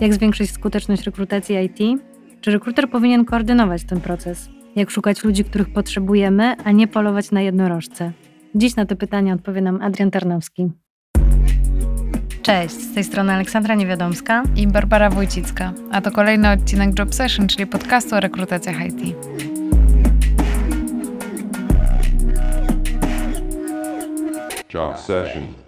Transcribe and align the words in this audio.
Jak 0.00 0.14
zwiększyć 0.14 0.50
skuteczność 0.50 1.02
rekrutacji 1.02 1.56
IT? 1.56 2.02
Czy 2.40 2.50
rekruter 2.50 2.90
powinien 2.90 3.24
koordynować 3.24 3.84
ten 3.84 4.00
proces? 4.00 4.48
Jak 4.76 4.90
szukać 4.90 5.24
ludzi, 5.24 5.44
których 5.44 5.72
potrzebujemy, 5.72 6.56
a 6.64 6.72
nie 6.72 6.88
polować 6.88 7.30
na 7.30 7.40
jednorożce? 7.40 8.12
Dziś 8.54 8.76
na 8.76 8.86
te 8.86 8.96
pytania 8.96 9.34
odpowie 9.34 9.60
nam 9.60 9.82
Adrian 9.82 10.10
Tarnowski. 10.10 10.70
Cześć, 12.42 12.74
z 12.74 12.94
tej 12.94 13.04
strony 13.04 13.32
Aleksandra 13.32 13.74
Niewiadomska 13.74 14.42
i 14.56 14.66
Barbara 14.66 15.10
Wójcicka, 15.10 15.72
a 15.90 16.00
to 16.00 16.10
kolejny 16.10 16.50
odcinek 16.50 16.98
Job 16.98 17.14
Session, 17.14 17.46
czyli 17.46 17.66
podcastu 17.66 18.16
o 18.16 18.20
rekrutacjach 18.20 18.76
IT. 18.86 19.16
Job 24.74 24.98
Session. 24.98 25.67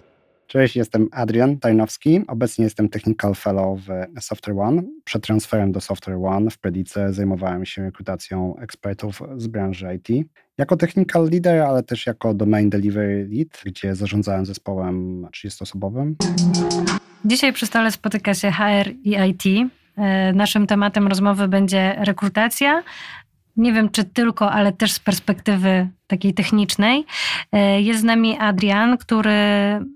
Cześć, 0.51 0.75
jestem 0.75 1.07
Adrian 1.11 1.57
Tajnowski. 1.57 2.21
Obecnie 2.27 2.63
jestem 2.63 2.89
Technical 2.89 3.35
Fellow 3.35 3.79
w 3.79 3.87
Software 4.23 4.59
One. 4.59 4.83
Przed 5.03 5.23
transferem 5.23 5.71
do 5.71 5.81
Software 5.81 6.17
One 6.25 6.51
w 6.51 6.57
Predice 6.57 7.13
zajmowałem 7.13 7.65
się 7.65 7.81
rekrutacją 7.81 8.55
ekspertów 8.57 9.21
z 9.37 9.47
branży 9.47 9.87
IT. 9.95 10.27
Jako 10.57 10.77
technical 10.77 11.29
leader, 11.29 11.61
ale 11.61 11.83
też 11.83 12.07
jako 12.07 12.33
domain 12.33 12.69
delivery 12.69 13.29
lead, 13.31 13.61
gdzie 13.65 13.95
zarządzałem 13.95 14.45
zespołem 14.45 15.25
30-osobowym. 15.35 16.13
Dzisiaj 17.25 17.53
przy 17.53 17.65
stole 17.65 17.91
spotyka 17.91 18.33
się 18.33 18.51
HR 18.51 18.89
i 19.03 19.15
IT. 19.29 19.71
E, 19.97 20.33
naszym 20.33 20.67
tematem 20.67 21.07
rozmowy 21.07 21.47
będzie 21.47 21.95
rekrutacja, 21.97 22.83
nie 23.57 23.73
wiem 23.73 23.89
czy 23.89 24.03
tylko, 24.03 24.51
ale 24.51 24.71
też 24.71 24.91
z 24.91 24.99
perspektywy 24.99 25.87
takiej 26.07 26.33
technicznej. 26.33 27.05
E, 27.51 27.81
jest 27.81 28.01
z 28.01 28.03
nami 28.03 28.37
Adrian, 28.39 28.97
który 28.97 29.31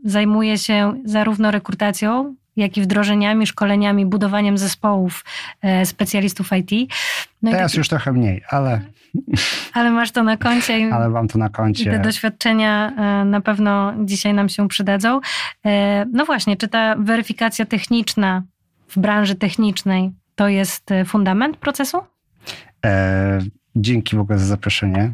zajmuje 0.03 0.57
się 0.57 1.01
zarówno 1.05 1.51
rekrutacją, 1.51 2.35
jak 2.55 2.77
i 2.77 2.81
wdrożeniami, 2.81 3.47
szkoleniami, 3.47 4.05
budowaniem 4.05 4.57
zespołów 4.57 5.25
e, 5.61 5.85
specjalistów 5.85 6.49
IT. 6.51 6.91
No 7.41 7.51
Teraz 7.51 7.71
taki... 7.71 7.79
już 7.79 7.87
trochę 7.87 8.11
mniej, 8.11 8.41
ale... 8.49 8.81
Ale 9.73 9.91
masz 9.91 10.11
to 10.11 10.23
na 10.23 10.37
koncie. 10.37 10.89
Ale 10.93 11.09
mam 11.09 11.27
to 11.27 11.37
na 11.37 11.49
koncie. 11.49 11.91
te 11.91 11.99
doświadczenia 11.99 12.91
e, 12.97 13.25
na 13.25 13.41
pewno 13.41 13.93
dzisiaj 14.05 14.33
nam 14.33 14.49
się 14.49 14.67
przydadzą. 14.67 15.19
No 16.13 16.25
właśnie, 16.25 16.57
czy 16.57 16.67
ta 16.67 16.95
weryfikacja 16.95 17.65
techniczna 17.65 18.43
w 18.87 18.99
branży 18.99 19.35
technicznej 19.35 20.11
to 20.35 20.47
jest 20.47 20.89
fundament 21.05 21.57
procesu? 21.57 21.97
E, 22.85 23.39
dzięki 23.75 24.15
w 24.15 24.19
ogóle 24.19 24.39
za 24.39 24.45
zaproszenie. 24.45 25.11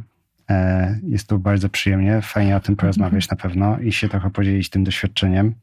E, 0.50 1.00
jest 1.08 1.30
tu 1.30 1.39
bardzo 1.39 1.69
przyjemnie. 1.69 2.22
Fajnie 2.22 2.55
o 2.55 2.59
tym 2.59 2.75
porozmawiać 2.75 3.30
na 3.30 3.38
pewno 3.38 3.80
i 3.80 3.91
się 3.91 4.09
trochę 4.09 4.30
podzielić 4.30 4.69
tym 4.69 4.83
doświadczeniem. 4.83 5.53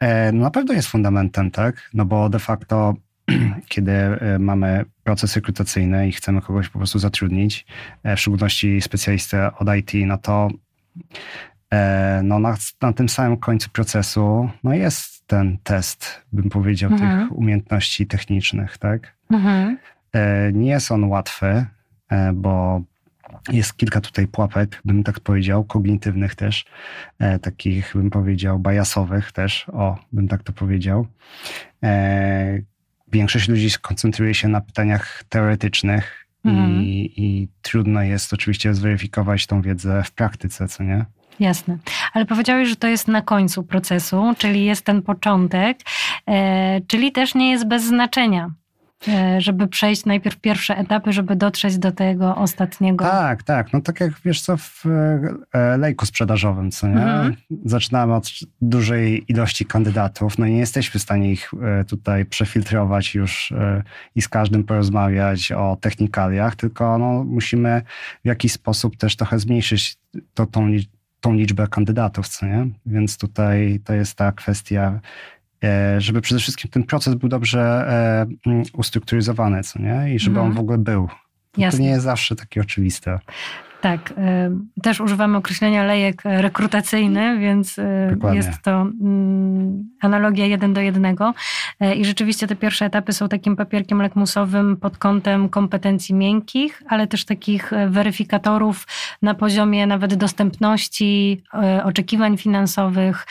E, 0.00 0.32
no 0.32 0.42
na 0.42 0.50
pewno 0.50 0.74
jest 0.74 0.88
fundamentem, 0.88 1.50
tak? 1.50 1.90
No 1.94 2.04
bo 2.04 2.28
de 2.28 2.38
facto, 2.38 2.94
kiedy 3.68 3.92
mamy 4.38 4.84
proces 5.04 5.36
rekrutacyjny 5.36 6.08
i 6.08 6.12
chcemy 6.12 6.40
kogoś 6.40 6.68
po 6.68 6.78
prostu 6.78 6.98
zatrudnić, 6.98 7.66
w 8.04 8.20
szczególności 8.20 8.80
specjalistę 8.80 9.50
od 9.58 9.68
IT, 9.76 9.92
no 10.06 10.18
to 10.18 10.48
no 12.22 12.38
na, 12.38 12.56
na 12.80 12.92
tym 12.92 13.08
samym 13.08 13.36
końcu 13.36 13.70
procesu 13.70 14.50
no 14.64 14.74
jest 14.74 15.26
ten 15.26 15.58
test, 15.62 16.22
bym 16.32 16.50
powiedział, 16.50 16.92
mhm. 16.92 17.28
tych 17.28 17.38
umiejętności 17.38 18.06
technicznych, 18.06 18.78
tak? 18.78 19.12
Mhm. 19.30 19.78
E, 20.12 20.52
nie 20.52 20.70
jest 20.70 20.92
on 20.92 21.04
łatwy, 21.04 21.66
e, 22.08 22.32
bo 22.32 22.82
jest 23.52 23.76
kilka 23.76 24.00
tutaj 24.00 24.26
pułapek, 24.26 24.80
bym 24.84 25.04
tak 25.04 25.20
powiedział, 25.20 25.64
kognitywnych 25.64 26.34
też, 26.34 26.64
e, 27.18 27.38
takich 27.38 27.92
bym 27.94 28.10
powiedział 28.10 28.58
bajasowych 28.58 29.32
też, 29.32 29.66
o, 29.72 29.98
bym 30.12 30.28
tak 30.28 30.42
to 30.42 30.52
powiedział. 30.52 31.06
Większość 33.12 33.48
ludzi 33.48 33.68
koncentruje 33.82 34.34
się 34.34 34.48
na 34.48 34.60
pytaniach 34.60 35.24
teoretycznych 35.28 36.26
mhm. 36.44 36.82
i, 36.82 37.12
i 37.16 37.48
trudno 37.62 38.02
jest 38.02 38.32
oczywiście 38.32 38.74
zweryfikować 38.74 39.46
tą 39.46 39.62
wiedzę 39.62 40.02
w 40.04 40.12
praktyce, 40.12 40.68
co 40.68 40.84
nie? 40.84 41.04
Jasne. 41.40 41.78
Ale 42.12 42.26
powiedziałeś, 42.26 42.68
że 42.68 42.76
to 42.76 42.88
jest 42.88 43.08
na 43.08 43.22
końcu 43.22 43.62
procesu, 43.62 44.34
czyli 44.38 44.64
jest 44.64 44.84
ten 44.84 45.02
początek, 45.02 45.78
e, 46.28 46.80
czyli 46.80 47.12
też 47.12 47.34
nie 47.34 47.50
jest 47.50 47.68
bez 47.68 47.84
znaczenia. 47.84 48.50
E, 49.08 49.40
żeby 49.40 49.68
przejść 49.68 50.04
najpierw 50.04 50.36
pierwsze 50.36 50.76
etapy, 50.76 51.12
żeby 51.12 51.36
dotrzeć 51.36 51.78
do 51.78 51.92
tego 51.92 52.36
ostatniego. 52.36 53.04
Tak, 53.04 53.42
tak. 53.42 53.72
No 53.72 53.80
tak 53.80 54.00
jak 54.00 54.12
wiesz 54.24 54.40
co 54.40 54.56
w 54.56 54.84
e, 55.52 55.76
lejku 55.76 56.06
sprzedażowym, 56.06 56.70
co 56.70 56.86
nie? 56.88 56.94
Mhm. 56.94 57.36
Zaczynamy 57.64 58.14
od 58.14 58.30
dużej 58.60 59.24
ilości 59.28 59.66
kandydatów, 59.66 60.38
no 60.38 60.46
i 60.46 60.52
nie 60.52 60.58
jesteśmy 60.58 61.00
w 61.00 61.02
stanie 61.02 61.32
ich 61.32 61.50
e, 61.62 61.84
tutaj 61.84 62.24
przefiltrować 62.24 63.14
już 63.14 63.52
i 64.14 64.22
z 64.22 64.28
każdym 64.28 64.64
porozmawiać 64.64 65.52
o 65.52 65.76
technikaliach, 65.80 66.56
tylko 66.56 66.98
no, 66.98 67.24
musimy 67.24 67.82
w 68.24 68.28
jakiś 68.28 68.52
sposób 68.52 68.96
też 68.96 69.16
trochę 69.16 69.38
zmniejszyć 69.38 69.96
to, 70.34 70.46
tą, 70.46 70.70
tą 71.20 71.34
liczbę 71.34 71.68
kandydatów, 71.68 72.28
co 72.28 72.46
nie? 72.46 72.66
Więc 72.86 73.18
tutaj 73.18 73.80
to 73.84 73.94
jest 73.94 74.14
ta 74.14 74.32
kwestia 74.32 75.00
E, 75.41 75.41
żeby 75.98 76.20
przede 76.20 76.40
wszystkim 76.40 76.70
ten 76.70 76.84
proces 76.84 77.14
był 77.14 77.28
dobrze 77.28 77.60
e, 77.60 78.50
mm, 78.50 78.62
ustrukturyzowany, 78.72 79.62
co 79.62 79.82
nie? 79.82 80.14
I 80.14 80.18
żeby 80.18 80.36
mhm. 80.36 80.46
on 80.50 80.56
w 80.56 80.60
ogóle 80.60 80.78
był. 80.78 81.08
To 81.70 81.78
nie 81.78 81.88
jest 81.88 82.04
zawsze 82.04 82.36
takie 82.36 82.60
oczywiste. 82.60 83.18
Tak, 83.82 84.14
też 84.82 85.00
używamy 85.00 85.36
określenia 85.36 85.84
lejek 85.84 86.22
rekrutacyjny, 86.24 87.38
więc 87.38 87.76
Dokładnie. 88.10 88.36
jest 88.36 88.62
to 88.62 88.70
mm, 88.70 89.84
analogia 90.00 90.46
jeden 90.46 90.74
do 90.74 90.80
jednego. 90.80 91.34
E, 91.80 91.94
I 91.94 92.04
rzeczywiście 92.04 92.46
te 92.46 92.56
pierwsze 92.56 92.84
etapy 92.84 93.12
są 93.12 93.28
takim 93.28 93.56
papierkiem 93.56 94.02
lakmusowym 94.02 94.76
pod 94.76 94.98
kątem 94.98 95.48
kompetencji 95.48 96.14
miękkich, 96.14 96.82
ale 96.88 97.06
też 97.06 97.24
takich 97.24 97.72
e, 97.72 97.88
weryfikatorów 97.88 98.86
na 99.22 99.34
poziomie 99.34 99.86
nawet 99.86 100.14
dostępności, 100.14 101.42
e, 101.54 101.84
oczekiwań 101.84 102.36
finansowych, 102.36 103.26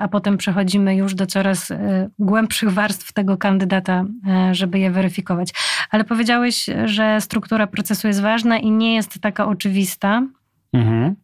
a 0.00 0.08
potem 0.08 0.36
przechodzimy 0.36 0.96
już 0.96 1.14
do 1.14 1.26
coraz 1.26 1.72
głębszych 2.18 2.70
warstw 2.70 3.12
tego 3.12 3.36
kandydata, 3.36 4.04
żeby 4.52 4.78
je 4.78 4.90
weryfikować. 4.90 5.52
Ale 5.90 6.04
powiedziałeś, 6.04 6.66
że 6.84 7.20
struktura 7.20 7.66
procesu 7.66 8.06
jest 8.06 8.20
ważna 8.20 8.58
i 8.58 8.70
nie 8.70 8.94
jest 8.94 9.20
taka 9.20 9.46
oczywista 9.46 9.69
oczywista? 9.70 10.22
Mhm. 10.72 11.16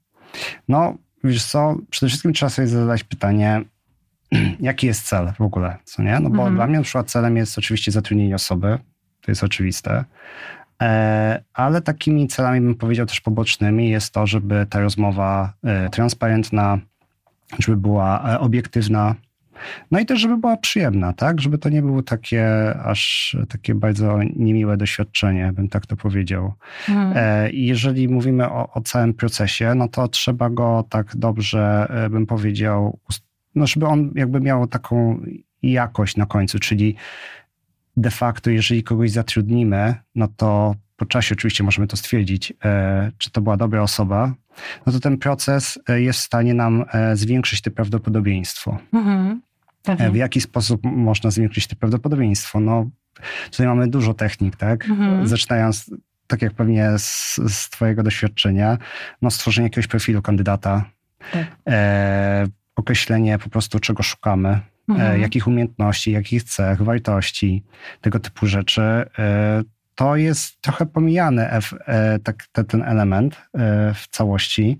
No, 0.69 0.95
wiesz 1.25 1.45
co, 1.45 1.77
przede 1.91 2.09
wszystkim 2.09 2.33
trzeba 2.33 2.51
sobie 2.51 2.69
zadać 2.69 3.05
pytanie, 3.05 3.63
jaki 4.61 4.87
jest 4.87 5.09
cel 5.09 5.33
w 5.33 5.41
ogóle, 5.41 5.79
co 5.85 6.03
nie? 6.03 6.21
No 6.21 6.31
bo 6.31 6.37
mhm. 6.37 6.55
dla 6.55 6.67
mnie 6.67 6.77
na 6.77 6.83
przykład 6.83 7.11
celem 7.11 7.37
jest 7.37 7.59
oczywiście 7.59 7.93
zatrudnienie 7.93 8.35
osoby, 8.35 8.79
to 9.21 9.31
jest 9.31 9.45
oczywiste, 9.45 10.05
e, 10.83 11.43
ale 11.55 11.83
takimi 11.83 12.29
celami 12.29 12.61
bym 12.61 12.75
powiedział 12.75 13.07
też 13.07 13.21
pobocznymi 13.21 13.91
jest 13.91 14.15
to, 14.15 14.27
żeby 14.27 14.67
ta 14.71 14.81
rozmowa 14.81 15.53
e, 15.65 15.91
transparentna, 15.91 16.79
żeby 17.59 17.77
była 17.77 18.35
e, 18.35 18.41
obiektywna, 18.41 19.15
no 19.91 20.01
i 20.01 20.07
też, 20.07 20.21
żeby 20.21 20.37
była 20.37 20.57
przyjemna, 20.57 21.13
tak? 21.13 21.41
Żeby 21.41 21.59
to 21.59 21.69
nie 21.69 21.83
było 21.83 22.03
takie 22.03 22.75
aż 22.85 23.37
takie 23.49 23.75
bardzo 23.75 24.19
niemiłe 24.37 24.77
doświadczenie, 24.77 25.53
bym 25.53 25.69
tak 25.69 25.87
to 25.87 25.97
powiedział. 25.97 26.53
Mhm. 26.89 27.13
E, 27.17 27.51
I 27.51 27.67
jeżeli 27.67 28.09
mówimy 28.09 28.51
o, 28.51 28.73
o, 28.73 28.81
całym 28.81 29.15
procesie, 29.15 29.75
no 29.75 29.89
to 29.89 30.09
trzeba 30.09 30.51
go 30.51 30.85
tak 30.89 31.17
dobrze, 31.17 31.87
e, 31.91 32.11
bym 32.11 32.27
powiedział, 32.27 32.99
no 33.55 33.67
żeby 33.67 33.87
on 33.87 34.13
jakby 34.15 34.41
miał 34.41 34.67
taką 34.67 35.21
jakość 35.63 36.17
na 36.17 36.27
końcu, 36.27 36.59
czyli 36.59 36.97
de 37.97 38.11
facto, 38.11 38.51
jeżeli 38.51 38.83
kogoś 38.83 39.11
zatrudnimy, 39.11 39.95
no 40.15 40.29
to 40.37 40.75
po 40.97 41.07
czasie 41.07 41.35
oczywiście 41.35 41.65
możemy 41.65 41.87
to 41.87 41.97
stwierdzić, 41.97 42.53
e, 42.65 43.13
czy 43.19 43.31
to 43.31 43.41
była 43.41 43.57
dobra 43.57 43.83
osoba, 43.83 44.35
no 44.87 44.93
to 44.93 45.01
ten 45.01 45.19
proces 45.19 45.79
jest 45.89 46.19
w 46.19 46.23
stanie 46.23 46.55
nam 46.55 46.85
zwiększyć 47.15 47.61
to 47.61 47.71
prawdopodobieństwo. 47.71 48.79
Mhm. 48.93 49.41
W 50.13 50.17
jaki 50.17 50.41
sposób 50.41 50.81
można 50.85 51.31
zwiększyć 51.31 51.67
to 51.67 51.77
prawdopodobieństwo? 51.77 52.61
No, 52.61 52.91
tutaj 53.51 53.67
mamy 53.67 53.89
dużo 53.89 54.15
technik, 54.15 54.57
tak? 54.57 54.85
Mhm. 54.85 55.27
Zaczynając, 55.27 55.91
tak 56.27 56.43
jak 56.43 56.53
pewnie 56.53 56.91
z, 56.99 57.41
z 57.49 57.71
Twojego 57.71 58.03
doświadczenia, 58.03 58.79
no, 59.23 59.31
stworzenie 59.31 59.67
jakiegoś 59.67 59.87
profilu 59.87 60.23
kandydata, 60.23 60.85
tak. 61.33 61.47
e, 61.69 62.47
określenie 62.77 63.39
po 63.39 63.51
prostu, 63.51 63.81
czego 63.81 64.03
szukamy, 64.03 64.49
e, 64.49 64.63
mhm. 64.89 65.17
e, 65.17 65.19
jakich 65.19 65.47
umiejętności, 65.47 66.13
jakich 66.13 66.43
cech, 66.45 66.83
wartości, 66.83 67.65
tego 68.01 68.21
typu 68.21 68.47
rzeczy. 68.47 68.83
E, 69.19 69.63
to 69.97 70.17
jest 70.17 70.61
trochę 70.61 70.87
pomijane 70.87 71.61
e, 71.87 72.19
tak, 72.19 72.47
te, 72.53 72.65
ten 72.65 72.83
element 72.83 73.35
e, 73.35 73.95
w 73.95 74.09
całości, 74.09 74.79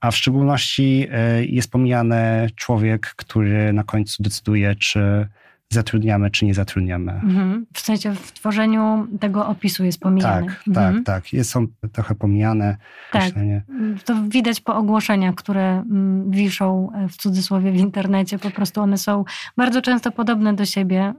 a 0.00 0.10
w 0.10 0.16
szczególności 0.16 1.06
e, 1.10 1.44
jest 1.44 1.70
pomijany 1.70 2.50
człowiek, 2.56 3.14
który 3.16 3.72
na 3.72 3.84
końcu 3.84 4.22
decyduje, 4.22 4.74
czy 4.74 5.28
zatrudniamy, 5.72 6.30
czy 6.30 6.44
nie 6.44 6.54
zatrudniamy. 6.54 7.12
Mhm. 7.12 7.66
W 7.74 7.80
sensie 7.80 8.14
w 8.14 8.32
tworzeniu 8.32 9.06
tego 9.20 9.46
opisu 9.46 9.84
jest 9.84 10.00
pomijane. 10.00 10.46
Tak, 10.46 10.68
mhm. 10.68 11.04
tak, 11.04 11.04
tak. 11.04 11.32
Jest, 11.32 11.50
są 11.50 11.66
trochę 11.92 12.14
pomijane. 12.14 12.76
Tak. 13.12 13.24
Myślenie. 13.24 13.62
To 14.04 14.14
widać 14.28 14.60
po 14.60 14.76
ogłoszeniach, 14.76 15.34
które 15.34 15.62
mm, 15.62 16.30
wiszą 16.30 16.92
e, 16.94 17.08
w 17.08 17.16
cudzysłowie 17.16 17.72
w 17.72 17.76
internecie. 17.76 18.38
Po 18.38 18.50
prostu 18.50 18.80
one 18.80 18.98
są 18.98 19.24
bardzo 19.56 19.82
często 19.82 20.10
podobne 20.10 20.54
do 20.54 20.64
siebie. 20.64 21.14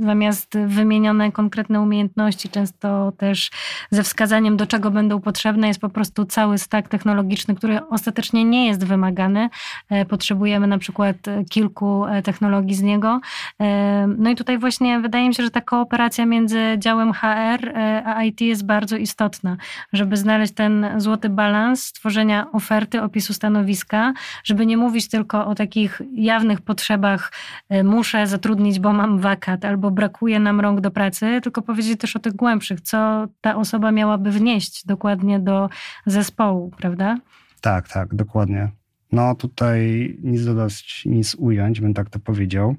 Zamiast 0.00 0.58
wymienione 0.66 1.32
konkretne 1.32 1.80
umiejętności, 1.80 2.48
często 2.48 3.12
też 3.12 3.50
ze 3.90 4.02
wskazaniem, 4.02 4.56
do 4.56 4.66
czego 4.66 4.90
będą 4.90 5.20
potrzebne, 5.20 5.68
jest 5.68 5.80
po 5.80 5.88
prostu 5.88 6.24
cały 6.24 6.58
stack 6.58 6.88
technologiczny, 6.88 7.54
który 7.54 7.88
ostatecznie 7.88 8.44
nie 8.44 8.66
jest 8.66 8.84
wymagany. 8.84 9.48
E, 9.90 10.04
potrzebujemy 10.04 10.66
na 10.66 10.78
przykład 10.78 11.28
e, 11.28 11.44
kilku 11.44 12.04
technologii 12.24 12.74
z 12.74 12.82
niego. 12.82 13.20
No 14.18 14.30
i 14.30 14.34
tutaj 14.34 14.58
właśnie 14.58 15.00
wydaje 15.00 15.28
mi 15.28 15.34
się, 15.34 15.42
że 15.42 15.50
ta 15.50 15.60
kooperacja 15.60 16.26
między 16.26 16.60
działem 16.78 17.12
HR 17.12 17.72
a 18.04 18.24
IT 18.24 18.40
jest 18.40 18.66
bardzo 18.66 18.96
istotna, 18.96 19.56
żeby 19.92 20.16
znaleźć 20.16 20.54
ten 20.54 20.86
złoty 20.96 21.28
balans 21.28 21.86
stworzenia 21.86 22.52
oferty, 22.52 23.02
opisu 23.02 23.34
stanowiska, 23.34 24.12
żeby 24.44 24.66
nie 24.66 24.76
mówić 24.76 25.08
tylko 25.08 25.46
o 25.46 25.54
takich 25.54 26.02
jawnych 26.12 26.60
potrzebach, 26.60 27.32
e, 27.68 27.82
muszę 27.84 28.26
zatrudnić, 28.26 28.80
bo 28.80 28.92
mam 28.92 29.18
wakat, 29.18 29.64
albo 29.64 29.90
brakuje 29.90 30.40
nam 30.40 30.60
rąk 30.60 30.80
do 30.80 30.90
pracy, 30.90 31.40
tylko 31.42 31.62
powiedzieć 31.62 32.00
też 32.00 32.16
o 32.16 32.18
tych 32.18 32.36
głębszych, 32.36 32.80
co 32.80 33.26
ta 33.40 33.56
osoba 33.56 33.92
miałaby 33.92 34.30
wnieść 34.30 34.86
dokładnie 34.86 35.40
do 35.40 35.68
zespołu, 36.06 36.70
prawda? 36.78 37.18
Tak, 37.60 37.88
tak, 37.88 38.14
dokładnie. 38.14 38.68
No 39.12 39.34
tutaj 39.34 39.78
nic 40.22 40.44
dodać, 40.44 41.02
nic 41.06 41.34
ująć, 41.34 41.80
bym 41.80 41.94
tak 41.94 42.10
to 42.10 42.18
powiedział. 42.18 42.76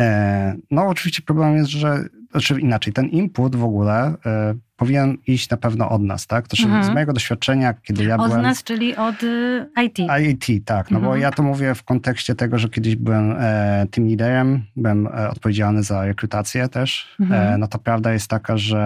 E, 0.00 0.54
no 0.70 0.86
oczywiście 0.86 1.22
problem 1.22 1.56
jest, 1.56 1.70
że, 1.70 2.04
znaczy 2.30 2.60
inaczej, 2.60 2.92
ten 2.92 3.06
input 3.06 3.56
w 3.56 3.64
ogóle 3.64 4.14
e, 4.26 4.54
powinien 4.76 5.16
iść 5.26 5.50
na 5.50 5.56
pewno 5.56 5.88
od 5.90 6.02
nas, 6.02 6.26
tak? 6.26 6.48
To 6.48 6.62
mhm. 6.62 6.84
z 6.84 6.88
mojego 6.88 7.12
doświadczenia, 7.12 7.74
kiedy 7.74 8.04
ja 8.04 8.16
od 8.16 8.26
byłem... 8.26 8.40
Od 8.40 8.46
nas, 8.46 8.62
czyli 8.64 8.96
od 8.96 9.22
y, 9.22 9.66
IT. 9.84 9.98
IT, 10.28 10.64
tak. 10.64 10.90
No 10.90 10.98
mhm. 10.98 11.12
bo 11.12 11.16
ja 11.16 11.30
to 11.30 11.42
mówię 11.42 11.74
w 11.74 11.82
kontekście 11.82 12.34
tego, 12.34 12.58
że 12.58 12.68
kiedyś 12.68 12.96
byłem 12.96 13.34
e, 13.38 13.86
team 13.90 14.08
leaderem, 14.08 14.62
byłem 14.76 15.06
e, 15.06 15.30
odpowiedzialny 15.30 15.82
za 15.82 16.04
rekrutację 16.04 16.68
też. 16.68 17.16
E, 17.20 17.22
mhm. 17.22 17.54
E, 17.54 17.58
no 17.58 17.68
to 17.68 17.78
prawda 17.78 18.12
jest 18.12 18.28
taka, 18.28 18.56
że 18.56 18.78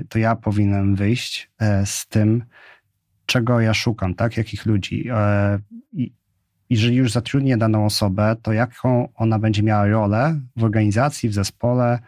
e, 0.00 0.04
to 0.08 0.18
ja 0.18 0.36
powinienem 0.36 0.96
wyjść 0.96 1.50
e, 1.58 1.86
z 1.86 2.06
tym, 2.06 2.44
czego 3.26 3.60
ja 3.60 3.74
szukam, 3.74 4.14
tak? 4.14 4.36
Jakich 4.36 4.66
ludzi. 4.66 5.08
I, 5.92 6.12
jeżeli 6.70 6.96
już 6.96 7.12
zatrudnię 7.12 7.56
daną 7.56 7.84
osobę, 7.84 8.36
to 8.42 8.52
jaką 8.52 9.08
ona 9.14 9.38
będzie 9.38 9.62
miała 9.62 9.86
rolę 9.86 10.40
w 10.56 10.64
organizacji, 10.64 11.28
w 11.28 11.34
zespole, 11.34 11.98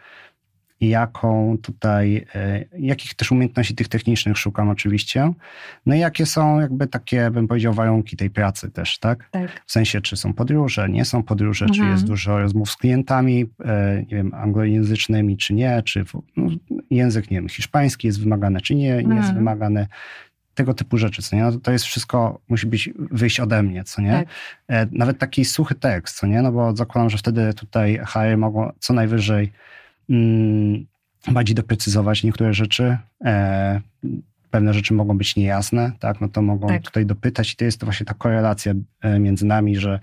i 0.83 0.89
jaką 0.89 1.57
tutaj, 1.61 2.25
e, 2.35 2.65
jakich 2.79 3.13
też 3.13 3.31
umiejętności 3.31 3.75
tych 3.75 3.87
technicznych 3.87 4.37
szukam 4.37 4.69
oczywiście. 4.69 5.33
No 5.85 5.95
i 5.95 5.99
jakie 5.99 6.25
są 6.25 6.59
jakby 6.59 6.87
takie, 6.87 7.31
bym 7.31 7.47
powiedział, 7.47 7.73
warunki 7.73 8.17
tej 8.17 8.29
pracy 8.29 8.71
też, 8.71 8.99
tak? 8.99 9.29
tak. 9.31 9.61
W 9.65 9.71
sensie, 9.71 10.01
czy 10.01 10.17
są 10.17 10.33
podróże, 10.33 10.89
nie 10.89 11.05
są 11.05 11.23
podróże, 11.23 11.65
mhm. 11.65 11.79
czy 11.79 11.91
jest 11.91 12.05
dużo 12.05 12.39
rozmów 12.39 12.71
z 12.71 12.77
klientami, 12.77 13.45
e, 13.65 13.97
nie 13.99 14.17
wiem, 14.17 14.33
anglojęzycznymi, 14.33 15.37
czy 15.37 15.53
nie, 15.53 15.81
czy 15.85 16.05
no, 16.37 16.49
język, 16.89 17.31
nie 17.31 17.37
wiem, 17.37 17.49
hiszpański 17.49 18.07
jest 18.07 18.19
wymagany, 18.19 18.61
czy 18.61 18.75
nie, 18.75 18.89
nie 18.89 18.99
mhm. 18.99 19.17
jest 19.17 19.33
wymagany 19.33 19.87
tego 20.55 20.73
typu 20.73 20.97
rzeczy, 20.97 21.21
co 21.21 21.35
nie? 21.35 21.43
No 21.43 21.51
to, 21.51 21.71
jest 21.71 21.85
wszystko, 21.85 22.41
musi 22.49 22.67
być, 22.67 22.89
wyjść 22.95 23.39
ode 23.39 23.63
mnie, 23.63 23.83
co 23.83 24.01
nie? 24.01 24.11
Tak. 24.11 24.27
E, 24.67 24.87
nawet 24.91 25.17
taki 25.19 25.45
suchy 25.45 25.75
tekst, 25.75 26.17
co 26.17 26.27
nie? 26.27 26.41
No 26.41 26.51
bo 26.51 26.75
zakładam, 26.75 27.09
że 27.09 27.17
wtedy 27.17 27.53
tutaj 27.53 27.99
HR 28.05 28.37
mogą 28.37 28.71
co 28.79 28.93
najwyżej 28.93 29.51
mm, 30.09 30.85
bardziej 31.31 31.55
doprecyzować 31.55 32.23
niektóre 32.23 32.53
rzeczy. 32.53 32.97
E, 33.25 33.81
pewne 34.53 34.73
rzeczy 34.73 34.93
mogą 34.93 35.17
być 35.17 35.35
niejasne, 35.35 35.91
tak? 35.99 36.21
No 36.21 36.29
to 36.29 36.41
mogą 36.41 36.67
tak. 36.67 36.81
tutaj 36.81 37.05
dopytać 37.05 37.53
i 37.53 37.55
to 37.55 37.65
jest 37.65 37.79
to 37.79 37.85
właśnie 37.85 38.05
ta 38.05 38.13
korelacja 38.13 38.73
e, 39.01 39.19
między 39.19 39.45
nami, 39.45 39.75
że 39.75 39.99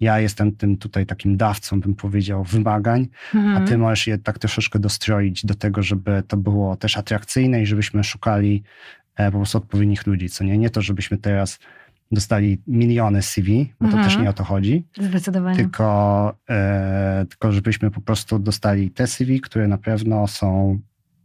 ja 0.00 0.20
jestem 0.20 0.52
tym 0.52 0.76
tutaj 0.76 1.06
takim 1.06 1.36
dawcą, 1.36 1.80
bym 1.80 1.94
powiedział, 1.94 2.44
wymagań, 2.44 3.08
mhm. 3.34 3.56
a 3.56 3.66
ty 3.66 3.78
możesz 3.78 4.06
je 4.06 4.18
tak 4.18 4.38
troszeczkę 4.38 4.78
dostroić 4.78 5.46
do 5.46 5.54
tego, 5.54 5.82
żeby 5.82 6.22
to 6.28 6.36
było 6.36 6.76
też 6.76 6.96
atrakcyjne 6.96 7.62
i 7.62 7.66
żebyśmy 7.66 8.04
szukali 8.04 8.62
po 9.16 9.30
prostu 9.32 9.58
odpowiednich 9.58 10.06
ludzi, 10.06 10.28
co 10.28 10.44
nie? 10.44 10.58
Nie 10.58 10.70
to, 10.70 10.82
żebyśmy 10.82 11.18
teraz 11.18 11.58
dostali 12.12 12.58
miliony 12.66 13.22
CV, 13.22 13.72
bo 13.80 13.88
to 13.88 13.96
też 13.96 14.06
mhm. 14.06 14.22
nie 14.22 14.30
o 14.30 14.32
to 14.32 14.44
chodzi. 14.44 14.84
Zdecydowanie. 15.00 15.56
Tylko, 15.56 16.34
e, 16.50 17.26
tylko 17.28 17.52
żebyśmy 17.52 17.90
po 17.90 18.00
prostu 18.00 18.38
dostali 18.38 18.90
te 18.90 19.06
CV, 19.06 19.40
które 19.40 19.68
na 19.68 19.78
pewno 19.78 20.26
są, 20.26 20.78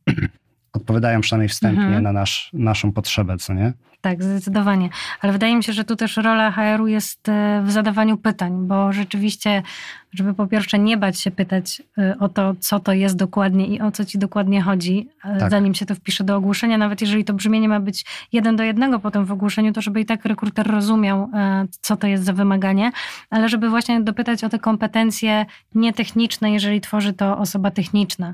odpowiadają 0.74 1.22
przynajmniej 1.22 1.50
wstępnie 1.50 1.86
mhm. 1.86 2.04
na 2.04 2.12
nasz, 2.12 2.50
naszą 2.54 2.92
potrzebę, 2.92 3.38
co 3.38 3.54
nie? 3.54 3.74
Tak, 4.02 4.24
zdecydowanie. 4.24 4.90
Ale 5.22 5.34
wydaje 5.34 5.56
mi 5.56 5.64
się, 5.64 5.74
że 5.74 5.84
tu 5.84 5.96
też 5.96 6.18
rola 6.18 6.52
HR-u 6.52 6.88
jest 6.88 7.30
e, 7.30 7.64
w 7.66 7.72
zadawaniu 7.72 8.18
pytań, 8.18 8.68
bo 8.68 8.94
rzeczywiście 8.94 9.64
żeby 10.14 10.34
po 10.34 10.48
pierwsze 10.48 10.80
nie 10.80 10.98
bać 10.98 11.20
się 11.20 11.32
pytać 11.32 11.82
y, 11.98 12.20
o 12.20 12.30
to, 12.30 12.56
co 12.60 12.80
to 12.80 12.94
jest 12.94 13.16
dokładnie 13.16 13.68
i 13.68 13.82
o 13.82 13.92
co 13.92 14.06
ci 14.06 14.18
dokładnie 14.18 14.62
chodzi, 14.62 15.10
y, 15.36 15.40
tak. 15.40 15.50
zanim 15.50 15.74
się 15.74 15.86
to 15.86 15.96
wpisze 15.96 16.24
do 16.24 16.36
ogłoszenia, 16.36 16.78
nawet 16.78 17.02
jeżeli 17.02 17.26
to 17.26 17.34
brzmienie 17.34 17.70
ma 17.70 17.80
być 17.80 18.06
jeden 18.32 18.56
do 18.56 18.64
jednego 18.64 19.00
potem 19.00 19.26
w 19.26 19.32
ogłoszeniu, 19.32 19.74
to 19.74 19.82
żeby 19.82 20.02
i 20.02 20.06
tak 20.06 20.26
rekruter 20.26 20.68
rozumiał, 20.68 21.24
y, 21.24 21.28
co 21.82 21.98
to 21.98 22.08
jest 22.08 22.24
za 22.24 22.34
wymaganie, 22.34 22.92
ale 23.30 23.50
żeby 23.50 23.70
właśnie 23.70 24.02
dopytać 24.02 24.44
o 24.44 24.50
te 24.50 24.60
kompetencje 24.60 25.46
nietechniczne, 25.76 26.52
jeżeli 26.52 26.82
tworzy 26.82 27.14
to 27.14 27.38
osoba 27.38 27.72
techniczna, 27.72 28.34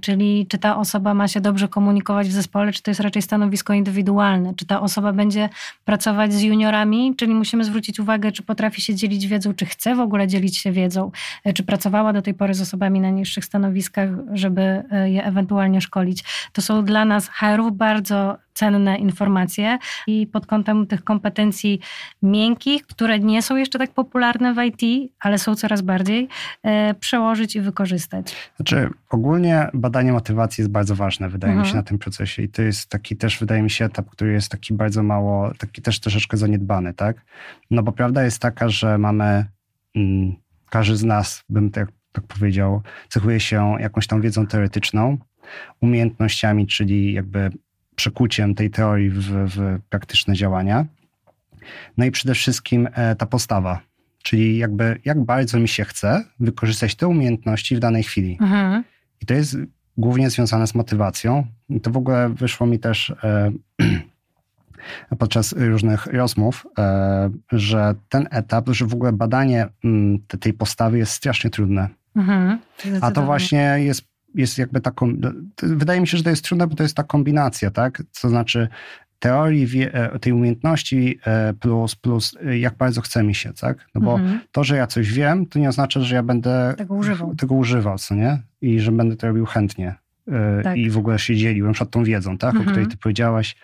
czyli 0.00 0.46
czy 0.48 0.58
ta 0.58 0.76
osoba 0.76 1.14
ma 1.14 1.28
się 1.28 1.40
dobrze 1.40 1.68
komunikować 1.68 2.28
w 2.28 2.32
zespole, 2.32 2.72
czy 2.72 2.82
to 2.82 2.90
jest 2.90 3.00
raczej 3.00 3.22
stanowisko 3.22 3.72
indywidualne, 3.72 4.54
czy 4.54 4.66
ta 4.66 4.80
osoba 4.80 5.12
będzie 5.12 5.48
pracować 5.84 6.32
z 6.32 6.42
juniorami, 6.42 7.14
czyli 7.16 7.34
musimy 7.34 7.64
zwrócić 7.64 8.00
uwagę, 8.00 8.32
czy 8.32 8.42
potrafi 8.42 8.82
się 8.82 8.94
dzielić 8.94 9.26
wiedzą, 9.26 9.54
czy 9.54 9.66
chce 9.66 9.94
w 9.94 10.00
ogóle 10.00 10.28
dzielić 10.28 10.58
się 10.58 10.72
wiedzą, 10.72 10.79
wiedzą, 10.80 11.10
e, 11.44 11.52
czy 11.52 11.62
pracowała 11.62 12.12
do 12.12 12.22
tej 12.22 12.34
pory 12.34 12.54
z 12.54 12.60
osobami 12.60 13.00
na 13.00 13.10
niższych 13.10 13.44
stanowiskach, 13.44 14.08
żeby 14.32 14.62
e, 14.62 15.10
je 15.10 15.24
ewentualnie 15.24 15.80
szkolić. 15.80 16.24
To 16.52 16.62
są 16.62 16.84
dla 16.84 17.04
nas 17.04 17.28
HR-ów 17.28 17.76
bardzo 17.76 18.36
cenne 18.54 18.96
informacje 18.96 19.78
i 20.06 20.26
pod 20.26 20.46
kątem 20.46 20.86
tych 20.86 21.04
kompetencji 21.04 21.80
miękkich, 22.22 22.86
które 22.86 23.18
nie 23.18 23.42
są 23.42 23.56
jeszcze 23.56 23.78
tak 23.78 23.90
popularne 23.94 24.54
w 24.54 24.58
IT, 24.62 25.12
ale 25.20 25.38
są 25.38 25.54
coraz 25.54 25.80
bardziej, 25.82 26.28
e, 26.62 26.94
przełożyć 26.94 27.56
i 27.56 27.60
wykorzystać. 27.60 28.36
Znaczy, 28.56 28.90
ogólnie 29.10 29.68
badanie 29.74 30.12
motywacji 30.12 30.62
jest 30.62 30.70
bardzo 30.70 30.96
ważne, 30.96 31.28
wydaje 31.28 31.52
mhm. 31.52 31.62
mi 31.62 31.66
się, 31.66 31.78
mhm. 31.78 31.84
na 31.84 31.88
tym 31.88 31.98
procesie 31.98 32.42
i 32.42 32.48
to 32.48 32.62
jest 32.62 32.88
taki 32.88 33.16
też, 33.16 33.38
wydaje 33.38 33.62
mi 33.62 33.70
się, 33.70 33.84
etap, 33.84 34.10
który 34.10 34.32
jest 34.32 34.50
taki 34.50 34.74
bardzo 34.74 35.02
mało, 35.02 35.52
taki 35.58 35.82
też 35.82 36.00
troszeczkę 36.00 36.36
zaniedbany, 36.36 36.94
tak? 36.94 37.16
No 37.70 37.82
bo 37.82 37.92
prawda 37.92 38.24
jest 38.24 38.38
taka, 38.38 38.68
że 38.68 38.98
mamy... 38.98 39.44
Mm, 39.96 40.36
każdy 40.70 40.96
z 40.96 41.04
nas, 41.04 41.44
bym 41.48 41.70
tak, 41.70 41.88
tak 42.12 42.24
powiedział, 42.24 42.82
cechuje 43.08 43.40
się 43.40 43.76
jakąś 43.80 44.06
tą 44.06 44.20
wiedzą 44.20 44.46
teoretyczną, 44.46 45.18
umiejętnościami, 45.80 46.66
czyli 46.66 47.12
jakby 47.12 47.50
przekuciem 47.96 48.54
tej 48.54 48.70
teorii 48.70 49.10
w, 49.10 49.20
w 49.56 49.80
praktyczne 49.88 50.34
działania. 50.34 50.86
No 51.96 52.04
i 52.04 52.10
przede 52.10 52.34
wszystkim 52.34 52.88
e, 52.92 53.16
ta 53.16 53.26
postawa, 53.26 53.80
czyli 54.22 54.58
jakby 54.58 55.00
jak 55.04 55.24
bardzo 55.24 55.58
mi 55.58 55.68
się 55.68 55.84
chce 55.84 56.24
wykorzystać 56.40 56.94
te 56.94 57.08
umiejętności 57.08 57.76
w 57.76 57.78
danej 57.78 58.02
chwili. 58.02 58.38
Mhm. 58.40 58.84
I 59.22 59.26
to 59.26 59.34
jest 59.34 59.56
głównie 59.96 60.30
związane 60.30 60.66
z 60.66 60.74
motywacją. 60.74 61.46
I 61.68 61.80
to 61.80 61.90
w 61.90 61.96
ogóle 61.96 62.28
wyszło 62.28 62.66
mi 62.66 62.78
też 62.78 63.10
e, 63.10 63.52
podczas 65.18 65.52
różnych 65.52 66.06
rozmów, 66.06 66.66
e, 66.78 67.30
że 67.52 67.94
ten 68.08 68.28
etap, 68.30 68.68
że 68.68 68.86
w 68.86 68.94
ogóle 68.94 69.12
badanie 69.12 69.68
mm, 69.84 70.18
tej 70.40 70.52
postawy 70.52 70.98
jest 70.98 71.12
strasznie 71.12 71.50
trudne. 71.50 71.88
Mhm, 72.16 72.58
A 73.00 73.10
to 73.10 73.22
właśnie 73.22 73.76
jest, 73.78 74.02
jest 74.34 74.58
jakby 74.58 74.80
taką, 74.80 75.12
wydaje 75.62 76.00
mi 76.00 76.08
się, 76.08 76.16
że 76.16 76.24
to 76.24 76.30
jest 76.30 76.44
trudne, 76.44 76.66
bo 76.66 76.74
to 76.74 76.82
jest 76.82 76.96
ta 76.96 77.02
kombinacja, 77.02 77.70
tak? 77.70 78.02
To 78.20 78.28
znaczy 78.28 78.68
teorii, 79.18 79.66
e, 79.92 80.18
tej 80.18 80.32
umiejętności 80.32 81.18
e, 81.26 81.54
plus, 81.54 81.96
plus 81.96 82.34
jak 82.60 82.76
bardzo 82.76 83.00
chce 83.00 83.22
mi 83.22 83.34
się, 83.34 83.52
tak? 83.52 83.86
No 83.94 84.00
bo 84.00 84.14
mhm. 84.14 84.40
to, 84.52 84.64
że 84.64 84.76
ja 84.76 84.86
coś 84.86 85.12
wiem, 85.12 85.46
to 85.46 85.58
nie 85.58 85.68
oznacza, 85.68 86.00
że 86.00 86.14
ja 86.14 86.22
będę 86.22 86.74
tego 86.76 86.94
używał, 86.94 87.34
tego 87.40 87.54
używał 87.54 87.98
co 87.98 88.14
nie? 88.14 88.38
I 88.60 88.80
że 88.80 88.92
będę 88.92 89.16
to 89.16 89.26
robił 89.26 89.46
chętnie. 89.46 89.94
Tak. 90.64 90.76
I 90.76 90.90
w 90.90 90.98
ogóle 90.98 91.18
się 91.18 91.36
dzielił, 91.36 91.66
na 91.66 91.72
przykład 91.72 91.90
tą 91.90 92.04
wiedzą, 92.04 92.38
tak? 92.38 92.50
Mhm. 92.50 92.68
O 92.68 92.70
której 92.70 92.88
ty 92.88 92.96
powiedziałaś, 92.96 93.56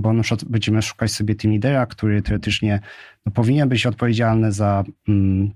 bo 0.00 0.12
na 0.12 0.22
przykład 0.22 0.44
będziemy 0.44 0.82
szukać 0.82 1.12
sobie 1.12 1.34
team 1.34 1.52
lidera, 1.52 1.86
który 1.86 2.22
teoretycznie 2.22 2.80
no, 3.26 3.32
powinien 3.32 3.68
być 3.68 3.86
odpowiedzialny 3.86 4.52
za, 4.52 4.84
mm, 5.08 5.50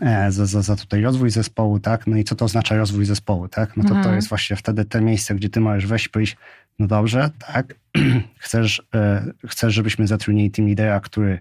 e, 0.00 0.32
za, 0.32 0.46
za, 0.46 0.62
za 0.62 0.76
tutaj 0.76 1.02
rozwój 1.02 1.30
zespołu, 1.30 1.80
tak? 1.80 2.06
No 2.06 2.16
i 2.16 2.24
co 2.24 2.34
to 2.34 2.44
oznacza 2.44 2.76
rozwój 2.76 3.04
zespołu, 3.04 3.48
tak? 3.48 3.76
No 3.76 3.82
to 3.82 3.88
mhm. 3.88 4.04
to 4.04 4.14
jest 4.14 4.28
właśnie 4.28 4.56
wtedy 4.56 4.84
te 4.84 5.00
miejsce, 5.00 5.34
gdzie 5.34 5.48
ty 5.48 5.60
możesz 5.60 5.86
wejść 5.86 6.08
powiedzieć, 6.08 6.36
no 6.78 6.86
dobrze, 6.86 7.30
tak, 7.38 7.74
chcesz, 8.38 8.82
e, 8.94 9.32
chcesz, 9.46 9.74
żebyśmy 9.74 10.06
zatrudnili 10.06 10.50
team 10.50 10.68
lidera, 10.68 11.00
który 11.00 11.38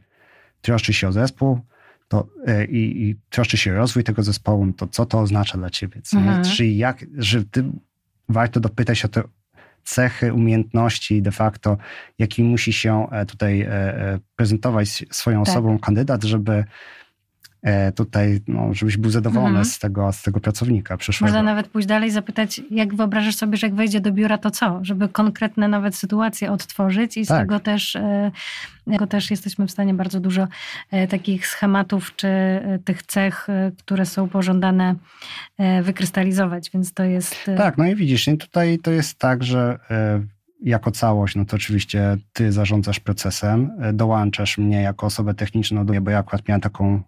troszczy 0.61 0.93
się 0.93 1.07
o 1.07 1.11
zespół, 1.11 1.59
to, 2.07 2.27
i, 2.69 2.77
i 2.77 3.15
troszczy 3.29 3.57
się 3.57 3.73
rozwój 3.73 4.03
tego 4.03 4.23
zespołu, 4.23 4.73
to 4.73 4.87
co 4.87 5.05
to 5.05 5.19
oznacza 5.19 5.57
dla 5.57 5.69
ciebie? 5.69 6.01
Mhm. 6.13 6.43
Czyli 6.43 6.77
jak, 6.77 7.05
że 7.17 7.45
ty 7.45 7.63
warto 8.29 8.59
dopytać 8.59 8.99
się 8.99 9.05
o 9.05 9.09
te 9.09 9.23
cechy, 9.83 10.33
umiejętności 10.33 11.21
de 11.21 11.31
facto, 11.31 11.77
jaki 12.19 12.43
musi 12.43 12.73
się 12.73 13.07
tutaj 13.27 13.67
prezentować 14.35 15.05
swoją 15.11 15.43
tak. 15.43 15.51
osobą 15.51 15.79
kandydat, 15.79 16.23
żeby 16.23 16.51
E, 16.51 16.65
tutaj, 17.95 18.39
no, 18.47 18.73
żebyś 18.73 18.97
był 18.97 19.11
zadowolony 19.11 19.49
mhm. 19.49 19.65
z, 19.65 19.79
tego, 19.79 20.11
z 20.11 20.21
tego 20.21 20.39
pracownika 20.39 20.97
przyszłego. 20.97 21.33
Można 21.33 21.43
nawet 21.43 21.67
pójść 21.67 21.87
dalej 21.87 22.09
i 22.09 22.11
zapytać, 22.11 22.61
jak 22.71 22.95
wyobrażasz 22.95 23.35
sobie, 23.35 23.57
że 23.57 23.67
jak 23.67 23.75
wejdzie 23.75 24.01
do 24.01 24.11
biura, 24.11 24.37
to 24.37 24.51
co? 24.51 24.79
Żeby 24.81 25.09
konkretne 25.09 25.67
nawet 25.67 25.95
sytuacje 25.95 26.51
odtworzyć 26.51 27.17
i 27.17 27.25
z 27.25 27.27
tak. 27.27 27.39
tego 27.39 27.59
też 27.59 27.95
e, 27.95 28.31
tego 28.91 29.07
też 29.07 29.31
jesteśmy 29.31 29.67
w 29.67 29.71
stanie 29.71 29.93
bardzo 29.93 30.19
dużo 30.19 30.47
e, 30.91 31.07
takich 31.07 31.47
schematów 31.47 32.15
czy 32.15 32.27
tych 32.85 33.03
cech, 33.03 33.47
które 33.77 34.05
są 34.05 34.29
pożądane, 34.29 34.95
wykrystalizować, 35.83 36.69
więc 36.73 36.93
to 36.93 37.03
jest... 37.03 37.35
Tak, 37.57 37.77
no 37.77 37.85
i 37.85 37.95
widzisz, 37.95 38.29
tutaj 38.39 38.79
to 38.79 38.91
jest 38.91 39.19
tak, 39.19 39.43
że 39.43 39.79
jako 40.61 40.91
całość, 40.91 41.35
no 41.35 41.45
to 41.45 41.55
oczywiście 41.55 42.17
ty 42.33 42.51
zarządzasz 42.51 42.99
procesem, 42.99 43.71
dołączasz 43.93 44.57
mnie 44.57 44.81
jako 44.81 45.05
osobę 45.05 45.33
techniczną, 45.33 45.85
bo 45.85 46.11
ja 46.11 46.19
akurat 46.19 46.47
miałem 46.47 46.61
taką 46.61 47.01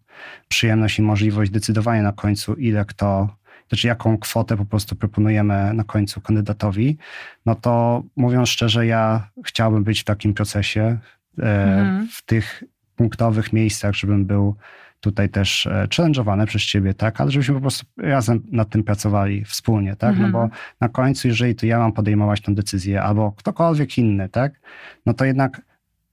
przyjemność 0.47 0.99
i 0.99 1.01
możliwość 1.01 1.51
decydowania 1.51 2.01
na 2.01 2.11
końcu, 2.11 2.53
ile 2.53 2.85
kto, 2.85 3.35
znaczy 3.69 3.87
jaką 3.87 4.17
kwotę 4.17 4.57
po 4.57 4.65
prostu 4.65 4.95
proponujemy 4.95 5.73
na 5.73 5.83
końcu 5.83 6.21
kandydatowi, 6.21 6.97
no 7.45 7.55
to 7.55 8.03
mówiąc 8.15 8.49
szczerze, 8.49 8.85
ja 8.85 9.29
chciałbym 9.45 9.83
być 9.83 10.01
w 10.01 10.03
takim 10.03 10.33
procesie, 10.33 10.97
e, 11.39 11.43
mhm. 11.43 12.07
w 12.11 12.25
tych 12.25 12.63
punktowych 12.95 13.53
miejscach, 13.53 13.95
żebym 13.95 14.25
był 14.25 14.55
tutaj 15.03 15.29
też 15.29 15.67
e, 15.67 15.87
challenge'owane 15.87 16.45
przez 16.45 16.61
ciebie, 16.61 16.93
tak, 16.93 17.21
ale 17.21 17.31
żebyśmy 17.31 17.55
po 17.55 17.61
prostu 17.61 17.85
razem 17.97 18.43
nad 18.51 18.69
tym 18.69 18.83
pracowali 18.83 19.45
wspólnie, 19.45 19.95
tak, 19.95 20.09
mhm. 20.09 20.31
no 20.31 20.37
bo 20.37 20.43
mhm. 20.43 20.61
na 20.81 20.89
końcu, 20.89 21.27
jeżeli 21.27 21.55
to 21.55 21.65
ja 21.65 21.79
mam 21.79 21.91
podejmować 21.91 22.41
tę 22.41 22.55
decyzję, 22.55 23.01
albo 23.01 23.31
ktokolwiek 23.31 23.97
inny, 23.97 24.29
tak, 24.29 24.59
no 25.05 25.13
to 25.13 25.25
jednak 25.25 25.61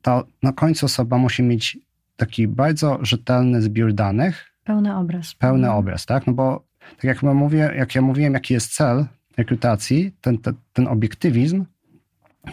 to 0.03 0.25
na 0.43 0.53
końcu 0.53 0.87
osoba 0.87 1.19
musi 1.19 1.43
mieć 1.43 1.79
taki 2.17 2.49
bardzo 2.49 2.99
rzetelny 3.03 3.63
zbiór 3.63 3.93
danych. 3.93 4.51
Pełny 4.65 4.97
obraz. 4.97 5.35
Pełny 5.35 5.67
mhm. 5.67 5.79
obraz, 5.79 6.07
tak, 6.07 6.27
no 6.27 6.33
bo 6.33 6.65
tak 6.97 7.05
jak 7.05 7.23
ja 7.23 7.35
mówię, 7.35 7.73
jak 7.77 7.95
ja 7.95 8.03
mówiłem, 8.03 8.35
jaki 8.35 8.55
jest 8.55 8.75
cel 8.75 9.07
rekrutacji, 9.37 10.13
ten, 10.21 10.39
ten, 10.39 10.55
ten 10.73 10.89
obiektywizm, 10.89 11.65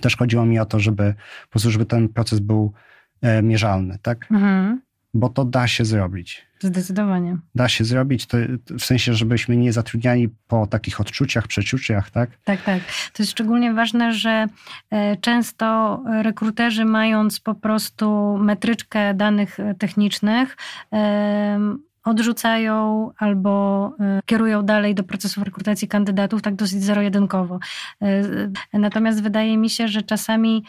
też 0.01 0.17
chodziło 0.17 0.45
mi 0.45 0.59
o 0.59 0.65
to, 0.65 0.79
żeby 0.79 1.13
po 1.43 1.49
prostu, 1.49 1.71
żeby 1.71 1.85
ten 1.85 2.09
proces 2.09 2.39
był 2.39 2.73
e, 3.21 3.41
mierzalny, 3.41 3.97
tak? 4.01 4.31
Mhm 4.31 4.86
bo 5.19 5.29
to 5.29 5.45
da 5.45 5.67
się 5.67 5.85
zrobić. 5.85 6.47
Zdecydowanie. 6.59 7.37
Da 7.55 7.69
się 7.69 7.85
zrobić, 7.85 8.25
to, 8.25 8.37
w 8.79 8.85
sensie, 8.85 9.13
żebyśmy 9.13 9.57
nie 9.57 9.73
zatrudniali 9.73 10.29
po 10.47 10.67
takich 10.67 11.01
odczuciach, 11.01 11.47
przeczuciach, 11.47 12.09
tak? 12.09 12.29
Tak, 12.43 12.61
tak. 12.63 12.81
To 13.13 13.23
jest 13.23 13.31
szczególnie 13.31 13.73
ważne, 13.73 14.13
że 14.13 14.47
e, 14.89 15.17
często 15.17 16.03
rekruterzy, 16.21 16.85
mając 16.85 17.39
po 17.39 17.55
prostu 17.55 18.37
metryczkę 18.37 19.13
danych 19.13 19.57
technicznych, 19.79 20.57
odrzucają 22.03 23.11
albo 23.17 23.93
e, 23.99 24.19
kierują 24.25 24.63
dalej 24.63 24.95
do 24.95 25.03
procesów 25.03 25.43
rekrutacji 25.43 25.87
kandydatów 25.87 26.41
tak 26.41 26.55
dosyć 26.55 26.83
zero-jedynkowo. 26.83 27.59
E, 28.01 28.23
natomiast 28.73 29.23
wydaje 29.23 29.57
mi 29.57 29.69
się, 29.69 29.87
że 29.87 30.01
czasami 30.01 30.63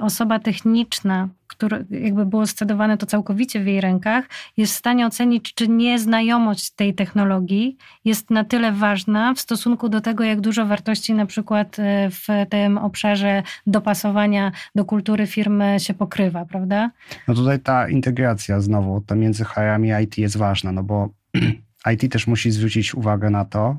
osoba 0.00 0.38
techniczna, 0.38 1.28
które 1.56 1.84
jakby 1.90 2.26
było 2.26 2.46
scedowane 2.46 2.98
to 2.98 3.06
całkowicie 3.06 3.60
w 3.60 3.66
jej 3.66 3.80
rękach, 3.80 4.24
jest 4.56 4.72
w 4.72 4.76
stanie 4.76 5.06
ocenić, 5.06 5.54
czy 5.54 5.68
nieznajomość 5.68 6.70
tej 6.70 6.94
technologii 6.94 7.76
jest 8.04 8.30
na 8.30 8.44
tyle 8.44 8.72
ważna 8.72 9.34
w 9.34 9.40
stosunku 9.40 9.88
do 9.88 10.00
tego, 10.00 10.24
jak 10.24 10.40
dużo 10.40 10.66
wartości 10.66 11.14
na 11.14 11.26
przykład 11.26 11.78
e, 11.78 12.10
w 12.10 12.26
tym 12.50 12.78
obszarze 12.78 13.42
dopasowania 13.66 14.52
do 14.74 14.84
kultury 14.84 15.26
firmy 15.26 15.76
się 15.78 15.94
pokrywa, 15.94 16.44
prawda? 16.44 16.90
No 17.28 17.34
tutaj 17.34 17.60
ta 17.60 17.88
integracja 17.88 18.60
znowu, 18.60 19.00
ta 19.00 19.14
między 19.14 19.44
HR 19.44 19.80
i 19.84 20.04
IT 20.04 20.18
jest 20.18 20.36
ważna, 20.36 20.72
no 20.72 20.82
bo 20.82 21.08
IT 21.92 22.12
też 22.12 22.26
musi 22.26 22.50
zwrócić 22.50 22.94
uwagę 22.94 23.30
na 23.30 23.44
to, 23.44 23.76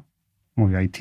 mówię 0.56 0.84
IT, 0.84 0.98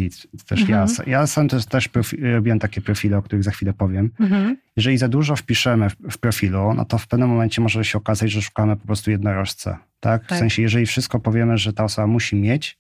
też 0.47 0.61
mhm. 0.61 0.89
ja, 0.99 1.05
ja 1.07 1.27
sam 1.27 1.49
też, 1.49 1.67
też 1.67 1.89
robiłem 2.35 2.59
takie 2.59 2.81
profile, 2.81 3.19
o 3.19 3.23
których 3.23 3.45
za 3.45 3.51
chwilę 3.51 3.73
powiem. 3.73 4.11
Mhm. 4.21 4.57
Jeżeli 4.77 4.99
za 4.99 5.09
dużo 5.09 5.37
wpiszemy 5.37 5.91
w, 5.91 5.97
w, 6.11 6.19
profilu, 6.19 6.75
no 6.75 6.85
to 6.85 6.99
w 6.99 7.07
pewnym 7.07 7.29
momencie 7.29 7.63
może 7.63 7.85
się 7.85 7.99
okazać, 7.99 8.31
że 8.31 8.43
szukamy 8.43 8.77
po 8.77 8.87
prostu 8.87 9.11
jednorożca. 9.11 9.79
Tak? 10.01 10.27
tak? 10.27 10.37
W 10.37 10.39
sensie, 10.39 10.63
jeżeli 10.63 10.87
wszystko 10.87 11.21
powiemy, 11.21 11.59
że 11.59 11.73
ta 11.73 11.85
osoba 11.85 12.07
musi 12.07 12.37
mieć, 12.37 12.79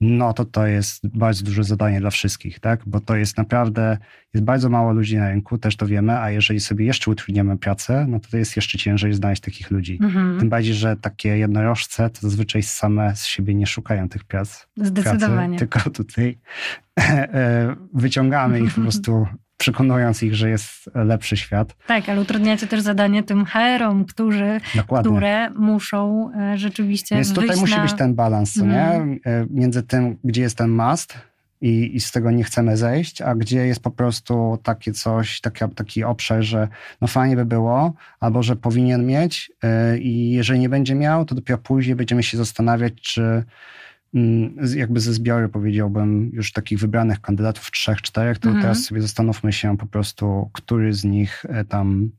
no 0.00 0.32
to 0.32 0.44
to 0.44 0.66
jest 0.66 1.08
bardzo 1.08 1.44
duże 1.44 1.64
zadanie 1.64 2.00
dla 2.00 2.10
wszystkich, 2.10 2.60
tak? 2.60 2.80
Bo 2.86 3.00
to 3.00 3.16
jest 3.16 3.36
naprawdę, 3.36 3.98
jest 4.34 4.44
bardzo 4.44 4.68
mało 4.68 4.92
ludzi 4.92 5.16
na 5.16 5.28
rynku, 5.28 5.58
też 5.58 5.76
to 5.76 5.86
wiemy, 5.86 6.18
a 6.18 6.30
jeżeli 6.30 6.60
sobie 6.60 6.84
jeszcze 6.84 7.10
utrudniamy 7.10 7.58
pracę, 7.58 8.06
no 8.08 8.20
to, 8.20 8.28
to 8.30 8.36
jest 8.36 8.56
jeszcze 8.56 8.78
ciężej 8.78 9.14
znaleźć 9.14 9.42
takich 9.42 9.70
ludzi. 9.70 9.98
Mhm. 10.02 10.38
Tym 10.40 10.48
bardziej, 10.48 10.74
że 10.74 10.96
takie 10.96 11.38
jednorożce 11.38 12.10
to 12.10 12.20
zazwyczaj 12.20 12.62
same 12.62 13.16
z 13.16 13.24
siebie 13.24 13.54
nie 13.54 13.66
szukają 13.66 14.08
tych 14.08 14.24
prac. 14.24 14.66
Zdecydowanie. 14.76 15.58
Pracy, 15.58 15.72
tylko 15.72 15.90
tutaj 15.90 16.38
e, 16.98 17.76
wyciągamy 17.94 18.60
ich 18.60 18.74
po 18.74 18.80
prostu 18.86 19.26
przekonując 19.56 20.22
ich, 20.22 20.34
że 20.34 20.50
jest 20.50 20.90
lepszy 20.94 21.36
świat. 21.36 21.76
Tak, 21.86 22.08
ale 22.08 22.20
utrudniacie 22.20 22.66
też 22.66 22.80
zadanie 22.80 23.22
tym 23.22 23.44
HR-om, 23.44 24.04
którzy, 24.04 24.60
które 25.00 25.50
muszą 25.50 26.30
e, 26.34 26.58
rzeczywiście 26.58 27.14
Więc 27.14 27.34
tutaj 27.34 27.56
musi 27.56 27.76
na... 27.76 27.82
być 27.82 27.92
ten 27.92 28.14
balans, 28.14 28.56
mm. 28.56 28.70
nie? 28.70 28.86
Mhm. 28.86 29.18
E, 29.24 29.46
między 29.50 29.82
tym, 29.82 30.16
gdzie 30.24 30.42
jest 30.42 30.58
ten 30.58 30.70
must 30.70 31.18
i, 31.60 31.96
i, 31.96 32.00
z 32.00 32.12
tego 32.12 32.30
nie 32.30 32.44
chcemy 32.44 32.76
zejść, 32.76 33.22
a 33.22 33.34
gdzie 33.34 33.66
jest 33.66 33.80
po 33.80 33.90
prostu 33.90 34.58
takie 34.62 34.92
coś, 34.92 35.40
taki, 35.40 35.64
taki 35.74 36.04
obszar, 36.04 36.42
że 36.42 36.68
no 37.00 37.08
fajnie 37.08 37.36
by 37.36 37.44
było, 37.44 37.92
albo 38.20 38.42
że 38.42 38.56
powinien 38.56 39.06
mieć 39.06 39.52
yy, 39.62 39.98
i 39.98 40.30
jeżeli 40.30 40.60
nie 40.60 40.68
będzie 40.68 40.94
miał, 40.94 41.24
to 41.24 41.34
dopiero 41.34 41.58
później 41.58 41.96
będziemy 41.96 42.22
się 42.22 42.36
zastanawiać, 42.36 42.92
czy 43.00 43.44
jakby 44.76 45.00
ze 45.00 45.12
zbioru 45.12 45.48
powiedziałbym 45.48 46.30
już 46.32 46.52
takich 46.52 46.78
wybranych 46.78 47.20
kandydatów, 47.20 47.70
trzech, 47.70 48.02
czterech, 48.02 48.38
to 48.38 48.48
mhm. 48.48 48.62
teraz 48.62 48.84
sobie 48.84 49.02
zastanówmy 49.02 49.52
się 49.52 49.76
po 49.76 49.86
prostu, 49.86 50.50
który 50.52 50.92
z 50.92 51.04
nich 51.04 51.44
e, 51.48 51.64
tam 51.64 52.10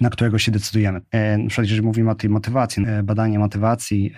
na 0.00 0.10
którego 0.10 0.38
się 0.38 0.52
decydujemy. 0.52 1.00
E, 1.10 1.38
na 1.38 1.48
przykład, 1.48 1.64
jeżeli 1.64 1.86
mówimy 1.86 2.10
o 2.10 2.14
tej 2.14 2.30
motywacji, 2.30 2.84
e, 2.86 3.02
badanie 3.02 3.38
motywacji 3.38 4.14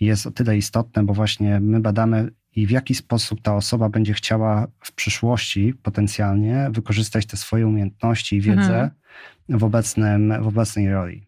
jest 0.00 0.26
o 0.26 0.30
tyle 0.30 0.56
istotne, 0.56 1.02
bo 1.02 1.14
właśnie 1.14 1.60
my 1.60 1.80
badamy 1.80 2.30
i 2.56 2.66
w 2.66 2.70
jaki 2.70 2.94
sposób 2.94 3.42
ta 3.42 3.56
osoba 3.56 3.88
będzie 3.88 4.12
chciała 4.12 4.66
w 4.80 4.92
przyszłości 4.92 5.74
potencjalnie 5.82 6.68
wykorzystać 6.72 7.26
te 7.26 7.36
swoje 7.36 7.66
umiejętności 7.66 8.36
i 8.36 8.40
wiedzę 8.40 8.82
mhm. 8.82 8.90
w, 9.48 9.64
obecnym, 9.64 10.42
w 10.42 10.46
obecnej 10.46 10.90
roli. 10.90 11.26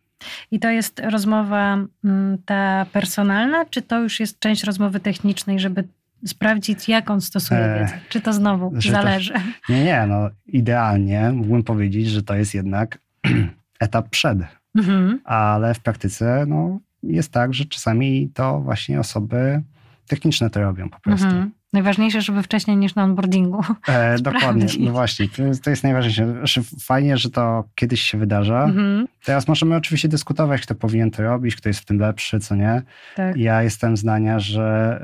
I 0.51 0.61
to 0.61 0.71
jest 0.71 1.01
rozmowa 1.01 1.79
mm, 2.05 2.39
ta 2.45 2.87
personalna, 2.93 3.65
czy 3.65 3.83
to 3.83 4.01
już 4.01 4.21
jest 4.21 4.39
część 4.39 4.65
rozmowy 4.65 5.01
technicznej, 5.01 5.61
żeby 5.61 5.85
sprawdzić, 6.27 6.89
jak 6.89 7.11
on 7.11 7.21
stosuje 7.21 7.61
e, 7.61 7.81
wiedzę? 7.81 7.95
Czy 8.09 8.21
to 8.21 8.33
znowu 8.33 8.71
znaczy 8.71 8.91
zależy? 8.91 9.33
To, 9.33 9.41
nie, 9.73 9.85
nie, 9.85 10.07
no 10.09 10.31
idealnie 10.47 11.33
mógłbym 11.33 11.63
powiedzieć, 11.63 12.09
że 12.09 12.23
to 12.23 12.35
jest 12.35 12.55
jednak 12.55 12.99
etap 13.81 14.09
przed. 14.09 14.39
Mhm. 14.75 15.21
Ale 15.25 15.75
w 15.75 15.81
praktyce 15.81 16.45
no, 16.49 16.81
jest 17.03 17.33
tak, 17.33 17.55
że 17.55 17.65
czasami 17.65 18.31
to 18.35 18.61
właśnie 18.61 19.01
osoby 19.01 19.63
techniczne 20.07 20.51
to 20.51 20.61
robią 20.61 20.89
po 20.89 21.01
prostu. 21.01 21.27
Mhm. 21.27 21.51
Najważniejsze, 21.73 22.21
żeby 22.21 22.43
wcześniej 22.43 22.77
niż 22.77 22.95
na 22.95 23.05
onboardingu. 23.05 23.63
E, 23.89 24.19
dokładnie, 24.23 24.67
no 24.81 24.93
właśnie. 24.93 25.29
To 25.29 25.43
jest, 25.43 25.65
to 25.65 25.71
jest 25.71 25.83
najważniejsze. 25.83 26.33
Znaczy, 26.33 26.63
fajnie, 26.81 27.17
że 27.17 27.31
to 27.31 27.65
kiedyś 27.75 28.01
się 28.01 28.19
wydarza. 28.19 28.65
Mhm. 28.65 29.09
Teraz 29.25 29.49
możemy 29.49 29.77
oczywiście 29.77 30.09
dyskutować, 30.09 30.63
kto 30.63 30.75
powinien 30.75 31.11
to 31.11 31.23
robić, 31.23 31.57
kto 31.57 31.69
jest 31.69 31.81
w 31.81 31.85
tym 31.85 31.99
lepszy, 31.99 32.41
co 32.41 32.55
nie. 32.55 32.83
Tak. 33.17 33.37
Ja 33.37 33.63
jestem 33.63 33.97
zdania, 33.97 34.39
że 34.39 35.01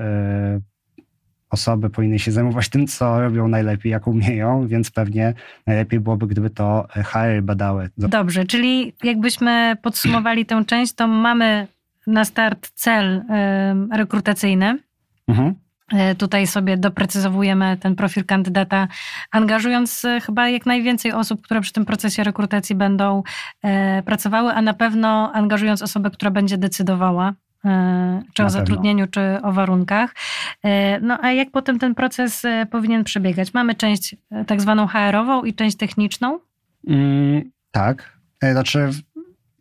y, 0.58 0.72
osoby 1.50 1.90
powinny 1.90 2.18
się 2.18 2.32
zajmować 2.32 2.68
tym, 2.68 2.86
co 2.86 3.20
robią 3.20 3.48
najlepiej, 3.48 3.92
jak 3.92 4.06
umieją, 4.06 4.66
więc 4.66 4.90
pewnie 4.90 5.34
najlepiej 5.66 6.00
byłoby, 6.00 6.26
gdyby 6.26 6.50
to 6.50 6.86
HR 7.04 7.42
badały. 7.42 7.90
Dobrze, 7.98 8.44
czyli 8.44 8.92
jakbyśmy 9.02 9.76
podsumowali 9.82 10.46
tę 10.46 10.64
część, 10.66 10.92
to 10.92 11.06
mamy 11.08 11.66
na 12.06 12.24
start 12.24 12.70
cel 12.74 13.16
y, 13.16 13.22
rekrutacyjny. 13.96 14.78
Mhm. 15.28 15.54
E, 15.92 16.14
tutaj 16.14 16.46
sobie 16.46 16.76
doprecyzowujemy 16.76 17.76
ten 17.80 17.96
profil 17.96 18.24
kandydata, 18.24 18.88
angażując 19.30 20.04
e, 20.04 20.20
chyba 20.20 20.48
jak 20.48 20.66
najwięcej 20.66 21.12
osób, 21.12 21.42
które 21.42 21.60
przy 21.60 21.72
tym 21.72 21.84
procesie 21.84 22.24
rekrutacji 22.24 22.74
będą 22.74 23.22
e, 23.62 24.02
pracowały, 24.02 24.52
a 24.52 24.62
na 24.62 24.74
pewno 24.74 25.32
angażując 25.32 25.82
osobę, 25.82 26.10
która 26.10 26.30
będzie 26.30 26.58
decydowała 26.58 27.32
czy 28.34 28.42
na 28.42 28.46
o 28.46 28.50
zatrudnieniu, 28.50 29.06
pewno. 29.08 29.38
czy 29.38 29.46
o 29.46 29.52
warunkach. 29.52 30.14
No 31.00 31.18
a 31.20 31.32
jak 31.32 31.50
potem 31.50 31.78
ten 31.78 31.94
proces 31.94 32.42
powinien 32.70 33.04
przebiegać? 33.04 33.54
Mamy 33.54 33.74
część 33.74 34.16
tak 34.46 34.60
zwaną 34.60 34.86
HR-ową 34.86 35.44
i 35.44 35.54
część 35.54 35.76
techniczną? 35.76 36.38
Mm, 36.88 37.50
tak. 37.70 38.18
Znaczy 38.52 38.90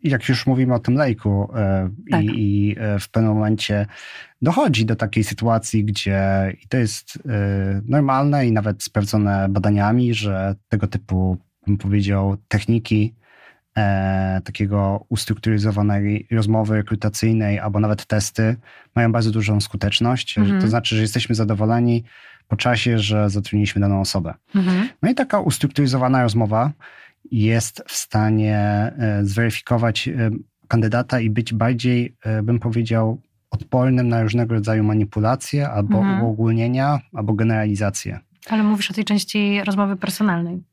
jak 0.03 0.29
już 0.29 0.47
mówimy 0.47 0.73
o 0.73 0.79
tym 0.79 0.95
lejku 0.95 1.49
e, 1.55 1.89
tak. 2.11 2.23
i, 2.23 2.27
i, 2.27 2.75
e, 2.79 2.99
w 2.99 3.09
pewnym 3.09 3.33
momencie 3.33 3.85
dochodzi 4.41 4.85
do 4.85 4.95
takiej 4.95 5.23
sytuacji, 5.23 5.85
gdzie 5.85 6.21
i 6.63 6.67
to 6.67 6.77
jest 6.77 7.19
e, 7.29 7.81
normalne 7.85 8.47
i 8.47 8.51
nawet 8.51 8.83
sprawdzone 8.83 9.49
badaniami, 9.49 10.13
że 10.13 10.55
tego 10.69 10.87
typu, 10.87 11.37
bym 11.67 11.77
powiedział, 11.77 12.37
techniki 12.47 13.15
e, 13.77 14.41
takiego 14.43 15.05
ustrukturyzowanej 15.09 16.27
rozmowy 16.31 16.75
rekrutacyjnej 16.75 17.59
albo 17.59 17.79
nawet 17.79 18.05
testy 18.05 18.55
mają 18.95 19.11
bardzo 19.11 19.31
dużą 19.31 19.61
skuteczność. 19.61 20.37
Mhm. 20.37 20.61
To 20.61 20.67
znaczy, 20.67 20.95
że 20.95 21.01
jesteśmy 21.01 21.35
zadowoleni 21.35 22.03
po 22.47 22.57
czasie, 22.57 22.99
że 22.99 23.29
zatrudniliśmy 23.29 23.81
daną 23.81 24.01
osobę. 24.01 24.33
Mhm. 24.55 24.89
No 25.01 25.11
i 25.11 25.15
taka 25.15 25.39
ustrukturyzowana 25.39 26.23
rozmowa 26.23 26.71
jest 27.31 27.83
w 27.87 27.91
stanie 27.91 28.57
e, 28.57 29.19
zweryfikować 29.23 30.07
e, 30.07 30.31
kandydata 30.67 31.19
i 31.19 31.29
być 31.29 31.53
bardziej, 31.53 32.15
e, 32.23 32.43
bym 32.43 32.59
powiedział, 32.59 33.21
odpornym 33.51 34.09
na 34.09 34.23
różnego 34.23 34.53
rodzaju 34.53 34.83
manipulacje 34.83 35.69
albo 35.69 35.97
mhm. 35.97 36.23
uogólnienia, 36.23 36.99
albo 37.13 37.33
generalizacje. 37.33 38.19
Ale 38.49 38.63
mówisz 38.63 38.91
o 38.91 38.93
tej 38.93 39.05
części 39.05 39.63
rozmowy 39.63 39.95
personalnej. 39.95 40.63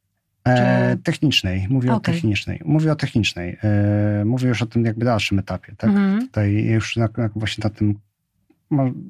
E, 0.44 0.96
technicznej, 0.96 1.66
mówię 1.70 1.88
okay. 1.92 1.96
o 1.96 2.00
technicznej. 2.14 2.60
Mówię 2.64 2.92
o 2.92 2.96
technicznej. 2.96 3.58
Mówię 4.24 4.48
już 4.48 4.62
o 4.62 4.66
tym 4.66 4.84
jakby 4.84 5.04
dalszym 5.04 5.38
etapie. 5.38 5.74
Tak? 5.76 5.90
Mhm. 5.90 6.20
Tutaj 6.20 6.64
już 6.64 6.96
na, 6.96 7.08
na, 7.16 7.28
właśnie 7.36 7.64
na 7.64 7.70
tym 7.70 7.94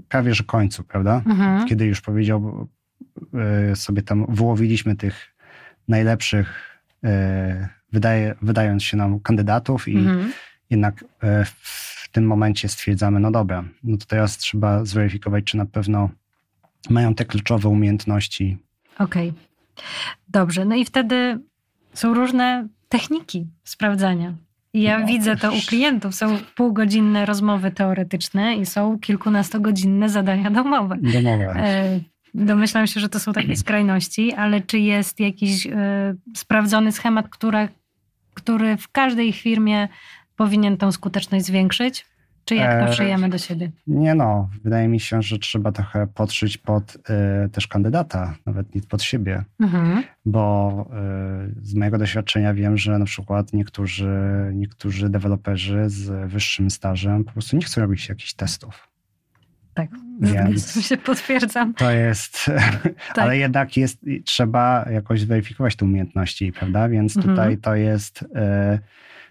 prawie 0.08 0.34
że 0.34 0.44
końcu, 0.44 0.84
prawda? 0.84 1.22
Mhm. 1.26 1.68
Kiedy 1.68 1.86
już 1.86 2.00
powiedział 2.00 2.68
sobie 3.74 4.02
tam, 4.02 4.26
wyłowiliśmy 4.28 4.96
tych 4.96 5.34
najlepszych 5.88 6.67
wydaje, 7.92 8.34
wydając 8.42 8.84
się 8.84 8.96
nam 8.96 9.20
kandydatów 9.20 9.88
i 9.88 9.96
mhm. 9.96 10.32
jednak 10.70 11.04
e, 11.22 11.44
w 11.44 12.08
tym 12.12 12.26
momencie 12.26 12.68
stwierdzamy, 12.68 13.20
no 13.20 13.30
dobra, 13.30 13.64
no 13.84 13.96
to 13.96 14.06
teraz 14.06 14.38
trzeba 14.38 14.84
zweryfikować, 14.84 15.44
czy 15.44 15.56
na 15.56 15.66
pewno 15.66 16.10
mają 16.90 17.14
te 17.14 17.24
kluczowe 17.24 17.68
umiejętności. 17.68 18.58
Okej, 18.98 19.28
okay. 19.28 19.84
dobrze. 20.28 20.64
No 20.64 20.74
i 20.74 20.84
wtedy 20.84 21.38
są 21.94 22.14
różne 22.14 22.68
techniki 22.88 23.46
sprawdzania. 23.64 24.34
Ja 24.74 24.98
no, 24.98 25.06
widzę 25.06 25.36
to 25.36 25.52
u 25.52 25.60
klientów. 25.68 26.14
Są 26.14 26.38
półgodzinne 26.54 27.26
rozmowy 27.26 27.70
teoretyczne 27.70 28.56
i 28.56 28.66
są 28.66 28.98
kilkunastogodzinne 28.98 30.08
zadania 30.08 30.50
domowe. 30.50 30.96
Domowe. 31.02 31.54
Domyślam 32.34 32.86
się, 32.86 33.00
że 33.00 33.08
to 33.08 33.20
są 33.20 33.32
takie 33.32 33.56
skrajności, 33.56 34.32
ale 34.32 34.60
czy 34.60 34.78
jest 34.78 35.20
jakiś 35.20 35.66
y, 35.66 35.70
sprawdzony 36.36 36.92
schemat, 36.92 37.28
która, 37.28 37.68
który 38.34 38.76
w 38.76 38.88
każdej 38.88 39.32
firmie 39.32 39.88
powinien 40.36 40.76
tą 40.76 40.92
skuteczność 40.92 41.44
zwiększyć? 41.44 42.06
Czy 42.48 42.54
jak 42.54 42.80
to 42.80 42.86
e, 42.86 42.92
przyjemy 42.92 43.28
do 43.28 43.38
siebie? 43.38 43.70
Nie 43.86 44.14
no, 44.14 44.48
wydaje 44.64 44.88
mi 44.88 45.00
się, 45.00 45.22
że 45.22 45.38
trzeba 45.38 45.72
trochę 45.72 46.06
podszyć 46.06 46.58
pod 46.58 46.96
y, 46.96 47.48
też 47.48 47.66
kandydata, 47.66 48.34
nawet 48.46 48.74
nie 48.74 48.82
pod 48.82 49.02
siebie. 49.02 49.44
Mhm. 49.60 50.02
Bo 50.24 50.90
y, 51.50 51.66
z 51.66 51.74
mojego 51.74 51.98
doświadczenia 51.98 52.54
wiem, 52.54 52.76
że 52.76 52.98
na 52.98 53.04
przykład 53.04 53.52
niektórzy, 53.52 54.10
niektórzy 54.54 55.08
deweloperzy 55.08 55.84
z 55.86 56.30
wyższym 56.30 56.70
stażem 56.70 57.24
po 57.24 57.32
prostu 57.32 57.56
nie 57.56 57.62
chcą 57.62 57.80
robić 57.80 58.08
jakichś 58.08 58.34
testów. 58.34 58.88
Tak, 59.78 59.90
Więc 60.20 60.86
się 60.86 60.96
potwierdzam. 60.96 61.74
To 61.74 61.90
jest, 61.90 62.44
tak. 63.14 63.18
ale 63.18 63.38
jednak 63.38 63.76
jest, 63.76 64.00
trzeba 64.24 64.86
jakoś 64.90 65.20
zweryfikować 65.20 65.76
te 65.76 65.84
umiejętności, 65.84 66.52
prawda? 66.52 66.88
Więc 66.88 67.16
mhm. 67.16 67.36
tutaj 67.36 67.58
to 67.58 67.74
jest 67.74 68.24
e, 68.34 68.78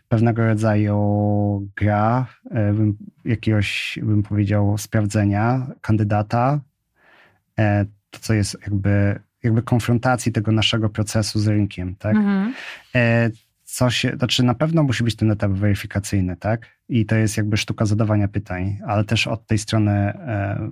pewnego 0.10 0.46
rodzaju 0.46 1.68
gra, 1.76 2.28
bym, 2.52 2.98
jakiegoś, 3.26 4.00
bym 4.04 4.24
powiedział, 4.24 4.78
sprawdzenia 4.78 5.68
kandydata, 5.82 6.60
e, 7.60 7.86
to 8.10 8.20
co 8.20 8.34
jest 8.34 8.58
jakby, 8.62 9.20
jakby 9.44 9.62
konfrontacji 9.62 10.32
tego 10.32 10.52
naszego 10.52 10.90
procesu 10.90 11.40
z 11.40 11.48
rynkiem, 11.48 11.96
tak? 11.96 12.16
Mhm. 12.16 12.54
Co 13.70 13.90
się, 13.90 14.16
znaczy 14.18 14.44
na 14.44 14.54
pewno 14.54 14.84
musi 14.84 15.04
być 15.04 15.16
ten 15.16 15.32
etap 15.32 15.52
weryfikacyjny, 15.52 16.36
tak? 16.38 16.78
I 16.90 17.06
to 17.06 17.16
jest 17.16 17.38
jakby 17.38 17.58
sztuka 17.58 17.86
zadawania 17.86 18.28
pytań, 18.28 18.80
ale 18.86 19.04
też 19.04 19.28
od 19.28 19.48
tej 19.48 19.58
strony 19.58 19.92
e, 19.92 20.70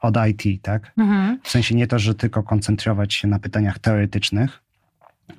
od 0.00 0.14
IT, 0.28 0.62
tak? 0.62 0.92
Mhm. 0.98 1.40
W 1.42 1.50
sensie 1.50 1.74
nie 1.74 1.86
to, 1.86 1.98
że 1.98 2.14
tylko 2.14 2.42
koncentrować 2.42 3.14
się 3.14 3.28
na 3.28 3.38
pytaniach 3.38 3.78
teoretycznych, 3.78 4.62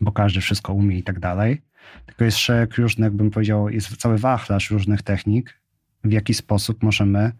bo 0.01 0.11
każdy 0.11 0.41
wszystko 0.41 0.73
umie 0.73 0.97
i 0.97 1.03
tak 1.03 1.19
dalej, 1.19 1.61
tylko 2.05 2.23
jest 2.23 2.37
szereg 2.37 2.77
różnych, 2.77 3.11
bym 3.11 3.31
powiedział, 3.31 3.69
jest 3.69 3.97
cały 3.97 4.17
wachlarz 4.17 4.71
różnych 4.71 5.01
technik, 5.01 5.59
w 6.03 6.11
jaki 6.11 6.33
sposób 6.33 6.83
możemy 6.83 7.31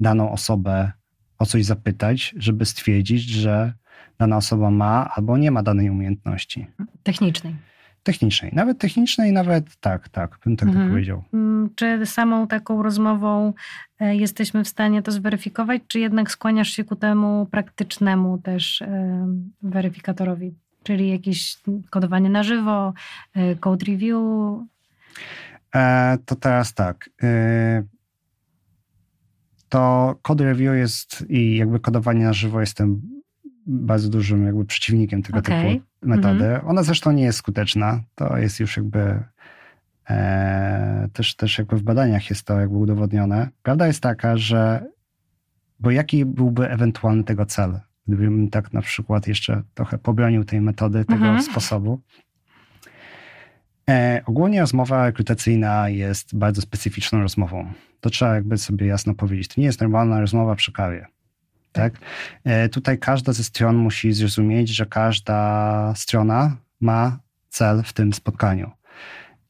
daną 0.00 0.32
osobę 0.32 0.92
o 1.38 1.46
coś 1.46 1.64
zapytać, 1.64 2.34
żeby 2.36 2.64
stwierdzić, 2.64 3.22
że 3.22 3.72
dana 4.18 4.36
osoba 4.36 4.70
ma 4.70 5.10
albo 5.14 5.38
nie 5.38 5.50
ma 5.50 5.62
danej 5.62 5.90
umiejętności. 5.90 6.66
Technicznej 7.02 7.68
technicznej. 8.08 8.50
Nawet 8.54 8.78
technicznej, 8.78 9.32
nawet 9.32 9.76
tak, 9.76 10.08
tak, 10.08 10.38
bym 10.44 10.56
tak 10.56 10.68
mhm. 10.68 10.88
powiedział. 10.90 11.24
Mm, 11.34 11.70
czy 11.74 12.06
samą 12.06 12.46
taką 12.46 12.82
rozmową 12.82 13.52
e, 14.00 14.16
jesteśmy 14.16 14.64
w 14.64 14.68
stanie 14.68 15.02
to 15.02 15.12
zweryfikować, 15.12 15.82
czy 15.88 16.00
jednak 16.00 16.30
skłaniasz 16.30 16.68
się 16.68 16.84
ku 16.84 16.96
temu 16.96 17.46
praktycznemu 17.50 18.38
też 18.38 18.82
e, 18.82 19.26
weryfikatorowi? 19.62 20.54
Czyli 20.82 21.10
jakieś 21.10 21.56
kodowanie 21.90 22.30
na 22.30 22.42
żywo, 22.42 22.92
e, 23.34 23.56
code 23.56 23.86
review? 23.86 24.22
E, 25.74 26.18
to 26.24 26.36
teraz 26.36 26.74
tak. 26.74 27.10
E, 27.22 27.82
to 29.68 30.14
code 30.22 30.44
review 30.44 30.74
jest 30.74 31.24
i 31.28 31.56
jakby 31.56 31.80
kodowanie 31.80 32.24
na 32.24 32.32
żywo 32.32 32.60
jestem 32.60 33.17
bardzo 33.68 34.08
dużym 34.08 34.46
jakby 34.46 34.64
przeciwnikiem 34.64 35.22
tego 35.22 35.38
okay. 35.38 35.72
typu 35.72 35.84
metody. 36.02 36.44
Mm 36.44 36.60
-hmm. 36.60 36.68
Ona 36.70 36.82
zresztą 36.82 37.12
nie 37.12 37.22
jest 37.22 37.38
skuteczna. 37.38 38.00
To 38.14 38.38
jest 38.38 38.60
już 38.60 38.76
jakby 38.76 39.22
e, 40.10 41.08
też, 41.12 41.36
też 41.36 41.58
jakby 41.58 41.76
w 41.76 41.82
badaniach 41.82 42.30
jest 42.30 42.42
to 42.42 42.60
jakby 42.60 42.76
udowodnione. 42.76 43.48
Prawda 43.62 43.86
jest 43.86 44.02
taka, 44.02 44.36
że 44.36 44.86
bo 45.80 45.90
jaki 45.90 46.24
byłby 46.24 46.70
ewentualny 46.70 47.24
tego 47.24 47.46
cel? 47.46 47.80
Gdybym 48.08 48.50
tak 48.50 48.72
na 48.72 48.82
przykład 48.82 49.26
jeszcze 49.26 49.62
trochę 49.74 49.98
pobronił 49.98 50.44
tej 50.44 50.60
metody, 50.60 51.04
tego 51.04 51.24
mm 51.24 51.36
-hmm. 51.36 51.50
sposobu. 51.50 52.00
E, 53.88 54.22
ogólnie 54.26 54.60
rozmowa 54.60 55.06
rekrutacyjna 55.06 55.88
jest 55.88 56.36
bardzo 56.36 56.62
specyficzną 56.62 57.20
rozmową. 57.20 57.72
To 58.00 58.10
trzeba 58.10 58.34
jakby 58.34 58.58
sobie 58.58 58.86
jasno 58.86 59.14
powiedzieć. 59.14 59.48
To 59.48 59.60
nie 59.60 59.66
jest 59.66 59.80
normalna 59.80 60.20
rozmowa 60.20 60.54
przy 60.54 60.72
kawie. 60.72 61.06
Tak? 61.72 61.98
E, 62.44 62.68
tutaj 62.68 62.98
każda 62.98 63.32
ze 63.32 63.44
stron 63.44 63.76
musi 63.76 64.12
zrozumieć, 64.12 64.68
że 64.68 64.86
każda 64.86 65.92
strona 65.96 66.56
ma 66.80 67.18
cel 67.48 67.82
w 67.82 67.92
tym 67.92 68.12
spotkaniu. 68.12 68.70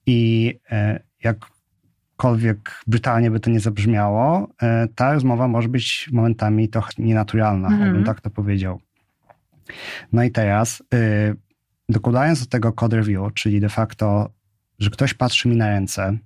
I 0.06 0.54
e, 0.70 1.00
jakkolwiek 1.24 2.82
brutalnie 2.86 3.30
by 3.30 3.40
to 3.40 3.50
nie 3.50 3.60
zabrzmiało, 3.60 4.48
e, 4.62 4.88
ta 4.94 5.12
rozmowa 5.12 5.48
może 5.48 5.68
być 5.68 6.08
momentami 6.12 6.68
trochę 6.68 6.92
nienaturalna, 6.98 7.68
mhm. 7.68 7.92
bym 7.92 8.04
tak 8.04 8.20
to 8.20 8.30
powiedział. 8.30 8.80
No 10.12 10.22
i 10.22 10.30
teraz, 10.30 10.82
dokładając 11.88 12.40
do 12.40 12.46
tego 12.46 12.72
code 12.72 12.96
review, 12.96 13.34
czyli 13.34 13.60
de 13.60 13.68
facto, 13.68 14.30
że 14.78 14.90
ktoś 14.90 15.14
patrzy 15.14 15.48
mi 15.48 15.56
na 15.56 15.68
ręce, 15.68 16.18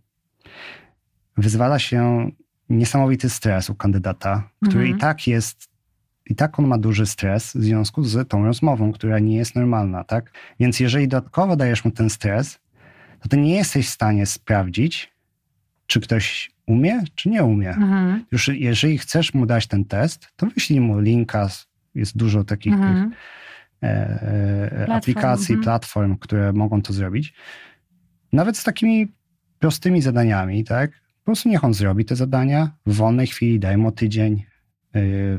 wyzwala 1.36 1.78
się 1.78 2.30
niesamowity 2.68 3.30
stres 3.30 3.70
u 3.70 3.74
kandydata, 3.74 4.48
który 4.64 4.80
mhm. 4.80 4.96
i 4.96 5.00
tak 5.00 5.26
jest 5.26 5.71
i 6.26 6.34
tak 6.34 6.58
on 6.58 6.66
ma 6.66 6.78
duży 6.78 7.06
stres 7.06 7.56
w 7.56 7.62
związku 7.62 8.04
z 8.04 8.28
tą 8.28 8.44
rozmową, 8.44 8.92
która 8.92 9.18
nie 9.18 9.36
jest 9.36 9.54
normalna, 9.54 10.04
tak? 10.04 10.32
Więc 10.60 10.80
jeżeli 10.80 11.08
dodatkowo 11.08 11.56
dajesz 11.56 11.84
mu 11.84 11.90
ten 11.90 12.10
stres, 12.10 12.58
to 13.20 13.28
ty 13.28 13.36
nie 13.36 13.54
jesteś 13.54 13.86
w 13.86 13.90
stanie 13.90 14.26
sprawdzić, 14.26 15.12
czy 15.86 16.00
ktoś 16.00 16.50
umie, 16.66 17.02
czy 17.14 17.28
nie 17.28 17.44
umie. 17.44 17.68
Mhm. 17.68 18.24
Już 18.32 18.48
jeżeli 18.48 18.98
chcesz 18.98 19.34
mu 19.34 19.46
dać 19.46 19.66
ten 19.66 19.84
test, 19.84 20.28
to 20.36 20.46
wyślij 20.46 20.80
mu 20.80 21.00
linka, 21.00 21.48
jest 21.94 22.16
dużo 22.16 22.44
takich 22.44 22.72
mhm. 22.72 23.10
tych, 23.10 23.18
e, 23.82 24.88
e, 24.88 24.92
aplikacji, 24.92 25.54
mhm. 25.54 25.64
platform, 25.64 26.16
które 26.16 26.52
mogą 26.52 26.82
to 26.82 26.92
zrobić. 26.92 27.34
Nawet 28.32 28.56
z 28.56 28.64
takimi 28.64 29.12
prostymi 29.58 30.02
zadaniami, 30.02 30.64
tak? 30.64 30.90
Po 30.90 31.24
prostu 31.24 31.48
niech 31.48 31.64
on 31.64 31.74
zrobi 31.74 32.04
te 32.04 32.16
zadania 32.16 32.70
w 32.86 32.96
wolnej 32.96 33.26
chwili, 33.26 33.60
daj 33.60 33.76
mu 33.76 33.92
tydzień, 33.92 34.44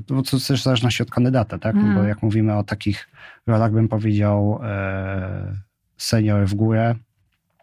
bo 0.10 0.22
to 0.22 0.40
też 0.40 0.62
w 0.62 0.64
zależności 0.64 1.04
od 1.04 1.12
kandydata, 1.12 1.58
tak? 1.58 1.76
Mm. 1.76 1.86
Bo 1.86 1.92
mhm. 1.92 2.08
jak 2.08 2.22
mówimy 2.22 2.56
o 2.56 2.64
takich 2.64 3.08
rolach, 3.48 3.72
bym 3.72 3.88
powiedział, 3.88 4.60
e, 4.64 5.58
senior 5.98 6.48
w 6.48 6.54
górę, 6.54 6.96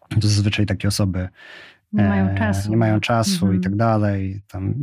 to 0.09 0.27
zazwyczaj 0.27 0.65
takie 0.65 0.87
osoby 0.87 1.29
nie 1.93 2.03
mają 2.03 2.29
e, 2.29 2.37
czasu, 2.37 2.69
nie 2.69 2.77
mają 2.77 2.99
czasu 2.99 3.45
mm 3.45 3.55
-hmm. 3.55 3.59
i 3.59 3.63
tak 3.63 3.75
dalej. 3.75 4.41
Tam 4.47 4.73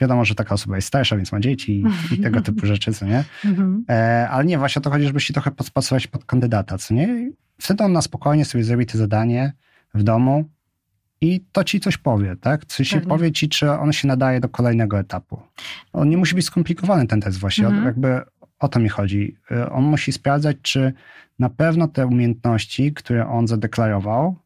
wiadomo, 0.00 0.24
że 0.24 0.34
taka 0.34 0.54
osoba 0.54 0.76
jest 0.76 0.88
starsza, 0.88 1.16
więc 1.16 1.32
ma 1.32 1.40
dzieci 1.40 1.82
i, 1.82 2.14
i 2.14 2.18
tego 2.18 2.40
typu 2.40 2.66
rzeczy, 2.72 2.92
co 2.92 3.06
nie? 3.06 3.24
Mm 3.44 3.56
-hmm. 3.56 3.82
e, 3.88 4.28
ale 4.28 4.44
nie, 4.44 4.58
właśnie 4.58 4.80
o 4.80 4.82
to 4.82 4.90
chodzi, 4.90 5.06
żeby 5.06 5.20
się 5.20 5.32
trochę 5.32 5.50
podpasować 5.50 6.06
pod 6.06 6.24
kandydata, 6.24 6.78
co 6.78 6.94
nie? 6.94 7.30
Wtedy 7.58 7.84
on 7.84 7.92
na 7.92 8.02
spokojnie 8.02 8.44
sobie 8.44 8.64
zrobi 8.64 8.86
to 8.86 8.98
zadanie 8.98 9.52
w 9.94 10.02
domu 10.02 10.44
i 11.24 11.44
to 11.52 11.64
ci 11.64 11.80
coś 11.80 11.96
powie, 11.96 12.36
tak? 12.36 12.64
Coś 12.64 12.88
się 12.88 13.00
powie 13.00 13.32
ci, 13.32 13.48
czy 13.48 13.70
on 13.70 13.92
się 13.92 14.08
nadaje 14.08 14.40
do 14.40 14.48
kolejnego 14.48 14.98
etapu. 14.98 15.40
On 15.92 16.08
nie 16.08 16.16
musi 16.16 16.34
być 16.34 16.44
skomplikowany, 16.44 17.06
ten 17.06 17.20
test 17.20 17.38
właśnie. 17.38 17.66
Mhm. 17.66 17.84
Jakby 17.84 18.20
o 18.58 18.68
to 18.68 18.80
mi 18.80 18.88
chodzi. 18.88 19.36
Y, 19.50 19.70
on 19.70 19.84
musi 19.84 20.12
sprawdzać, 20.12 20.56
czy 20.62 20.92
na 21.38 21.50
pewno 21.50 21.88
te 21.88 22.06
umiejętności, 22.06 22.92
które 22.92 23.28
on 23.28 23.46
zadeklarował, 23.46 24.36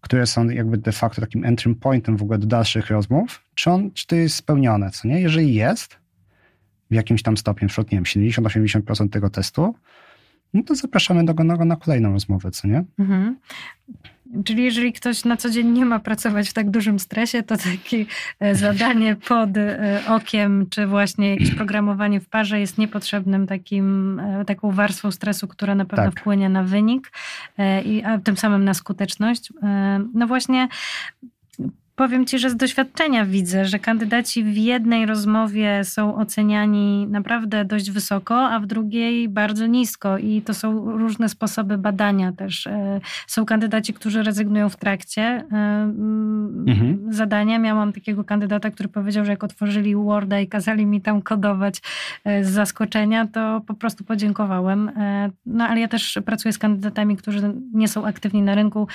które 0.00 0.26
są 0.26 0.48
jakby 0.48 0.78
de 0.78 0.92
facto 0.92 1.20
takim 1.20 1.44
entry 1.44 1.74
pointem 1.74 2.16
w 2.16 2.22
ogóle 2.22 2.38
do 2.38 2.46
dalszych 2.46 2.90
rozmów, 2.90 3.42
czy, 3.54 3.70
on, 3.70 3.90
czy 3.90 4.06
to 4.06 4.16
jest 4.16 4.34
spełnione, 4.34 4.90
co 4.90 5.08
nie? 5.08 5.20
Jeżeli 5.20 5.54
jest, 5.54 5.98
w 6.90 6.94
jakimś 6.94 7.22
tam 7.22 7.36
stopniu, 7.36 7.68
na 7.78 7.82
nie 7.82 8.02
wiem, 8.02 8.04
70-80% 8.04 9.08
tego 9.08 9.30
testu, 9.30 9.74
no 10.54 10.62
to 10.62 10.74
zapraszamy 10.74 11.24
do 11.24 11.34
go 11.34 11.44
na 11.44 11.76
kolejną 11.76 12.12
rozmowę, 12.12 12.50
co 12.50 12.68
nie? 12.68 12.84
Mhm. 12.98 13.36
Czyli 14.44 14.64
jeżeli 14.64 14.92
ktoś 14.92 15.24
na 15.24 15.36
co 15.36 15.50
dzień 15.50 15.68
nie 15.68 15.84
ma 15.84 15.98
pracować 15.98 16.48
w 16.48 16.52
tak 16.52 16.70
dużym 16.70 16.98
stresie, 16.98 17.42
to 17.42 17.56
takie 17.56 18.04
e, 18.40 18.54
zadanie 18.54 19.16
pod 19.16 19.56
e, 19.56 20.02
okiem, 20.08 20.66
czy 20.70 20.86
właśnie 20.86 21.30
jakieś 21.30 21.54
programowanie 21.54 22.20
w 22.20 22.28
parze 22.28 22.60
jest 22.60 22.78
niepotrzebnym 22.78 23.46
takim, 23.46 24.20
e, 24.20 24.44
taką 24.44 24.70
warstwą 24.70 25.10
stresu, 25.10 25.48
która 25.48 25.74
na 25.74 25.84
pewno 25.84 26.04
tak. 26.04 26.20
wpłynie 26.20 26.48
na 26.48 26.62
wynik 26.62 27.12
i 27.84 28.02
a 28.02 28.18
tym 28.18 28.36
samym 28.36 28.64
na 28.64 28.74
skuteczność. 28.74 29.52
No 30.14 30.26
właśnie 30.26 30.68
Powiem 32.02 32.26
ci, 32.26 32.38
że 32.38 32.50
z 32.50 32.56
doświadczenia 32.56 33.24
widzę, 33.24 33.64
że 33.64 33.78
kandydaci 33.78 34.44
w 34.44 34.56
jednej 34.56 35.06
rozmowie 35.06 35.84
są 35.84 36.16
oceniani 36.16 37.06
naprawdę 37.06 37.64
dość 37.64 37.90
wysoko, 37.90 38.48
a 38.48 38.60
w 38.60 38.66
drugiej 38.66 39.28
bardzo 39.28 39.66
nisko. 39.66 40.18
I 40.18 40.42
to 40.42 40.54
są 40.54 40.98
różne 40.98 41.28
sposoby 41.28 41.78
badania 41.78 42.32
też. 42.32 42.66
E, 42.66 43.00
są 43.26 43.46
kandydaci, 43.46 43.94
którzy 43.94 44.22
rezygnują 44.22 44.68
w 44.68 44.76
trakcie 44.76 45.22
e, 45.22 45.44
mhm. 46.66 46.98
zadania. 47.10 47.58
Miałam 47.58 47.92
takiego 47.92 48.24
kandydata, 48.24 48.70
który 48.70 48.88
powiedział, 48.88 49.24
że 49.24 49.30
jak 49.30 49.44
otworzyli 49.44 49.96
Worda 49.96 50.40
i 50.40 50.46
kazali 50.46 50.86
mi 50.86 51.00
tam 51.00 51.22
kodować 51.22 51.82
e, 52.24 52.44
z 52.44 52.50
zaskoczenia, 52.50 53.26
to 53.26 53.60
po 53.66 53.74
prostu 53.74 54.04
podziękowałem. 54.04 54.90
No 55.46 55.64
ale 55.64 55.80
ja 55.80 55.88
też 55.88 56.18
pracuję 56.24 56.52
z 56.52 56.58
kandydatami, 56.58 57.16
którzy 57.16 57.54
nie 57.74 57.88
są 57.88 58.06
aktywni 58.06 58.42
na 58.42 58.54
rynku, 58.54 58.88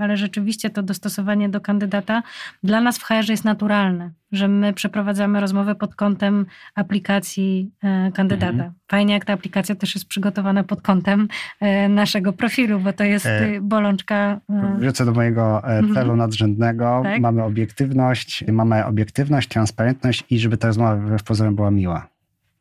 ale 0.00 0.16
rzeczywiście 0.16 0.70
to 0.70 0.82
dostosowanie 0.82 1.48
do 1.48 1.60
kandydata 1.60 2.22
dla 2.62 2.80
nas 2.80 2.98
w 2.98 3.02
HR 3.02 3.30
jest 3.30 3.44
naturalne, 3.44 4.10
że 4.32 4.48
my 4.48 4.72
przeprowadzamy 4.72 5.40
rozmowę 5.40 5.74
pod 5.74 5.94
kątem 5.94 6.46
aplikacji 6.74 7.70
e, 7.82 8.12
kandydata. 8.12 8.52
Mhm. 8.52 8.72
Fajnie, 8.88 9.14
jak 9.14 9.24
ta 9.24 9.32
aplikacja 9.32 9.74
też 9.74 9.94
jest 9.94 10.06
przygotowana 10.06 10.64
pod 10.64 10.82
kątem 10.82 11.28
e, 11.60 11.88
naszego 11.88 12.32
profilu, 12.32 12.80
bo 12.80 12.92
to 12.92 13.04
jest 13.04 13.26
e, 13.26 13.60
bolączka. 13.60 14.40
Wrócę 14.78 15.04
do 15.04 15.12
mojego 15.12 15.62
celu 15.64 15.98
mhm. 16.00 16.18
nadrzędnego. 16.18 17.00
Tak? 17.04 17.20
Mamy 17.20 17.42
obiektywność, 17.42 18.44
mamy 18.52 18.84
obiektywność, 18.84 19.48
transparentność 19.48 20.24
i 20.30 20.38
żeby 20.38 20.56
ta 20.56 20.66
rozmowa 20.66 21.18
w 21.18 21.22
pozorom 21.22 21.56
była 21.56 21.70
miła. 21.70 22.08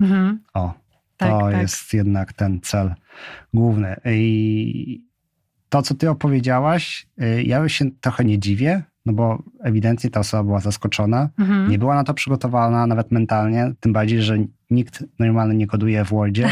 Mhm. 0.02 0.40
O, 0.54 0.74
tak, 1.18 1.30
to 1.30 1.40
tak. 1.40 1.62
jest 1.62 1.94
jednak 1.94 2.34
ten 2.34 2.62
cel 2.62 2.94
główny. 3.54 3.96
I 4.06 5.06
to, 5.70 5.82
co 5.82 5.96
ty 5.96 6.10
opowiedziałaś, 6.10 7.08
ja 7.44 7.70
się 7.70 7.92
trochę 8.02 8.26
nie 8.26 8.40
dziwię, 8.40 8.84
no 9.06 9.13
bo 9.13 9.44
ewidentnie 9.63 10.10
ta 10.10 10.20
osoba 10.20 10.44
była 10.44 10.60
zaskoczona, 10.60 11.30
mhm. 11.39 11.70
nie 11.70 11.80
była 11.80 11.96
na 11.96 12.04
to 12.04 12.13
przygotowana, 12.13 12.88
nawet 12.88 13.12
mentalnie, 13.12 13.72
tym 13.80 13.94
bardziej, 13.94 14.22
że 14.22 14.38
nikt 14.70 15.04
normalnie 15.20 15.56
nie 15.56 15.68
koduje 15.68 16.06
w 16.06 16.10
Wordzie, 16.10 16.50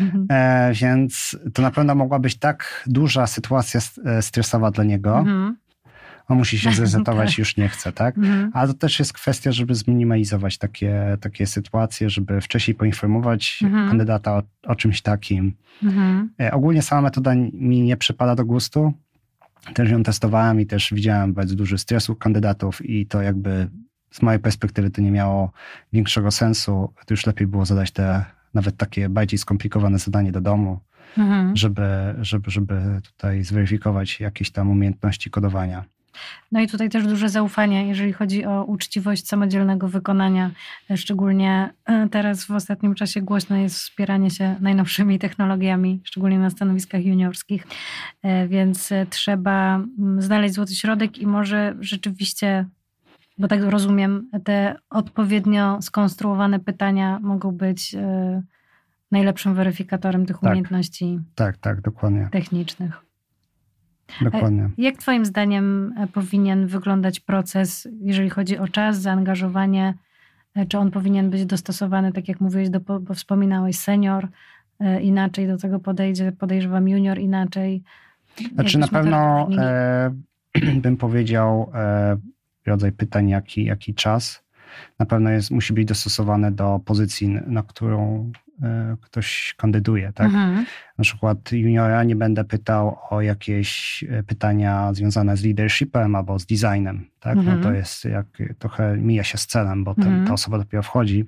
mhm. 0.00 0.26
e, 0.30 0.72
więc 0.74 1.36
to 1.54 1.62
na 1.62 1.70
pewno 1.70 1.94
mogła 1.94 2.18
być 2.18 2.38
tak 2.38 2.84
duża 2.86 3.26
sytuacja 3.26 3.80
e, 4.04 4.22
stresowa 4.22 4.70
dla 4.70 4.84
niego, 4.84 5.18
mhm. 5.18 5.56
on 6.28 6.38
musi 6.38 6.58
się 6.58 6.72
zresetować, 6.82 7.30
tak. 7.30 7.38
już 7.38 7.56
nie 7.56 7.68
chce, 7.68 7.92
tak? 7.92 8.18
Mhm. 8.18 8.50
Ale 8.54 8.68
to 8.68 8.74
też 8.74 8.98
jest 8.98 9.12
kwestia, 9.12 9.52
żeby 9.52 9.74
zminimalizować 9.74 10.58
takie, 10.58 11.16
takie 11.20 11.46
sytuacje, 11.46 12.10
żeby 12.10 12.40
wcześniej 12.40 12.74
poinformować 12.74 13.60
mhm. 13.62 13.88
kandydata 13.88 14.36
o, 14.36 14.42
o, 14.66 14.74
czymś 14.74 15.02
takim. 15.02 15.52
Mhm. 15.82 16.30
E, 16.40 16.52
ogólnie 16.52 16.82
sama 16.82 17.02
metoda 17.02 17.34
mi 17.52 17.82
nie 17.82 17.96
przypada 17.96 18.34
do 18.34 18.44
gustu, 18.44 18.92
też 19.74 19.90
ją 19.90 20.02
testowałem 20.02 20.60
i 20.60 20.66
też 20.66 20.92
widziałem 20.94 21.34
bardzo 21.34 21.54
duży 21.54 21.78
stres 21.78 22.10
u 22.10 22.16
kandydatów 22.16 22.84
i 22.84 23.06
to 23.06 23.22
jakby 23.22 23.68
z 24.10 24.22
mojej 24.22 24.40
perspektywy 24.40 24.90
to 24.90 25.02
nie 25.02 25.10
miało 25.10 25.52
większego 25.92 26.30
sensu. 26.30 26.92
To 27.06 27.14
już 27.14 27.26
lepiej 27.26 27.46
było 27.46 27.64
zadać 27.64 27.90
te 27.90 28.24
nawet 28.54 28.76
takie 28.76 29.08
bardziej 29.08 29.38
skomplikowane 29.38 29.98
zadanie 29.98 30.32
do 30.32 30.40
domu, 30.40 30.80
mhm. 31.18 31.56
żeby, 31.56 32.14
żeby, 32.20 32.50
żeby 32.50 33.00
tutaj 33.02 33.44
zweryfikować 33.44 34.20
jakieś 34.20 34.50
tam 34.50 34.70
umiejętności 34.70 35.30
kodowania. 35.30 35.84
No 36.52 36.60
i 36.60 36.68
tutaj 36.68 36.88
też 36.90 37.06
duże 37.06 37.28
zaufanie, 37.28 37.88
jeżeli 37.88 38.12
chodzi 38.12 38.44
o 38.44 38.64
uczciwość 38.64 39.28
samodzielnego 39.28 39.88
wykonania. 39.88 40.50
Szczególnie 40.96 41.70
e, 41.84 42.08
teraz 42.08 42.44
w 42.44 42.50
ostatnim 42.50 42.94
czasie 42.94 43.22
głośno 43.22 43.56
jest 43.56 43.76
wspieranie 43.76 44.30
się 44.30 44.56
najnowszymi 44.60 45.18
technologiami, 45.18 46.00
szczególnie 46.04 46.38
na 46.38 46.50
stanowiskach 46.50 47.04
juniorskich, 47.04 47.66
e, 48.22 48.48
więc 48.48 48.92
e, 48.92 49.06
trzeba 49.06 49.76
mm, 49.76 50.22
znaleźć 50.22 50.54
złoty 50.54 50.74
środek 50.74 51.18
i 51.18 51.26
może 51.26 51.74
rzeczywiście 51.80 52.66
bo 53.38 53.48
tak 53.48 53.62
rozumiem, 53.62 54.30
te 54.44 54.76
odpowiednio 54.90 55.82
skonstruowane 55.82 56.60
pytania 56.60 57.18
mogą 57.22 57.52
być 57.52 57.96
najlepszym 59.10 59.54
weryfikatorem 59.54 60.26
tych 60.26 60.36
tak, 60.36 60.42
umiejętności 60.42 61.20
tak, 61.34 61.56
tak, 61.56 61.80
dokładnie. 61.80 62.28
technicznych. 62.32 63.04
Dokładnie. 64.20 64.70
Jak 64.78 64.96
Twoim 64.96 65.24
zdaniem 65.24 65.94
e, 65.96 66.06
powinien 66.06 66.66
wyglądać 66.66 67.20
proces, 67.20 67.88
jeżeli 68.00 68.30
chodzi 68.30 68.58
o 68.58 68.68
czas, 68.68 69.00
zaangażowanie? 69.00 69.94
E, 70.54 70.66
czy 70.66 70.78
on 70.78 70.90
powinien 70.90 71.30
być 71.30 71.46
dostosowany, 71.46 72.12
tak 72.12 72.28
jak 72.28 72.40
mówiłeś, 72.40 72.70
do, 72.70 72.80
bo 72.80 73.14
wspominałeś, 73.14 73.78
senior 73.78 74.28
e, 74.80 75.02
inaczej 75.02 75.46
do 75.46 75.58
tego 75.58 75.80
podejdzie, 75.80 76.32
podejrzewam 76.32 76.88
junior 76.88 77.18
inaczej. 77.18 77.82
Znaczy 78.54 78.78
na 78.78 78.88
pewno 78.88 79.48
e, 79.58 80.10
bym 80.82 80.96
powiedział 80.96 81.70
e, 81.74 82.16
rodzaj 82.66 82.92
pytań, 82.92 83.28
jaki, 83.28 83.64
jaki 83.64 83.94
czas. 83.94 84.44
Na 84.98 85.06
pewno 85.06 85.30
jest, 85.30 85.50
musi 85.50 85.72
być 85.72 85.88
dostosowane 85.88 86.52
do 86.52 86.80
pozycji, 86.84 87.28
na 87.28 87.62
którą 87.62 88.32
E, 88.34 88.43
ktoś 89.00 89.54
kandyduje, 89.56 90.12
tak? 90.12 90.26
Mhm. 90.26 90.66
Na 90.98 91.04
przykład 91.04 91.52
juniora 91.52 92.04
nie 92.04 92.16
będę 92.16 92.44
pytał 92.44 92.98
o 93.10 93.20
jakieś 93.20 94.04
e, 94.08 94.22
pytania 94.22 94.94
związane 94.94 95.36
z 95.36 95.44
leadershipem 95.44 96.14
albo 96.14 96.38
z 96.38 96.46
designem, 96.46 97.06
tak? 97.20 97.36
Mhm. 97.36 97.46
No 97.46 97.62
to 97.62 97.68
mhm. 97.68 97.74
jest 97.74 98.04
jak 98.04 98.26
trochę 98.58 98.96
mija 98.96 99.24
się 99.24 99.38
z 99.38 99.46
celem, 99.46 99.84
bo 99.84 99.94
ten, 99.94 100.06
mhm. 100.06 100.26
ta 100.26 100.32
osoba 100.32 100.58
dopiero 100.58 100.82
wchodzi 100.82 101.24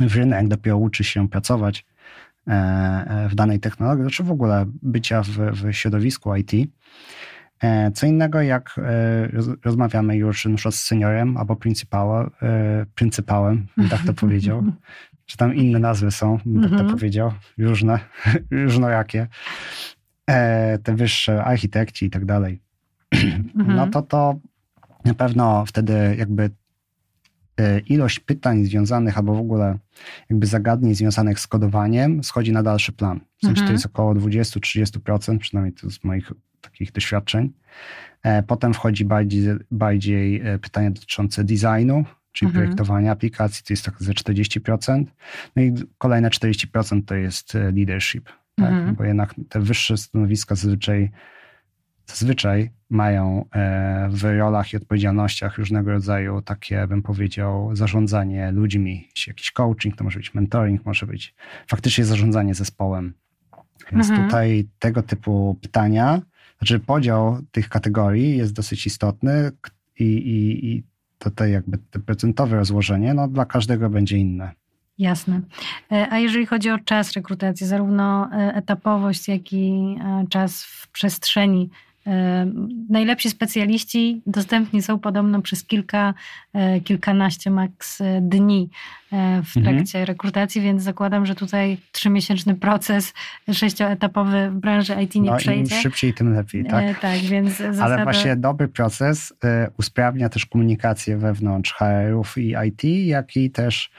w 0.00 0.16
rynek, 0.16 0.48
dopiero 0.48 0.76
uczy 0.76 1.04
się 1.04 1.28
pracować 1.28 1.86
e, 2.46 3.28
w 3.30 3.34
danej 3.34 3.60
technologii, 3.60 4.02
znaczy 4.02 4.22
w 4.22 4.30
ogóle 4.30 4.64
bycia 4.82 5.22
w, 5.22 5.28
w 5.28 5.72
środowisku 5.72 6.36
IT. 6.36 6.52
Co 7.94 8.06
innego, 8.06 8.42
jak 8.42 8.80
rozmawiamy 9.64 10.16
już 10.16 10.46
z 10.70 10.74
seniorem 10.74 11.36
albo 11.36 11.56
pryncypałem, 11.56 12.30
pryncypałem, 12.94 13.66
tak 13.90 14.02
to 14.06 14.14
powiedział, 14.14 14.64
czy 15.30 15.36
tam 15.36 15.54
inne 15.54 15.78
nazwy 15.78 16.10
są, 16.10 16.38
bym 16.46 16.62
tak 16.62 16.70
to 16.70 16.76
mhm. 16.76 16.96
powiedział, 16.98 17.32
różne, 17.58 18.00
różnojakie, 18.64 19.28
e, 20.26 20.78
te 20.78 20.94
wyższe, 20.94 21.44
architekci 21.44 22.06
i 22.06 22.10
tak 22.10 22.24
dalej. 22.24 22.60
Mhm. 23.56 23.76
No 23.76 23.86
to 23.86 24.02
to 24.02 24.38
na 25.04 25.14
pewno 25.14 25.66
wtedy 25.66 26.16
jakby 26.18 26.50
e, 27.60 27.78
ilość 27.78 28.20
pytań 28.20 28.64
związanych 28.64 29.18
albo 29.18 29.34
w 29.34 29.40
ogóle 29.40 29.78
jakby 30.30 30.46
zagadnień 30.46 30.94
związanych 30.94 31.40
z 31.40 31.46
kodowaniem 31.46 32.24
schodzi 32.24 32.52
na 32.52 32.62
dalszy 32.62 32.92
plan. 32.92 33.20
W 33.38 33.40
sensie 33.40 33.54
to 33.54 33.60
mhm. 33.60 33.72
jest 33.72 33.86
około 33.86 34.14
20-30%, 34.14 35.38
przynajmniej 35.38 35.74
to 35.74 35.90
z 35.90 36.04
moich 36.04 36.32
takich 36.60 36.92
doświadczeń. 36.92 37.52
E, 38.22 38.42
potem 38.42 38.74
wchodzi 38.74 39.04
bardziej, 39.04 39.48
bardziej 39.70 40.40
e, 40.44 40.58
pytania 40.58 40.90
dotyczące 40.90 41.44
designu, 41.44 42.04
czyli 42.32 42.48
mhm. 42.48 42.52
projektowania 42.52 43.12
aplikacji, 43.12 43.64
to 43.66 43.72
jest 43.72 43.84
tak 43.84 44.02
ze 44.02 44.12
40%. 44.12 45.04
No 45.56 45.62
i 45.62 45.74
kolejne 45.98 46.30
40% 46.30 47.04
to 47.04 47.14
jest 47.14 47.54
e, 47.54 47.72
leadership, 47.72 48.24
tak? 48.54 48.72
mhm. 48.72 48.94
bo 48.94 49.04
jednak 49.04 49.34
te 49.48 49.60
wyższe 49.60 49.96
stanowiska 49.96 50.54
zazwyczaj, 50.54 51.10
zazwyczaj 52.06 52.70
mają 52.90 53.44
w 54.10 54.24
rolach 54.24 54.72
i 54.72 54.76
odpowiedzialnościach 54.76 55.58
różnego 55.58 55.90
rodzaju 55.90 56.42
takie, 56.42 56.86
bym 56.86 57.02
powiedział, 57.02 57.76
zarządzanie 57.76 58.52
ludźmi, 58.52 59.08
jakiś 59.26 59.50
coaching, 59.50 59.96
to 59.96 60.04
może 60.04 60.18
być 60.18 60.34
mentoring, 60.34 60.86
może 60.86 61.06
być 61.06 61.34
faktycznie 61.66 62.04
zarządzanie 62.04 62.54
zespołem. 62.54 63.14
Więc 63.92 64.10
mhm. 64.10 64.28
tutaj 64.28 64.68
tego 64.78 65.02
typu 65.02 65.58
pytania, 65.62 66.22
znaczy 66.60 66.78
podział 66.78 67.38
tych 67.50 67.68
kategorii 67.68 68.36
jest 68.36 68.52
dosyć 68.52 68.86
istotny 68.86 69.50
i, 69.98 70.04
i, 70.04 70.66
i 70.66 70.82
tutaj 71.18 71.52
jakby 71.52 71.78
te 71.78 71.98
procentowe 71.98 72.56
rozłożenie, 72.56 73.14
no 73.14 73.28
dla 73.28 73.44
każdego 73.44 73.90
będzie 73.90 74.16
inne. 74.16 74.52
Jasne. 74.98 75.40
E, 75.92 76.08
a 76.10 76.18
jeżeli 76.18 76.46
chodzi 76.46 76.70
o 76.70 76.78
czas 76.78 77.12
rekrutacji, 77.12 77.66
zarówno 77.66 78.30
e, 78.32 78.54
etapowość, 78.54 79.28
jak 79.28 79.52
i 79.52 79.96
e, 80.04 80.24
czas 80.30 80.64
w 80.64 80.88
przestrzeni 80.88 81.70
Najlepsi 82.88 83.30
specjaliści 83.30 84.22
dostępni 84.26 84.82
są 84.82 84.98
podobno 84.98 85.42
przez 85.42 85.64
kilka, 85.64 86.14
kilkanaście 86.84 87.50
maks 87.50 88.02
dni 88.20 88.70
w 89.10 89.56
mhm. 89.56 89.76
trakcie 89.76 89.98
mhm. 89.98 90.06
rekrutacji, 90.06 90.60
więc 90.60 90.82
zakładam, 90.82 91.26
że 91.26 91.34
tutaj 91.34 91.78
trzymiesięczny 91.92 92.54
proces 92.54 93.14
sześcioetapowy 93.52 94.50
w 94.50 94.54
branży 94.54 94.94
IT 95.02 95.14
nie 95.14 95.30
no, 95.30 95.36
przejdzie. 95.36 95.76
Im 95.76 95.82
szybciej, 95.82 96.14
tym 96.14 96.34
lepiej, 96.34 96.64
tak? 96.64 97.00
tak, 97.00 97.18
więc 97.18 97.56
zasada... 97.56 97.84
Ale 97.84 98.04
właśnie 98.04 98.36
dobry 98.36 98.68
proces 98.68 99.32
usprawnia 99.78 100.28
też 100.28 100.46
komunikację 100.46 101.16
wewnątrz 101.16 101.72
HR-ów 101.72 102.38
i 102.38 102.54
IT, 102.66 102.84
jak 103.06 103.36
i 103.36 103.50
też 103.50 103.90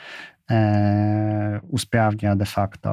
e, 0.51 1.59
usprawnia 1.69 2.35
de 2.35 2.45
facto 2.45 2.89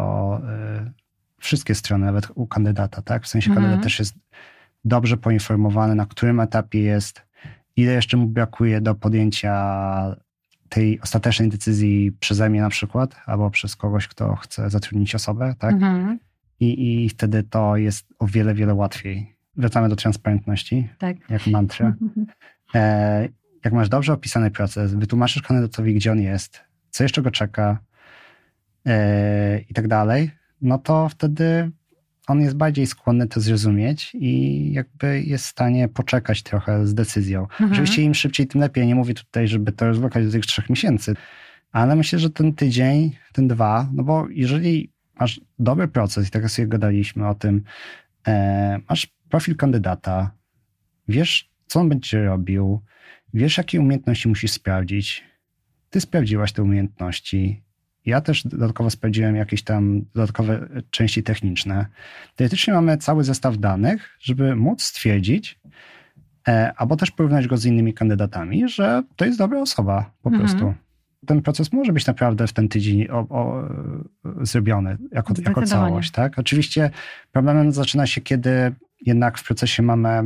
e, 0.48 0.92
wszystkie 1.40 1.74
strony, 1.74 2.06
nawet 2.06 2.28
u 2.34 2.46
kandydata, 2.46 3.02
tak? 3.02 3.24
W 3.24 3.28
sensie 3.28 3.50
mhm. 3.50 3.64
kandydat 3.64 3.84
też 3.84 3.98
jest 3.98 4.14
dobrze 4.88 5.16
poinformowany, 5.16 5.94
na 5.94 6.06
którym 6.06 6.40
etapie 6.40 6.80
jest, 6.80 7.22
ile 7.76 7.92
jeszcze 7.92 8.16
mu 8.16 8.26
brakuje 8.26 8.80
do 8.80 8.94
podjęcia 8.94 10.16
tej 10.68 11.00
ostatecznej 11.00 11.48
decyzji 11.48 12.12
przeze 12.12 12.50
mnie 12.50 12.60
na 12.60 12.68
przykład, 12.68 13.16
albo 13.26 13.50
przez 13.50 13.76
kogoś, 13.76 14.08
kto 14.08 14.36
chce 14.36 14.70
zatrudnić 14.70 15.14
osobę, 15.14 15.54
tak? 15.58 15.74
Mhm. 15.74 16.18
I, 16.60 17.04
I 17.04 17.08
wtedy 17.08 17.42
to 17.42 17.76
jest 17.76 18.06
o 18.18 18.26
wiele, 18.26 18.54
wiele 18.54 18.74
łatwiej. 18.74 19.36
Wracamy 19.56 19.88
do 19.88 19.96
transparentności, 19.96 20.88
tak. 20.98 21.16
jak 21.30 21.46
mantra. 21.46 21.94
E, 22.74 23.28
jak 23.64 23.72
masz 23.72 23.88
dobrze 23.88 24.12
opisany 24.12 24.50
proces, 24.50 24.94
wytłumaczysz 24.94 25.42
kandydatowi, 25.42 25.94
gdzie 25.94 26.12
on 26.12 26.20
jest, 26.20 26.60
co 26.90 27.02
jeszcze 27.02 27.22
go 27.22 27.30
czeka 27.30 27.78
e, 28.86 29.60
i 29.60 29.74
tak 29.74 29.88
dalej, 29.88 30.30
no 30.60 30.78
to 30.78 31.08
wtedy 31.08 31.70
on 32.28 32.40
jest 32.40 32.56
bardziej 32.56 32.86
skłonny 32.86 33.28
to 33.28 33.40
zrozumieć 33.40 34.14
i 34.14 34.72
jakby 34.72 35.22
jest 35.22 35.44
w 35.44 35.48
stanie 35.48 35.88
poczekać 35.88 36.42
trochę 36.42 36.86
z 36.86 36.94
decyzją. 36.94 37.42
Mhm. 37.42 37.72
Oczywiście 37.72 38.02
im 38.02 38.14
szybciej, 38.14 38.46
tym 38.46 38.60
lepiej. 38.60 38.86
Nie 38.86 38.94
mówię 38.94 39.14
tutaj, 39.14 39.48
żeby 39.48 39.72
to 39.72 39.86
rozwlekać 39.86 40.26
do 40.26 40.32
tych 40.32 40.46
trzech 40.46 40.70
miesięcy, 40.70 41.14
ale 41.72 41.96
myślę, 41.96 42.18
że 42.18 42.30
ten 42.30 42.54
tydzień, 42.54 43.10
ten 43.32 43.48
dwa, 43.48 43.88
no 43.92 44.02
bo 44.02 44.26
jeżeli 44.30 44.92
masz 45.20 45.40
dobry 45.58 45.88
proces 45.88 46.28
i 46.28 46.30
tak 46.30 46.50
sobie 46.50 46.68
gadaliśmy 46.68 47.28
o 47.28 47.34
tym, 47.34 47.62
e, 48.26 48.78
masz 48.88 49.06
profil 49.28 49.56
kandydata, 49.56 50.30
wiesz, 51.08 51.50
co 51.66 51.80
on 51.80 51.88
będzie 51.88 52.24
robił, 52.24 52.80
wiesz, 53.34 53.58
jakie 53.58 53.80
umiejętności 53.80 54.28
musisz 54.28 54.50
sprawdzić, 54.50 55.24
ty 55.90 56.00
sprawdziłaś 56.00 56.52
te 56.52 56.62
umiejętności, 56.62 57.62
ja 58.08 58.20
też 58.20 58.46
dodatkowo 58.46 58.90
sprawdziłem 58.90 59.36
jakieś 59.36 59.62
tam 59.62 60.02
dodatkowe 60.14 60.68
części 60.90 61.22
techniczne. 61.22 61.86
Teoretycznie 62.36 62.74
mamy 62.74 62.96
cały 62.96 63.24
zestaw 63.24 63.58
danych, 63.58 64.16
żeby 64.20 64.56
móc 64.56 64.82
stwierdzić, 64.82 65.60
e, 66.48 66.72
albo 66.76 66.96
też 66.96 67.10
porównać 67.10 67.46
go 67.46 67.56
z 67.56 67.64
innymi 67.64 67.94
kandydatami, 67.94 68.68
że 68.68 69.02
to 69.16 69.24
jest 69.24 69.38
dobra 69.38 69.60
osoba 69.60 70.10
po 70.22 70.30
mhm. 70.30 70.46
prostu. 70.48 70.74
Ten 71.26 71.42
proces 71.42 71.72
może 71.72 71.92
być 71.92 72.06
naprawdę 72.06 72.46
w 72.46 72.52
ten 72.52 72.68
tydzień 72.68 73.08
o, 73.10 73.18
o, 73.18 73.68
zrobiony 74.40 74.98
jako, 75.12 75.34
jako 75.46 75.62
całość. 75.62 76.10
Tak? 76.10 76.38
Oczywiście 76.38 76.90
problemem 77.32 77.72
zaczyna 77.72 78.06
się, 78.06 78.20
kiedy 78.20 78.74
jednak 79.06 79.38
w 79.38 79.44
procesie 79.44 79.82
mamy 79.82 80.22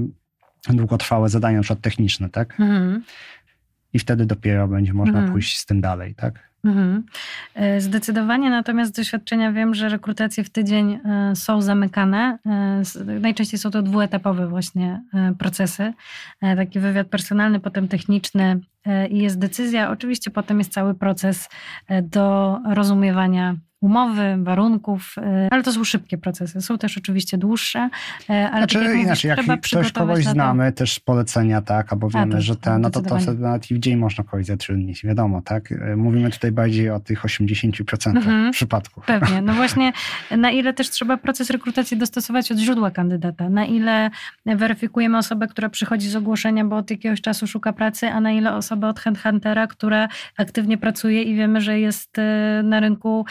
długotrwałe 0.70 1.28
zadania, 1.28 1.56
na 1.56 1.62
przykład 1.62 1.80
techniczne, 1.80 2.28
tak? 2.28 2.60
Mhm. 2.60 3.02
I 3.92 3.98
wtedy 3.98 4.26
dopiero 4.26 4.68
będzie 4.68 4.92
można 4.92 5.14
mhm. 5.14 5.32
pójść 5.32 5.58
z 5.58 5.66
tym 5.66 5.80
dalej, 5.80 6.14
tak? 6.14 6.51
Mhm. 6.64 7.04
E, 7.54 7.80
zdecydowanie, 7.80 8.50
natomiast 8.50 8.92
z 8.92 8.96
doświadczenia 8.96 9.52
wiem, 9.52 9.74
że 9.74 9.88
rekrutacje 9.88 10.44
w 10.44 10.50
tydzień 10.50 10.92
e, 10.92 11.36
są 11.36 11.62
zamykane. 11.62 12.38
E, 12.46 12.82
najczęściej 13.20 13.58
są 13.58 13.70
to 13.70 13.82
dwuetapowe 13.82 14.48
właśnie 14.48 15.02
procesy. 15.38 15.92
Taki 16.40 16.80
wywiad 16.80 17.08
personalny, 17.08 17.60
potem 17.60 17.88
techniczny 17.88 18.60
i 19.10 19.18
jest 19.18 19.38
decyzja. 19.38 19.90
Oczywiście 19.90 20.30
potem 20.30 20.58
jest 20.58 20.72
cały 20.72 20.94
proces 20.94 21.48
do 22.02 22.58
rozumiewania 22.74 23.56
umowy, 23.82 24.36
warunków, 24.38 25.14
y, 25.18 25.48
ale 25.50 25.62
to 25.62 25.72
są 25.72 25.84
szybkie 25.84 26.18
procesy. 26.18 26.60
Są 26.60 26.78
też 26.78 26.98
oczywiście 26.98 27.38
dłuższe, 27.38 27.88
y, 28.20 28.32
ale 28.32 28.50
znaczy, 28.50 28.78
tak 28.78 28.84
jak 28.84 28.96
inaczej, 28.96 29.30
mówisz, 29.30 29.48
jak 29.48 29.60
ktoś 29.60 29.92
kogoś 29.92 30.24
znamy, 30.24 30.72
też 30.72 31.00
polecenia, 31.00 31.62
tak, 31.62 31.92
albo 31.92 32.10
wiemy, 32.10 32.36
A, 32.36 32.40
że 32.40 32.56
ten, 32.56 32.80
no 32.80 32.90
to, 32.90 33.00
to 33.00 33.18
nawet 33.38 33.70
i 33.70 33.74
w 33.74 33.78
dzień 33.78 33.96
można 33.96 34.24
kogoś 34.24 34.46
zatrudnić, 34.46 35.02
wiadomo, 35.02 35.42
tak? 35.42 35.72
Y, 35.72 35.96
mówimy 35.96 36.30
tutaj 36.30 36.52
bardziej 36.52 36.90
o 36.90 37.00
tych 37.00 37.22
80% 37.22 38.16
mhm. 38.16 38.50
przypadków. 38.50 39.04
Pewnie, 39.06 39.42
no 39.42 39.54
właśnie, 39.62 39.92
na 40.30 40.50
ile 40.50 40.72
też 40.72 40.90
trzeba 40.90 41.16
proces 41.16 41.50
rekrutacji 41.50 41.96
dostosować 41.96 42.52
od 42.52 42.58
źródła 42.58 42.90
kandydata, 42.90 43.48
na 43.48 43.64
ile 43.64 44.10
weryfikujemy 44.46 45.18
osobę, 45.18 45.46
która 45.46 45.68
przychodzi 45.68 46.08
z 46.08 46.16
ogłoszenia, 46.16 46.64
bo 46.64 46.76
od 46.76 46.90
jakiegoś 46.90 47.20
czasu 47.20 47.46
szuka 47.46 47.72
pracy, 47.72 48.08
a 48.08 48.20
na 48.20 48.32
ile 48.32 48.54
osobę 48.54 48.88
od 48.88 49.00
headhuntera, 49.00 49.66
która 49.66 50.08
aktywnie 50.36 50.78
pracuje 50.78 51.22
i 51.22 51.34
wiemy, 51.34 51.60
że 51.60 51.80
jest 51.80 52.16
na 52.62 52.80
rynku 52.80 53.26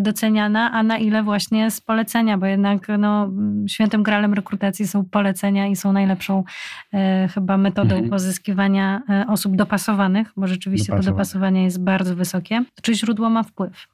doceniana, 0.00 0.72
a 0.72 0.82
na 0.82 0.98
ile 0.98 1.22
właśnie 1.22 1.70
z 1.70 1.80
polecenia, 1.80 2.38
bo 2.38 2.46
jednak 2.46 2.88
no, 2.98 3.30
świętym 3.68 4.02
gralem 4.02 4.34
rekrutacji 4.34 4.86
są 4.86 5.04
polecenia 5.04 5.66
i 5.66 5.76
są 5.76 5.92
najlepszą 5.92 6.44
e, 6.92 7.28
chyba 7.28 7.58
metodą 7.58 7.94
mhm. 7.94 8.10
pozyskiwania 8.10 9.02
e, 9.08 9.24
osób 9.28 9.56
dopasowanych, 9.56 10.32
bo 10.36 10.46
rzeczywiście 10.46 10.86
Dopasowane. 10.86 11.04
to 11.04 11.10
dopasowanie 11.10 11.64
jest 11.64 11.84
bardzo 11.84 12.16
wysokie. 12.16 12.64
Czy 12.82 12.94
źródło 12.94 13.30
ma 13.30 13.42
wpływ? 13.42 13.86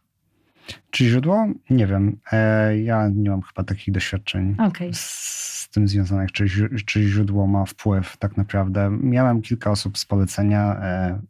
Czy 0.90 1.04
źródło? 1.04 1.46
Nie 1.70 1.86
wiem. 1.86 2.16
E, 2.32 2.78
ja 2.78 3.08
nie 3.14 3.30
mam 3.30 3.42
chyba 3.42 3.64
takich 3.64 3.94
doświadczeń 3.94 4.56
okay. 4.58 4.90
z 4.92 5.68
tym 5.72 5.88
związanych, 5.88 6.32
czy, 6.32 6.46
czy 6.86 7.02
źródło 7.02 7.46
ma 7.46 7.64
wpływ 7.64 8.16
tak 8.16 8.36
naprawdę. 8.36 8.98
Miałem 9.02 9.42
kilka 9.42 9.70
osób 9.70 9.98
z 9.98 10.04
polecenia, 10.04 10.76
e, 10.82 11.20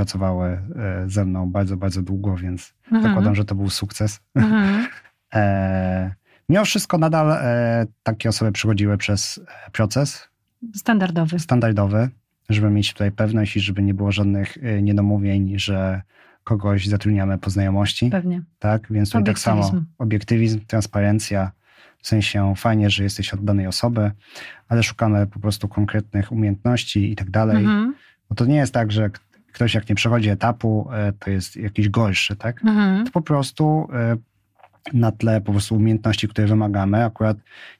pracowały 0.00 0.48
e, 0.48 1.04
ze 1.06 1.24
mną 1.24 1.50
bardzo, 1.50 1.76
bardzo 1.76 2.02
długo, 2.02 2.36
więc 2.36 2.74
mhm. 2.84 3.02
zakładam, 3.02 3.34
że 3.34 3.44
to 3.44 3.54
był 3.54 3.70
sukces. 3.70 4.20
Mhm. 4.34 4.86
e, 5.34 6.14
mimo 6.48 6.64
wszystko 6.64 6.98
nadal 6.98 7.32
e, 7.32 7.86
takie 8.02 8.28
osoby 8.28 8.52
przychodziły 8.52 8.96
przez 8.98 9.40
e, 9.66 9.70
proces. 9.70 10.28
Standardowy. 10.74 11.38
Standardowy, 11.38 12.08
żeby 12.48 12.70
mieć 12.70 12.92
tutaj 12.92 13.12
pewność 13.12 13.56
i 13.56 13.60
żeby 13.60 13.82
nie 13.82 13.94
było 13.94 14.12
żadnych 14.12 14.56
e, 14.62 14.82
niedomówień, 14.82 15.58
że 15.58 16.02
kogoś 16.44 16.86
zatrudniamy 16.86 17.38
po 17.38 17.50
znajomości. 17.50 18.10
Pewnie. 18.10 18.42
Tak, 18.58 18.86
więc 18.90 19.08
tutaj 19.08 19.24
tak 19.24 19.38
samo 19.38 19.72
obiektywizm, 19.98 20.60
transparencja, 20.66 21.52
w 22.02 22.08
sensie 22.08 22.54
fajnie, 22.56 22.90
że 22.90 23.02
jesteś 23.02 23.34
od 23.34 23.44
danej 23.44 23.66
osoby, 23.66 24.10
ale 24.68 24.82
szukamy 24.82 25.26
po 25.26 25.40
prostu 25.40 25.68
konkretnych 25.68 26.32
umiejętności 26.32 27.12
i 27.12 27.16
tak 27.16 27.30
dalej. 27.30 27.56
Mhm. 27.56 27.94
Bo 28.28 28.34
to 28.34 28.46
nie 28.46 28.56
jest 28.56 28.74
tak, 28.74 28.92
że 28.92 29.10
ktoś 29.52 29.74
jak 29.74 29.88
nie 29.88 29.94
przechodzi 29.94 30.28
etapu, 30.28 30.88
e, 30.92 31.12
to 31.12 31.30
jest 31.30 31.56
jakiś 31.56 31.88
gorszy, 31.88 32.36
tak? 32.36 32.64
Mhm. 32.64 33.04
To 33.04 33.12
po 33.12 33.22
prostu 33.22 33.88
e, 33.92 34.16
na 34.92 35.12
tle 35.12 35.40
po 35.40 35.52
prostu 35.52 35.74
umiejętności, 35.74 36.28
które 36.28 36.46
wymagamy, 36.46 37.04
akurat 37.04 37.36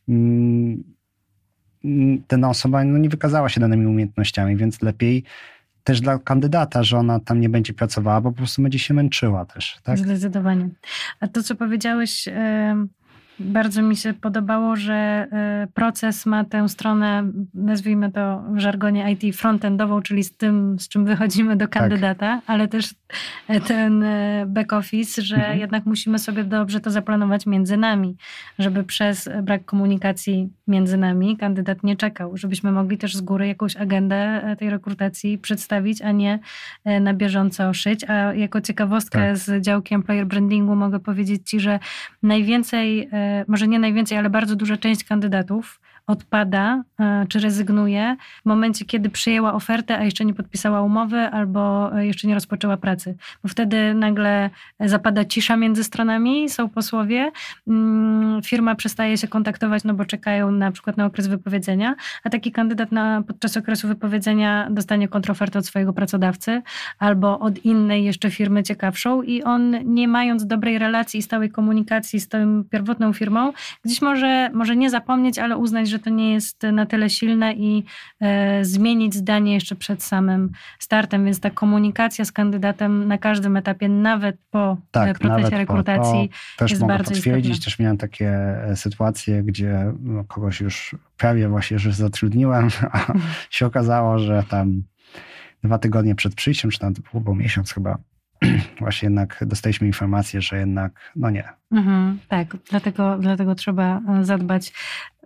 mm, 0.09 0.85
mm, 1.85 2.22
ta 2.22 2.48
osoba 2.48 2.85
no, 2.85 2.98
nie 2.98 3.09
wykazała 3.09 3.48
się 3.48 3.61
danymi 3.61 3.87
umiejętnościami, 3.87 4.56
więc 4.56 4.83
lepiej 4.83 5.24
też 5.85 6.00
dla 6.00 6.18
kandydata, 6.18 6.83
że 6.83 6.98
ona 6.98 7.20
tam 7.20 7.40
nie 7.40 7.48
będzie 7.48 7.72
pracowała, 7.72 8.20
bo 8.20 8.30
po 8.30 8.37
prostu 8.37 8.62
będzie 8.62 8.78
się 8.78 8.94
męczyła 8.94 9.44
też. 9.44 9.78
Tak? 9.83 9.98
Zdecydowanie. 9.98 10.68
A 11.20 11.28
to, 11.28 11.42
co 11.42 11.54
powiedziałeś, 11.54 12.28
bardzo 13.40 13.83
mi 13.83 13.96
się 13.96 14.14
podobało, 14.14 14.76
że 14.76 14.94
e, 14.94 15.68
proces 15.74 16.26
ma 16.26 16.44
tę 16.44 16.68
stronę, 16.68 17.22
nazwijmy 17.55 18.12
to 18.12 18.42
w 18.55 18.59
żargonie 18.59 19.12
IT, 19.12 19.37
frontendową, 19.37 20.03
czyli 20.03 20.24
z 20.24 20.37
tym, 20.37 20.79
z 20.79 20.88
czym 20.88 21.05
wychodzimy 21.05 21.57
do 21.57 21.68
tak. 21.68 21.83
kandydata, 21.83 22.37
tak. 22.37 22.44
ale 22.46 22.68
też 22.68 22.94
e, 23.48 23.61
ten 23.61 24.03
e, 24.03 24.44
back 24.46 24.72
office, 24.72 25.22
że 25.22 25.37
mhm. 25.37 25.59
jednak 25.59 25.87
musimy 25.87 26.18
sobie 26.18 26.44
dobrze 26.44 26.81
to 26.81 26.90
zaplanować 26.90 27.46
między 27.46 27.76
nami, 27.76 28.16
żeby 28.59 28.85
przez 28.85 29.29
brak 29.42 29.64
komunikacji 29.64 30.48
między 30.66 30.96
nami 30.96 31.37
kandydat 31.37 31.83
nie 31.83 31.96
czekał, 31.96 32.37
żebyśmy 32.37 32.72
mogli 32.72 32.98
też 32.98 33.14
z 33.14 33.20
góry 33.20 33.46
jakąś 33.46 33.76
agendę 33.76 34.42
tej 34.59 34.70
rekrutacji 34.70 35.38
przedstawić, 35.38 36.03
a 36.03 36.12
nie 36.12 36.38
na 37.00 37.14
bieżąco 37.14 37.74
szyć. 37.74 38.05
A 38.05 38.35
jako 38.35 38.61
ciekawostkę 38.61 39.18
tak. 39.18 39.37
z 39.37 39.64
działki 39.64 39.94
employer 39.94 40.26
brandingu 40.26 40.76
mogę 40.76 41.00
powiedzieć 41.00 41.50
Ci, 41.50 41.61
że 41.61 41.79
najwięcej 42.22 43.09
może 43.48 43.68
nie 43.68 43.78
najwięcej, 43.78 44.18
ale 44.18 44.30
bardzo 44.30 44.56
duża 44.56 44.76
część 44.76 45.04
kandydatów 45.04 45.80
odpada 46.10 46.82
e, 47.00 47.26
czy 47.28 47.40
rezygnuje 47.40 48.16
w 48.42 48.46
momencie, 48.46 48.84
kiedy 48.84 49.10
przyjęła 49.10 49.54
ofertę, 49.54 49.98
a 49.98 50.04
jeszcze 50.04 50.24
nie 50.24 50.34
podpisała 50.34 50.82
umowy 50.82 51.18
albo 51.18 51.92
e, 51.96 52.06
jeszcze 52.06 52.28
nie 52.28 52.34
rozpoczęła 52.34 52.76
pracy. 52.76 53.16
Bo 53.42 53.48
wtedy 53.48 53.94
nagle 53.94 54.50
zapada 54.80 55.24
cisza 55.24 55.56
między 55.56 55.84
stronami, 55.84 56.48
są 56.48 56.68
posłowie, 56.68 57.32
mm, 57.68 58.42
firma 58.42 58.74
przestaje 58.74 59.18
się 59.18 59.28
kontaktować, 59.28 59.84
no 59.84 59.94
bo 59.94 60.04
czekają 60.04 60.50
na 60.50 60.72
przykład 60.72 60.96
na 60.96 61.06
okres 61.06 61.26
wypowiedzenia, 61.26 61.94
a 62.24 62.30
taki 62.30 62.52
kandydat 62.52 62.92
na, 62.92 63.22
podczas 63.26 63.56
okresu 63.56 63.88
wypowiedzenia 63.88 64.68
dostanie 64.70 65.08
kontrofertę 65.08 65.58
od 65.58 65.66
swojego 65.66 65.92
pracodawcy 65.92 66.62
albo 66.98 67.38
od 67.38 67.64
innej 67.64 68.04
jeszcze 68.04 68.30
firmy 68.30 68.62
ciekawszą 68.62 69.22
i 69.22 69.42
on 69.42 69.76
nie 69.84 70.08
mając 70.08 70.46
dobrej 70.46 70.78
relacji 70.78 71.20
i 71.20 71.22
stałej 71.22 71.50
komunikacji 71.50 72.20
z 72.20 72.28
tą 72.28 72.64
pierwotną 72.70 73.12
firmą, 73.12 73.52
gdzieś 73.84 74.02
może, 74.02 74.50
może 74.52 74.76
nie 74.76 74.90
zapomnieć, 74.90 75.38
ale 75.38 75.56
uznać, 75.56 75.88
że 75.88 75.99
że 75.99 75.99
to 76.00 76.10
nie 76.10 76.32
jest 76.32 76.62
na 76.72 76.86
tyle 76.86 77.10
silne 77.10 77.54
i 77.54 77.84
e, 78.20 78.64
zmienić 78.64 79.14
zdanie 79.14 79.54
jeszcze 79.54 79.76
przed 79.76 80.02
samym 80.02 80.50
startem, 80.78 81.24
więc 81.24 81.40
ta 81.40 81.50
komunikacja 81.50 82.24
z 82.24 82.32
kandydatem 82.32 83.08
na 83.08 83.18
każdym 83.18 83.56
etapie, 83.56 83.88
nawet 83.88 84.36
po 84.50 84.76
tak, 84.90 85.08
e, 85.08 85.14
procesie 85.14 85.42
nawet 85.42 85.52
rekrutacji 85.52 86.28
po, 86.28 86.58
też 86.58 86.70
jest 86.70 86.82
mogę 86.82 86.94
bardzo 86.94 87.10
potwierdzić, 87.10 87.64
też 87.64 87.78
miałem 87.78 87.96
takie 87.96 88.28
e, 88.28 88.76
sytuacje, 88.76 89.42
gdzie 89.42 89.92
no, 90.00 90.24
kogoś 90.24 90.60
już 90.60 90.96
prawie 91.16 91.48
właśnie, 91.48 91.78
że 91.78 91.92
zatrudniłem, 91.92 92.68
a 92.92 93.12
się 93.50 93.66
okazało, 93.66 94.18
że 94.18 94.44
tam 94.48 94.82
dwa 95.64 95.78
tygodnie 95.78 96.14
przed 96.14 96.34
przyjściem, 96.34 96.70
czy 96.70 96.78
tam 96.78 96.94
był 97.14 97.34
miesiąc 97.34 97.72
chyba, 97.72 97.98
właśnie 98.81 99.07
jednak 99.07 99.44
dostaliśmy 99.46 99.87
informację, 99.87 100.40
że 100.40 100.59
jednak, 100.59 101.12
no 101.16 101.31
nie. 101.31 101.48
Mhm, 101.72 102.18
tak, 102.29 102.57
dlatego, 102.70 103.18
dlatego 103.18 103.55
trzeba 103.55 104.00
e, 104.09 104.24
zadbać. 104.24 104.72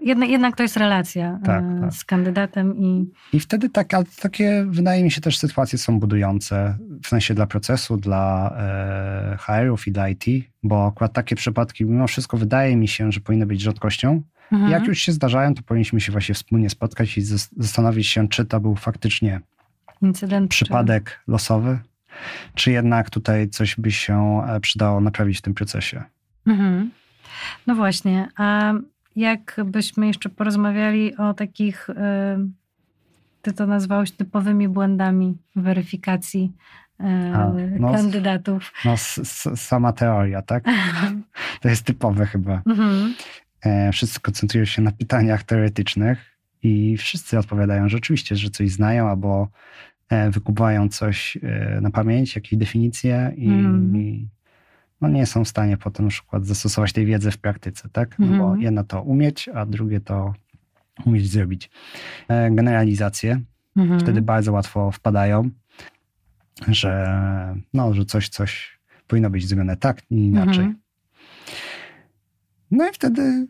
Jednak, 0.00 0.28
jednak 0.28 0.56
to 0.56 0.62
jest 0.62 0.76
relacja 0.76 1.38
e, 1.42 1.46
tak, 1.46 1.64
tak. 1.80 1.94
z 1.94 2.04
kandydatem 2.04 2.78
i... 2.78 3.10
I 3.32 3.40
wtedy 3.40 3.70
tak, 3.70 3.88
takie, 4.20 4.66
wydaje 4.68 5.04
mi 5.04 5.10
się, 5.10 5.20
też 5.20 5.38
sytuacje 5.38 5.78
są 5.78 6.00
budujące, 6.00 6.78
w 7.02 7.08
sensie 7.08 7.34
dla 7.34 7.46
procesu, 7.46 7.96
dla 7.96 8.54
e, 8.58 9.36
HR-ów 9.36 9.86
i 9.86 9.92
dla 9.92 10.08
IT, 10.08 10.24
bo 10.62 10.86
akurat 10.86 11.12
takie 11.12 11.36
przypadki, 11.36 11.84
mimo 11.84 12.06
wszystko 12.06 12.36
wydaje 12.36 12.76
mi 12.76 12.88
się, 12.88 13.12
że 13.12 13.20
powinny 13.20 13.46
być 13.46 13.60
rzadkością. 13.60 14.22
Mhm. 14.52 14.70
I 14.70 14.72
jak 14.72 14.86
już 14.86 14.98
się 14.98 15.12
zdarzają, 15.12 15.54
to 15.54 15.62
powinniśmy 15.62 16.00
się 16.00 16.12
właśnie 16.12 16.34
wspólnie 16.34 16.70
spotkać 16.70 17.18
i 17.18 17.22
zastanowić 17.56 18.06
się, 18.06 18.28
czy 18.28 18.44
to 18.44 18.60
był 18.60 18.76
faktycznie 18.76 19.40
Incydent, 20.02 20.50
przypadek 20.50 21.20
czy... 21.24 21.30
losowy, 21.32 21.78
czy 22.54 22.72
jednak 22.72 23.10
tutaj 23.10 23.48
coś 23.48 23.76
by 23.76 23.92
się 23.92 24.42
e, 24.48 24.60
przydało 24.60 25.00
naprawić 25.00 25.38
w 25.38 25.42
tym 25.42 25.54
procesie? 25.54 26.02
Mhm. 26.46 26.90
No 27.66 27.74
właśnie, 27.74 28.28
a 28.36 28.72
jakbyśmy 29.16 30.06
jeszcze 30.06 30.28
porozmawiali 30.28 31.16
o 31.16 31.34
takich, 31.34 31.90
e, 31.90 32.38
ty 33.42 33.52
to 33.52 33.66
nazwałeś 33.66 34.10
typowymi 34.10 34.68
błędami 34.68 35.36
weryfikacji 35.56 36.52
e, 37.00 37.32
a, 37.34 37.52
no, 37.78 37.92
kandydatów. 37.92 38.72
No, 38.84 38.94
sama 39.56 39.92
teoria, 39.92 40.42
tak? 40.42 40.64
to 41.60 41.68
jest 41.68 41.84
typowe 41.84 42.26
chyba. 42.26 42.62
Mhm. 42.66 43.14
Wszyscy 43.92 44.20
koncentrują 44.20 44.64
się 44.64 44.82
na 44.82 44.92
pytaniach 44.92 45.42
teoretycznych 45.42 46.34
i 46.62 46.96
wszyscy 46.96 47.38
odpowiadają, 47.38 47.88
że 47.88 47.96
oczywiście, 47.96 48.36
że 48.36 48.50
coś 48.50 48.70
znają 48.70 49.08
albo 49.08 49.48
wykupują 50.30 50.88
coś 50.88 51.38
e, 51.42 51.78
na 51.80 51.90
pamięć, 51.90 52.36
jakieś 52.36 52.58
definicje 52.58 53.32
i, 53.36 53.48
mm. 53.48 53.96
i 53.96 54.28
no 55.00 55.08
nie 55.08 55.26
są 55.26 55.44
w 55.44 55.48
stanie 55.48 55.76
potem 55.76 56.06
na 56.06 56.10
przykład 56.10 56.46
zastosować 56.46 56.92
tej 56.92 57.06
wiedzy 57.06 57.30
w 57.30 57.38
praktyce, 57.38 57.88
tak? 57.92 58.18
No 58.18 58.26
mm. 58.26 58.38
bo 58.38 58.44
mhm. 58.44 58.62
jedno 58.62 58.84
to 58.84 59.02
umieć, 59.02 59.48
a 59.48 59.66
drugie 59.66 60.00
to 60.00 60.34
umieć 61.06 61.30
zrobić. 61.30 61.70
E, 62.28 62.50
generalizacje 62.50 63.40
mm. 63.76 64.00
wtedy 64.00 64.22
bardzo 64.22 64.52
łatwo 64.52 64.90
wpadają, 64.90 65.50
że, 66.68 67.14
no, 67.74 67.94
że 67.94 68.04
coś, 68.04 68.28
coś 68.28 68.80
powinno 69.06 69.30
być 69.30 69.48
zrobione 69.48 69.76
tak 69.76 70.02
i 70.10 70.26
inaczej. 70.26 70.64
Mm. 70.64 70.78
No 72.70 72.88
i 72.88 72.92
wtedy 72.92 73.46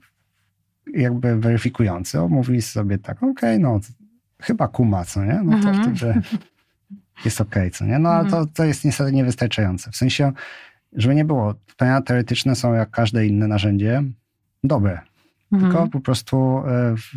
jakby 0.86 1.36
weryfikujący 1.36 2.18
mówi 2.18 2.62
sobie 2.62 2.98
tak, 2.98 3.16
okej, 3.16 3.30
okay, 3.30 3.58
no 3.58 3.80
chyba 4.42 4.68
kuma, 4.68 5.04
co 5.04 5.24
nie? 5.24 5.40
No 5.44 5.62
to 5.62 5.68
mhm. 5.68 5.96
wtedy 5.96 6.20
jest 7.24 7.40
okej, 7.40 7.62
okay, 7.62 7.70
co 7.70 7.84
nie? 7.84 7.98
No 7.98 8.08
ale 8.08 8.30
to, 8.30 8.36
mhm. 8.36 8.48
to 8.54 8.64
jest 8.64 8.84
niestety 8.84 9.12
niewystarczające. 9.12 9.90
W 9.90 9.96
sensie, 9.96 10.32
żeby 10.92 11.14
nie 11.14 11.24
było, 11.24 11.54
pytania 11.66 12.02
teoretyczne 12.02 12.56
są 12.56 12.74
jak 12.74 12.90
każde 12.90 13.26
inne 13.26 13.48
narzędzie 13.48 14.02
dobre, 14.64 15.00
mhm. 15.52 15.72
tylko 15.72 15.88
po 15.88 16.00
prostu 16.00 16.58
e, 16.58 16.96
w, 16.96 17.10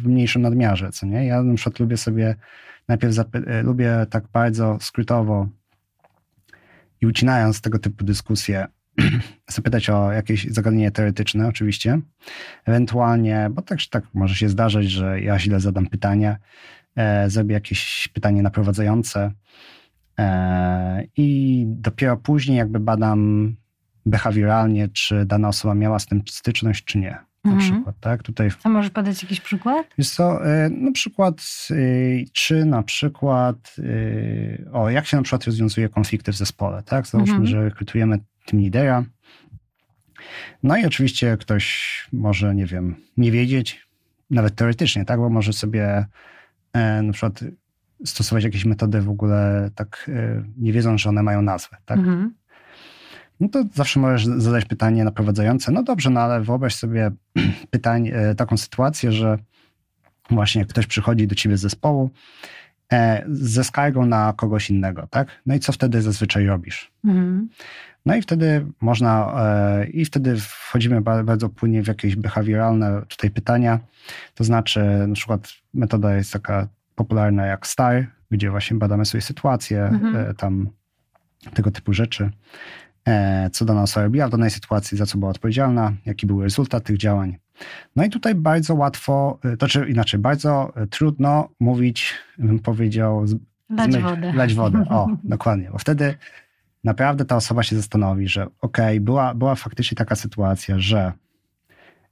w, 0.00 0.06
mniejszym 0.06 0.42
nadmiarze, 0.42 0.90
co 0.90 1.06
nie? 1.06 1.26
Ja 1.26 1.42
na 1.42 1.54
przykład 1.54 1.80
lubię 1.80 1.96
sobie 1.96 2.34
najpierw 2.88 3.18
e, 3.18 3.62
lubię 3.62 4.06
tak 4.10 4.24
bardzo 4.32 4.78
skrótowo 4.80 5.48
i 7.00 7.06
ucinając 7.06 7.60
tego 7.60 7.78
typu 7.78 8.04
dyskusje, 8.04 8.66
zapytać 9.48 9.90
o 9.90 10.12
jakieś 10.12 10.44
zagadnienie 10.44 10.90
teoretyczne, 10.90 11.48
oczywiście. 11.48 12.00
Ewentualnie, 12.64 13.48
bo 13.50 13.62
tak 13.62 13.78
tak 13.90 14.04
może 14.14 14.34
się 14.34 14.48
zdarzyć, 14.48 14.90
że 14.90 15.20
ja 15.20 15.38
źle 15.38 15.60
zadam 15.60 15.86
pytanie, 15.86 16.36
e, 16.96 17.30
zrobię 17.30 17.54
jakieś 17.54 18.08
pytanie 18.08 18.42
naprowadzające 18.42 19.32
e, 20.18 21.04
i 21.16 21.64
dopiero 21.66 22.16
później 22.16 22.58
jakby 22.58 22.80
badam 22.80 23.54
behawioralnie, 24.06 24.88
czy 24.88 25.24
dana 25.24 25.48
osoba 25.48 25.74
miała 25.74 25.98
z 25.98 26.06
tym 26.06 26.22
styczność, 26.28 26.84
czy 26.84 26.98
nie. 26.98 27.16
Na 27.44 27.52
mhm. 27.52 27.72
przykład, 27.72 27.96
tak? 28.00 28.22
Tutaj... 28.22 28.50
A 28.64 28.68
możesz 28.68 28.90
podać 28.90 29.22
jakiś 29.22 29.40
przykład? 29.40 29.86
Jest 29.98 30.16
to 30.16 30.46
e, 30.46 30.70
na 30.70 30.92
przykład, 30.92 31.68
e, 31.70 31.74
czy 32.32 32.64
na 32.64 32.82
przykład, 32.82 33.76
o, 34.72 34.90
jak 34.90 35.06
się 35.06 35.16
na 35.16 35.22
przykład 35.22 35.44
rozwiązuje 35.44 35.88
konflikty 35.88 36.32
w 36.32 36.36
zespole, 36.36 36.82
tak? 36.82 37.06
Załóżmy, 37.06 37.34
mhm. 37.34 37.50
że 37.50 37.64
rekrutujemy 37.64 38.18
team 38.46 38.62
lidera. 38.62 39.04
No 40.62 40.76
i 40.76 40.86
oczywiście 40.86 41.36
ktoś 41.36 42.08
może, 42.12 42.54
nie 42.54 42.66
wiem, 42.66 42.96
nie 43.16 43.32
wiedzieć, 43.32 43.86
nawet 44.30 44.54
teoretycznie, 44.54 45.04
tak? 45.04 45.20
Bo 45.20 45.30
może 45.30 45.52
sobie 45.52 46.06
na 47.02 47.12
przykład 47.12 47.40
stosować 48.04 48.44
jakieś 48.44 48.64
metody 48.64 49.00
w 49.00 49.08
ogóle 49.08 49.70
tak 49.74 50.10
nie 50.58 50.72
wiedząc, 50.72 51.00
że 51.00 51.08
one 51.08 51.22
mają 51.22 51.42
nazwę, 51.42 51.76
tak? 51.84 51.98
Mhm 51.98 52.34
no 53.42 53.48
to 53.48 53.64
zawsze 53.74 54.00
możesz 54.00 54.24
zadać 54.24 54.64
pytanie 54.64 55.04
naprowadzające. 55.04 55.72
No 55.72 55.82
dobrze, 55.82 56.10
no 56.10 56.20
ale 56.20 56.40
wyobraź 56.40 56.74
sobie 56.74 57.10
pytań, 57.70 58.10
e, 58.12 58.34
taką 58.34 58.56
sytuację, 58.56 59.12
że 59.12 59.38
właśnie 60.30 60.66
ktoś 60.66 60.86
przychodzi 60.86 61.26
do 61.26 61.34
ciebie 61.34 61.56
z 61.56 61.60
zespołu 61.60 62.10
e, 62.92 63.24
ze 63.28 63.64
skargą 63.64 64.06
na 64.06 64.32
kogoś 64.36 64.70
innego, 64.70 65.06
tak? 65.10 65.28
No 65.46 65.54
i 65.54 65.60
co 65.60 65.72
wtedy 65.72 66.02
zazwyczaj 66.02 66.46
robisz? 66.46 66.92
Mhm. 67.04 67.48
No 68.06 68.16
i 68.16 68.22
wtedy 68.22 68.66
można, 68.80 69.34
e, 69.36 69.86
i 69.86 70.04
wtedy 70.04 70.36
wchodzimy 70.36 71.00
bardzo 71.00 71.48
płynnie 71.48 71.82
w 71.82 71.88
jakieś 71.88 72.16
behawioralne 72.16 73.02
tutaj 73.08 73.30
pytania. 73.30 73.80
To 74.34 74.44
znaczy, 74.44 74.80
na 75.08 75.14
przykład 75.14 75.48
metoda 75.74 76.14
jest 76.14 76.32
taka 76.32 76.68
popularna 76.94 77.46
jak 77.46 77.66
STAR, 77.66 78.06
gdzie 78.30 78.50
właśnie 78.50 78.76
badamy 78.76 79.04
sobie 79.04 79.22
sytuację, 79.22 79.84
mhm. 79.84 80.34
tam 80.34 80.70
tego 81.54 81.70
typu 81.70 81.92
rzeczy. 81.92 82.30
E, 83.08 83.50
co 83.50 83.64
dana 83.64 83.82
osoba 83.82 84.04
robiła 84.04 84.28
w 84.28 84.30
danej 84.30 84.50
sytuacji, 84.50 84.98
za 84.98 85.06
co 85.06 85.18
była 85.18 85.30
odpowiedzialna, 85.30 85.92
jaki 86.06 86.26
był 86.26 86.42
rezultat 86.42 86.84
tych 86.84 86.98
działań. 86.98 87.36
No 87.96 88.04
i 88.04 88.10
tutaj 88.10 88.34
bardzo 88.34 88.74
łatwo, 88.74 89.38
e, 89.44 89.56
to 89.56 89.68
czy 89.68 89.88
inaczej, 89.88 90.20
bardzo 90.20 90.72
e, 90.76 90.86
trudno 90.86 91.48
mówić, 91.60 92.14
bym 92.38 92.58
powiedział, 92.58 93.24
lać 93.70 93.98
wodę. 93.98 94.32
Lać 94.32 94.54
wodę, 94.54 94.84
o, 94.90 95.08
dokładnie, 95.24 95.68
bo 95.72 95.78
wtedy 95.78 96.14
naprawdę 96.84 97.24
ta 97.24 97.36
osoba 97.36 97.62
się 97.62 97.76
zastanowi, 97.76 98.28
że 98.28 98.42
okej, 98.42 98.56
okay, 98.60 99.00
była, 99.00 99.34
była 99.34 99.54
faktycznie 99.54 99.96
taka 99.96 100.16
sytuacja, 100.16 100.78
że 100.78 101.12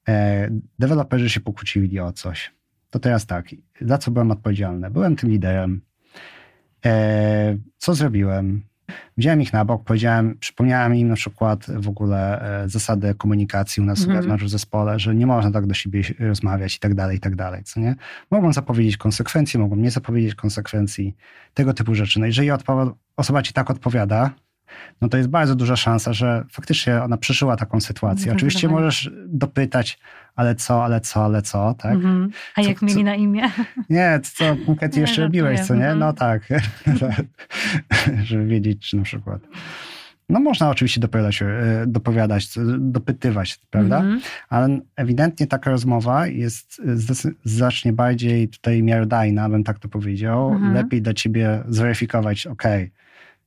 e, 0.08 0.48
deweloperzy 0.78 1.30
się 1.30 1.40
pokłócili 1.40 2.00
o 2.00 2.12
coś. 2.12 2.52
To 2.90 2.98
teraz 2.98 3.26
tak, 3.26 3.46
za 3.80 3.98
co 3.98 4.10
byłem 4.10 4.30
odpowiedzialny? 4.30 4.90
Byłem 4.90 5.16
tym 5.16 5.30
liderem. 5.30 5.80
E, 6.84 7.56
co 7.78 7.94
zrobiłem? 7.94 8.62
Wziąłem 9.16 9.42
ich 9.42 9.52
na 9.52 9.64
bok, 9.64 9.84
powiedziałem, 9.84 10.38
przypomniałem 10.38 10.94
im 10.94 11.08
na 11.08 11.14
przykład 11.14 11.66
w 11.76 11.88
ogóle 11.88 12.42
e, 12.62 12.68
zasady 12.68 13.14
komunikacji 13.14 13.82
u 13.82 13.86
nas 13.86 14.04
mm. 14.04 14.16
wewnątrz 14.16 14.44
w 14.44 14.48
zespole, 14.48 14.98
że 14.98 15.14
nie 15.14 15.26
można 15.26 15.50
tak 15.50 15.66
do 15.66 15.74
siebie 15.74 16.02
rozmawiać 16.18 16.76
i 16.76 16.78
tak 16.78 16.94
dalej, 16.94 17.16
i 17.16 17.20
tak 17.20 17.34
dalej, 17.34 17.64
co 17.64 17.80
nie? 17.80 17.94
Mogą 18.30 18.52
zapowiedzieć 18.52 18.96
konsekwencje, 18.96 19.60
mogą 19.60 19.76
nie 19.76 19.90
zapowiedzieć 19.90 20.34
konsekwencji, 20.34 21.16
tego 21.54 21.74
typu 21.74 21.94
rzeczy. 21.94 22.20
No 22.20 22.26
jeżeli 22.26 22.50
osoba 23.16 23.42
ci 23.42 23.52
tak 23.52 23.70
odpowiada, 23.70 24.30
no 25.00 25.08
to 25.08 25.16
jest 25.16 25.28
bardzo 25.28 25.54
duża 25.54 25.76
szansa, 25.76 26.12
że 26.12 26.44
faktycznie 26.50 27.02
ona 27.02 27.16
przeżyła 27.16 27.56
taką 27.56 27.80
sytuację. 27.80 28.32
Oczywiście 28.32 28.68
możesz 28.68 29.10
dopytać, 29.26 29.98
ale 30.36 30.54
co, 30.54 30.84
ale 30.84 31.00
co, 31.00 31.24
ale 31.24 31.42
co, 31.42 31.74
tak? 31.74 31.98
Mm-hmm. 31.98 32.28
A 32.56 32.62
co, 32.62 32.68
jak 32.68 32.82
mieli 32.82 32.94
co, 32.94 33.02
na 33.02 33.14
imię? 33.14 33.42
Nie, 33.90 34.20
co 34.22 34.56
konkretnie 34.66 35.00
jeszcze 35.00 35.22
robiłeś, 35.22 35.60
co 35.60 35.74
nie? 35.74 35.80
Mm-hmm. 35.80 35.98
No 35.98 36.12
tak, 36.12 36.48
żeby 38.28 38.46
wiedzieć, 38.46 38.90
czy 38.90 38.96
na 38.96 39.02
przykład... 39.02 39.42
No 40.28 40.40
można 40.40 40.70
oczywiście 40.70 41.00
dopowiadać, 41.00 41.42
e, 41.42 41.46
dopowiadać 41.86 42.48
dopytywać, 42.78 43.58
prawda? 43.70 44.00
Mm-hmm. 44.00 44.18
Ale 44.48 44.80
ewidentnie 44.96 45.46
taka 45.46 45.70
rozmowa 45.70 46.26
jest 46.26 46.82
znacznie 47.44 47.92
bardziej 47.92 48.48
tutaj 48.48 48.82
miarodajna, 48.82 49.48
bym 49.48 49.64
tak 49.64 49.78
to 49.78 49.88
powiedział. 49.88 50.52
Mhm. 50.52 50.74
Lepiej 50.74 51.02
dla 51.02 51.14
ciebie 51.14 51.62
zweryfikować, 51.68 52.46
ok, 52.46 52.62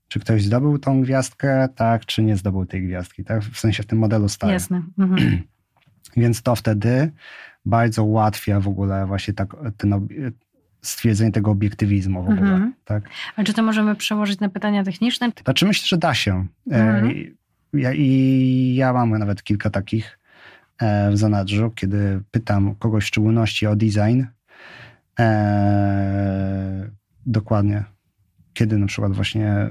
czy 0.08 0.20
ktoś 0.20 0.44
zdobył 0.44 0.80
tą 0.80 1.02
gwiazdkę, 1.02 1.70
tak, 1.76 2.06
czy 2.06 2.24
nie 2.24 2.38
zdobył 2.38 2.66
tej 2.66 2.84
gwiazdki, 2.84 3.24
tak? 3.24 3.44
W 3.44 3.60
sensie 3.60 3.84
w 3.84 3.86
tym 3.86 4.00
modelu 4.00 4.30
starym. 4.30 4.54
Jasne. 4.54 4.84
Mhm. 4.98 5.42
Więc 6.18 6.42
to 6.42 6.56
wtedy 6.56 7.12
bardzo 7.66 8.04
ułatwia 8.04 8.60
w 8.60 8.68
ogóle 8.68 9.06
właśnie 9.06 9.34
tak, 9.34 9.56
ten, 9.78 10.08
stwierdzenie 10.84 11.32
tego 11.32 11.52
obiektywizmu 11.52 12.24
w 12.24 12.30
ogóle. 12.30 12.54
Mhm. 12.54 12.74
Tak? 12.86 13.04
A 13.36 13.44
czy 13.44 13.54
to 13.54 13.64
możemy 13.64 13.96
przełożyć 13.96 14.40
na 14.40 14.50
pytania 14.50 14.84
techniczne? 14.84 15.32
Znaczy 15.44 15.66
myślę, 15.66 15.88
że 15.88 15.98
da 15.98 16.14
się. 16.14 16.46
E, 16.72 16.76
mhm. 16.76 17.36
Ja, 17.74 17.94
I 17.94 18.76
ja 18.78 18.94
mam 18.94 19.20
nawet 19.20 19.44
kilka 19.44 19.70
takich 19.70 20.20
e, 20.78 21.12
w 21.12 21.18
zanadrzu, 21.18 21.72
kiedy 21.72 22.22
pytam 22.32 22.76
kogoś 22.76 23.04
w 23.04 23.08
szczególności 23.08 23.68
o 23.68 23.76
design, 23.76 24.24
e, 25.20 26.90
dokładnie, 27.26 27.84
kiedy 28.54 28.78
na 28.78 28.88
przykład 28.88 29.14
właśnie 29.14 29.70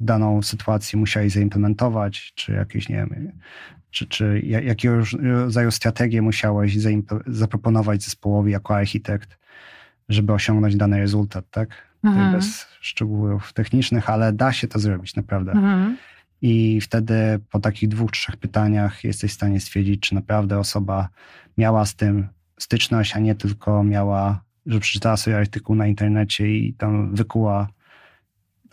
daną 0.00 0.42
sytuację 0.42 0.98
musieli 0.98 1.30
zaimplementować, 1.30 2.32
czy 2.34 2.52
jakieś, 2.52 2.88
nie 2.88 2.96
wiem, 2.96 3.32
czy, 3.90 4.06
czy 4.06 4.40
jakiego 4.40 4.96
rodzaju 5.22 5.70
strategię 5.70 6.22
musiałeś 6.22 6.76
zaproponować 7.26 8.02
zespołowi 8.02 8.52
jako 8.52 8.76
architekt, 8.76 9.38
żeby 10.08 10.32
osiągnąć 10.32 10.76
dany 10.76 10.98
rezultat, 10.98 11.44
tak? 11.50 11.68
Mhm. 12.04 12.32
Bez 12.32 12.66
szczegółów 12.80 13.52
technicznych, 13.52 14.10
ale 14.10 14.32
da 14.32 14.52
się 14.52 14.68
to 14.68 14.78
zrobić 14.78 15.16
naprawdę. 15.16 15.52
Mhm. 15.52 15.96
I 16.42 16.80
wtedy 16.80 17.14
po 17.50 17.60
takich 17.60 17.88
dwóch, 17.88 18.10
trzech 18.10 18.36
pytaniach 18.36 19.04
jesteś 19.04 19.30
w 19.30 19.34
stanie 19.34 19.60
stwierdzić, 19.60 20.00
czy 20.00 20.14
naprawdę 20.14 20.58
osoba 20.58 21.08
miała 21.58 21.86
z 21.86 21.94
tym 21.94 22.28
styczność, 22.58 23.16
a 23.16 23.18
nie 23.18 23.34
tylko 23.34 23.84
miała, 23.84 24.42
że 24.66 24.80
przeczytała 24.80 25.16
sobie 25.16 25.38
artykuł 25.38 25.76
na 25.76 25.86
internecie 25.86 26.56
i 26.56 26.74
tam 26.74 27.14
wykuła 27.14 27.68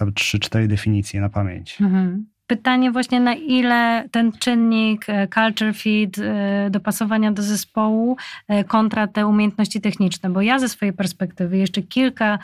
tam 0.01 0.13
trzy, 0.13 0.39
cztery 0.39 0.67
definicje 0.67 1.21
na 1.21 1.29
pamięć. 1.29 1.81
Mhm 1.81 2.25
pytanie 2.51 2.91
właśnie 2.91 3.19
na 3.19 3.33
ile 3.33 4.09
ten 4.11 4.31
czynnik 4.31 5.05
e, 5.09 5.27
culture 5.27 5.73
fit, 5.73 6.17
e, 6.19 6.69
dopasowania 6.69 7.31
do 7.31 7.43
zespołu 7.43 8.17
e, 8.47 8.63
kontra 8.63 9.07
te 9.07 9.27
umiejętności 9.27 9.81
techniczne, 9.81 10.29
bo 10.29 10.41
ja 10.41 10.59
ze 10.59 10.69
swojej 10.69 10.93
perspektywy 10.93 11.57
jeszcze 11.57 11.81
kilka 11.81 12.39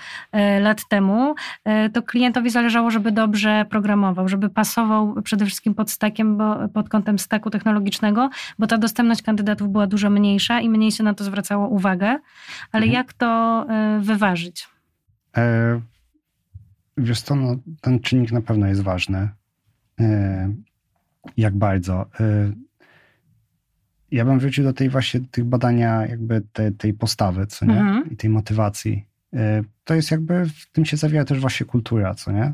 lat 0.62 0.88
temu 0.90 1.36
to 1.94 2.02
klientowi 2.02 2.50
zależało, 2.50 2.92
żeby 2.92 3.12
dobrze 3.12 3.66
programował, 3.70 4.28
żeby 4.28 4.50
pasował 4.50 5.22
przede 5.24 5.46
wszystkim 5.46 5.74
pod 5.74 5.92
stakiem, 5.92 6.38
bo, 6.38 6.70
pod 6.74 6.90
kątem 6.90 7.20
staku 7.20 7.50
technologicznego, 7.50 8.30
bo 8.60 8.68
ta 8.68 8.78
dostępność 8.78 9.22
kandydatów 9.22 9.70
była 9.70 9.88
dużo 9.88 10.10
mniejsza 10.10 10.60
i 10.60 10.70
mniej 10.70 10.92
się 10.92 11.04
na 11.04 11.14
to 11.14 11.24
zwracało 11.24 11.68
uwagę. 11.68 12.08
Ale 12.72 12.86
mhm. 12.86 12.92
jak 12.92 13.14
to 13.14 13.66
wyważyć? 14.00 14.68
E, 15.38 15.82
wiesz 16.98 17.22
co, 17.22 17.36
no, 17.36 17.58
ten 17.82 18.00
czynnik 18.00 18.32
na 18.32 18.42
pewno 18.42 18.68
jest 18.68 18.82
ważny. 18.82 19.30
E, 20.00 20.54
jak 21.38 21.56
bardzo. 21.56 22.06
E, 22.20 22.52
ja 24.12 24.26
bym 24.26 24.40
wrócił 24.40 24.64
do 24.64 24.74
tej 24.74 24.90
właśnie 24.90 25.20
tych 25.20 25.44
badania, 25.44 26.08
jakby 26.08 26.42
te, 26.54 26.72
tej 26.72 26.94
postawy, 26.94 27.48
co 27.48 27.66
nie? 27.66 27.80
Mhm. 27.80 28.12
I 28.12 28.16
tej 28.16 28.30
motywacji. 28.30 29.06
E, 29.34 29.64
to 29.84 29.94
jest 29.94 30.12
jakby, 30.12 30.46
w 30.46 30.72
tym 30.72 30.86
się 30.86 30.98
zawiera 30.98 31.26
też 31.26 31.40
właśnie 31.40 31.66
kultura, 31.66 32.14
co 32.14 32.32
nie? 32.32 32.54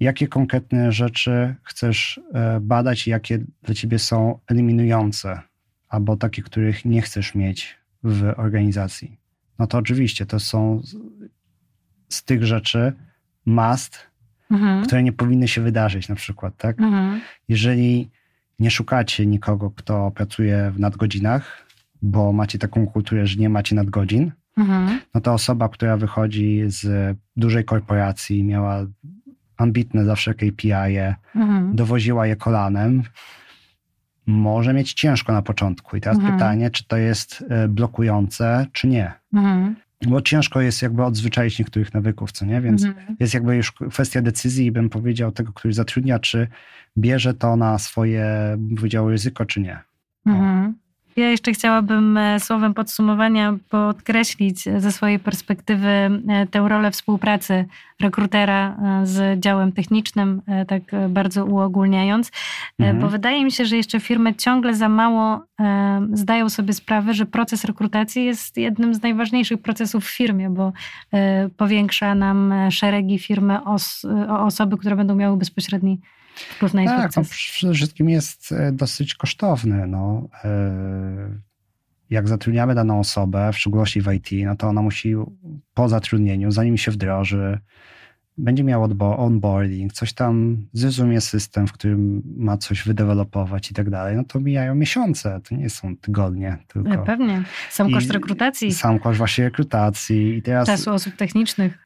Jakie 0.00 0.28
konkretne 0.28 0.92
rzeczy 0.92 1.54
chcesz 1.62 2.20
badać 2.60 3.06
i 3.06 3.10
jakie 3.10 3.38
dla 3.62 3.74
ciebie 3.74 3.98
są 3.98 4.38
eliminujące, 4.46 5.40
albo 5.88 6.16
takie, 6.16 6.42
których 6.42 6.84
nie 6.84 7.02
chcesz 7.02 7.34
mieć 7.34 7.78
w 8.02 8.32
organizacji. 8.36 9.18
No 9.58 9.66
to 9.66 9.78
oczywiście 9.78 10.26
to 10.26 10.40
są 10.40 10.82
z 12.08 12.24
tych 12.24 12.44
rzeczy 12.44 12.92
must, 13.48 13.98
mhm. 14.50 14.84
które 14.84 15.02
nie 15.02 15.12
powinny 15.12 15.48
się 15.48 15.60
wydarzyć 15.60 16.08
na 16.08 16.14
przykład, 16.14 16.56
tak? 16.56 16.80
Mhm. 16.80 17.20
Jeżeli 17.48 18.10
nie 18.58 18.70
szukacie 18.70 19.26
nikogo, 19.26 19.70
kto 19.70 20.10
pracuje 20.10 20.70
w 20.74 20.80
nadgodzinach, 20.80 21.66
bo 22.02 22.32
macie 22.32 22.58
taką 22.58 22.86
kulturę, 22.86 23.26
że 23.26 23.36
nie 23.36 23.48
macie 23.48 23.74
nadgodzin, 23.76 24.32
mhm. 24.56 25.00
no 25.14 25.20
to 25.20 25.32
osoba, 25.32 25.68
która 25.68 25.96
wychodzi 25.96 26.62
z 26.66 27.16
dużej 27.36 27.64
korporacji, 27.64 28.44
miała 28.44 28.86
ambitne 29.56 30.04
zawsze 30.04 30.34
KPI, 30.34 30.72
-e, 30.72 31.14
mhm. 31.34 31.76
dowoziła 31.76 32.26
je 32.26 32.36
kolanem, 32.36 33.02
może 34.26 34.74
mieć 34.74 34.92
ciężko 34.92 35.32
na 35.32 35.42
początku. 35.42 35.96
I 35.96 36.00
teraz 36.00 36.18
mhm. 36.18 36.34
pytanie, 36.34 36.70
czy 36.70 36.86
to 36.86 36.96
jest 36.96 37.44
e, 37.48 37.68
blokujące, 37.68 38.66
czy 38.72 38.88
nie. 38.88 39.12
Mhm 39.32 39.76
bo 40.06 40.22
ciężko 40.22 40.60
jest 40.60 40.82
jakby 40.82 41.04
odzwyczaić 41.04 41.58
niektórych 41.58 41.94
nawyków, 41.94 42.32
co 42.32 42.46
nie? 42.46 42.60
Więc 42.60 42.84
mhm. 42.84 43.16
jest 43.20 43.34
jakby 43.34 43.56
już 43.56 43.72
kwestia 43.72 44.22
decyzji, 44.22 44.72
bym 44.72 44.90
powiedział, 44.90 45.32
tego, 45.32 45.52
który 45.52 45.74
zatrudnia, 45.74 46.18
czy 46.18 46.48
bierze 46.98 47.34
to 47.34 47.56
na 47.56 47.78
swoje, 47.78 48.54
bym 48.58 48.76
powiedział, 48.76 49.10
ryzyko, 49.10 49.44
czy 49.44 49.60
nie. 49.60 49.78
Mhm. 50.26 50.74
Ja 51.18 51.30
jeszcze 51.30 51.52
chciałabym 51.52 52.16
e, 52.16 52.40
słowem 52.40 52.74
podsumowania 52.74 53.56
podkreślić 53.70 54.68
e, 54.68 54.80
ze 54.80 54.92
swojej 54.92 55.18
perspektywy 55.18 55.88
e, 55.88 56.46
tę 56.50 56.68
rolę 56.68 56.90
współpracy 56.90 57.64
rekrutera 58.00 58.76
z 59.04 59.40
działem 59.40 59.72
technicznym, 59.72 60.42
tak 60.68 60.82
bardzo 61.08 61.44
uogólniając, 61.44 62.30
mhm. 62.78 63.00
bo 63.00 63.08
wydaje 63.08 63.44
mi 63.44 63.52
się, 63.52 63.64
że 63.64 63.76
jeszcze 63.76 64.00
firmy 64.00 64.34
ciągle 64.34 64.74
za 64.74 64.88
mało 64.88 65.40
zdają 66.12 66.48
sobie 66.48 66.72
sprawę, 66.72 67.14
że 67.14 67.26
proces 67.26 67.64
rekrutacji 67.64 68.24
jest 68.24 68.56
jednym 68.56 68.94
z 68.94 69.02
najważniejszych 69.02 69.62
procesów 69.62 70.04
w 70.04 70.16
firmie, 70.16 70.50
bo 70.50 70.72
powiększa 71.56 72.14
nam 72.14 72.54
szeregi 72.70 73.18
firmy 73.18 73.64
os 73.64 74.04
o 74.28 74.44
osoby, 74.44 74.78
które 74.78 74.96
będą 74.96 75.14
miały 75.14 75.36
bezpośredni 75.36 75.98
na 76.74 76.84
tak, 76.84 77.16
no, 77.16 77.22
przede 77.52 77.74
wszystkim 77.74 78.08
jest 78.08 78.52
e, 78.52 78.72
dosyć 78.72 79.14
kosztowny. 79.14 79.86
No. 79.86 80.28
E, 80.44 81.48
jak 82.10 82.28
zatrudniamy 82.28 82.74
daną 82.74 83.00
osobę, 83.00 83.52
w 83.52 83.58
szczególności 83.58 84.00
w 84.00 84.12
IT, 84.12 84.28
no 84.46 84.56
to 84.56 84.68
ona 84.68 84.82
musi 84.82 85.14
po 85.74 85.88
zatrudnieniu, 85.88 86.50
zanim 86.50 86.76
się 86.76 86.90
wdroży, 86.90 87.58
będzie 88.38 88.64
miał 88.64 88.88
onboarding, 89.00 89.92
coś 89.92 90.12
tam 90.12 90.66
zrozumie 90.72 91.20
system, 91.20 91.66
w 91.66 91.72
którym 91.72 92.22
ma 92.36 92.56
coś 92.56 92.82
wydevelopować 92.82 93.70
i 93.70 93.74
tak 93.74 93.90
dalej, 93.90 94.16
no 94.16 94.24
to 94.24 94.40
mijają 94.40 94.74
miesiące, 94.74 95.40
to 95.48 95.54
nie 95.54 95.70
są 95.70 95.96
tygodnie 95.96 96.58
tylko. 96.68 96.88
No, 96.88 96.98
pewnie. 96.98 97.42
Sam 97.70 97.92
koszt 97.92 98.10
rekrutacji. 98.10 98.72
Sam 98.72 98.98
koszt 98.98 99.18
właśnie 99.18 99.44
rekrutacji. 99.44 100.36
I 100.36 100.42
teraz, 100.42 100.66
Czasu 100.66 100.92
osób 100.92 101.16
technicznych. 101.16 101.78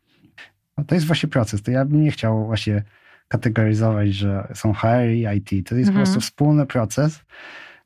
No 0.78 0.84
to 0.84 0.94
jest 0.94 1.06
właśnie 1.06 1.28
proces. 1.28 1.62
To 1.62 1.70
ja 1.70 1.84
bym 1.84 2.02
nie 2.02 2.10
chciał 2.10 2.46
właśnie 2.46 2.82
kategoryzować, 3.32 4.14
że 4.14 4.48
są 4.54 4.72
HR 4.72 5.08
i 5.12 5.26
IT. 5.36 5.68
To 5.68 5.74
jest 5.74 5.88
mhm. 5.88 5.92
po 5.92 5.92
prostu 5.92 6.20
wspólny 6.20 6.66
proces, 6.66 7.20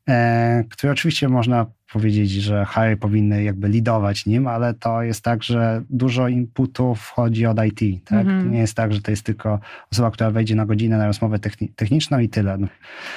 e, 0.09 0.65
który 0.71 0.93
oczywiście 0.93 1.29
można 1.29 1.67
powiedzieć, 1.93 2.31
że 2.31 2.65
HR 2.65 2.99
powinny 3.01 3.43
jakby 3.43 3.69
lidować 3.69 4.27
nim, 4.27 4.47
ale 4.47 4.75
to 4.75 5.03
jest 5.03 5.25
tak, 5.25 5.43
że 5.43 5.83
dużo 5.91 6.29
inputu 6.29 6.95
wchodzi 6.95 7.47
od 7.47 7.65
IT. 7.65 8.05
Tak? 8.05 8.27
To 8.27 8.43
nie 8.43 8.59
jest 8.59 8.75
tak, 8.75 8.93
że 8.93 9.01
to 9.01 9.11
jest 9.11 9.23
tylko 9.23 9.61
osoba, 9.93 10.11
która 10.11 10.31
wejdzie 10.31 10.55
na 10.55 10.67
godzinę 10.67 10.99
na 10.99 11.07
rozmowę 11.07 11.39
techniczną 11.77 12.19
i 12.19 12.29
tyle. 12.29 12.59
No. 12.59 12.67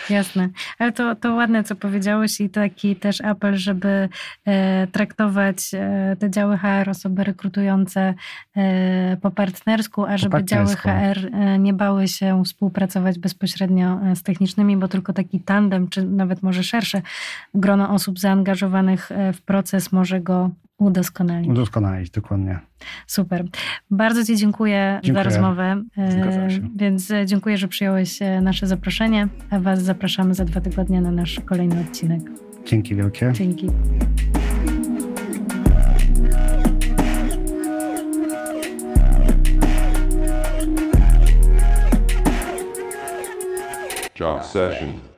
Jasne. 0.10 0.50
Ale 0.80 0.92
to, 0.92 1.16
to 1.16 1.36
ładne, 1.36 1.64
co 1.64 1.76
powiedziałeś 1.76 2.42
i 2.42 2.50
taki 2.50 2.96
też 2.96 3.22
apel, 3.22 3.58
żeby 3.58 4.10
e, 4.46 4.88
traktować 4.88 5.72
e, 5.74 6.16
te 6.20 6.30
działy 6.30 6.58
HR, 6.58 6.90
osoby 6.90 7.24
rekrutujące 7.24 8.14
e, 8.56 9.18
po 9.22 9.32
partnersku, 9.32 10.06
a 10.06 10.18
żeby 10.18 10.44
działy 10.44 10.76
HR 10.76 10.88
e, 11.34 11.60
nie 11.60 11.74
bały 11.74 12.08
się 12.08 12.44
współpracować 12.46 13.20
bezpośrednio 13.20 14.00
e, 14.06 14.16
z 14.16 14.24
technicznymi, 14.24 14.78
bo 14.78 14.88
tylko 14.88 15.14
taki 15.14 15.40
tandem, 15.40 15.88
czy 15.88 16.04
nawet 16.04 16.44
może 16.44 16.64
szersze 16.64 17.02
grono 17.54 17.90
osób 17.90 18.20
zaangażowanych 18.20 18.59
zaangażowanych 18.60 19.12
e, 19.12 19.34
w 19.34 19.42
proces 19.42 19.92
może 19.92 20.22
go 20.22 20.50
udoskonalić. 20.78 21.50
Udoskonalić, 21.50 22.10
dokładnie. 22.10 22.60
Super. 23.08 23.46
Bardzo 23.92 24.26
Ci 24.26 24.36
dziękuję, 24.38 25.00
dziękuję. 25.04 25.24
za 25.24 25.30
rozmowę. 25.30 25.84
E, 25.98 26.48
więc 26.76 27.12
e, 27.12 27.26
dziękuję, 27.26 27.58
że 27.58 27.68
przyjąłeś 27.68 28.20
nasze 28.42 28.68
zaproszenie, 28.68 29.28
a 29.50 29.60
Was 29.60 29.84
zapraszamy 29.84 30.34
za 30.34 30.46
dwa 30.46 30.62
tygodnie 30.62 31.02
na 31.02 31.12
nasz 31.12 31.40
kolejny 31.46 31.82
odcinek. 31.82 32.22
Dzięki 32.66 32.96
wielkie. 32.96 33.32
Dzięki. 33.34 33.68
Job 44.20 44.44
session. 44.44 45.09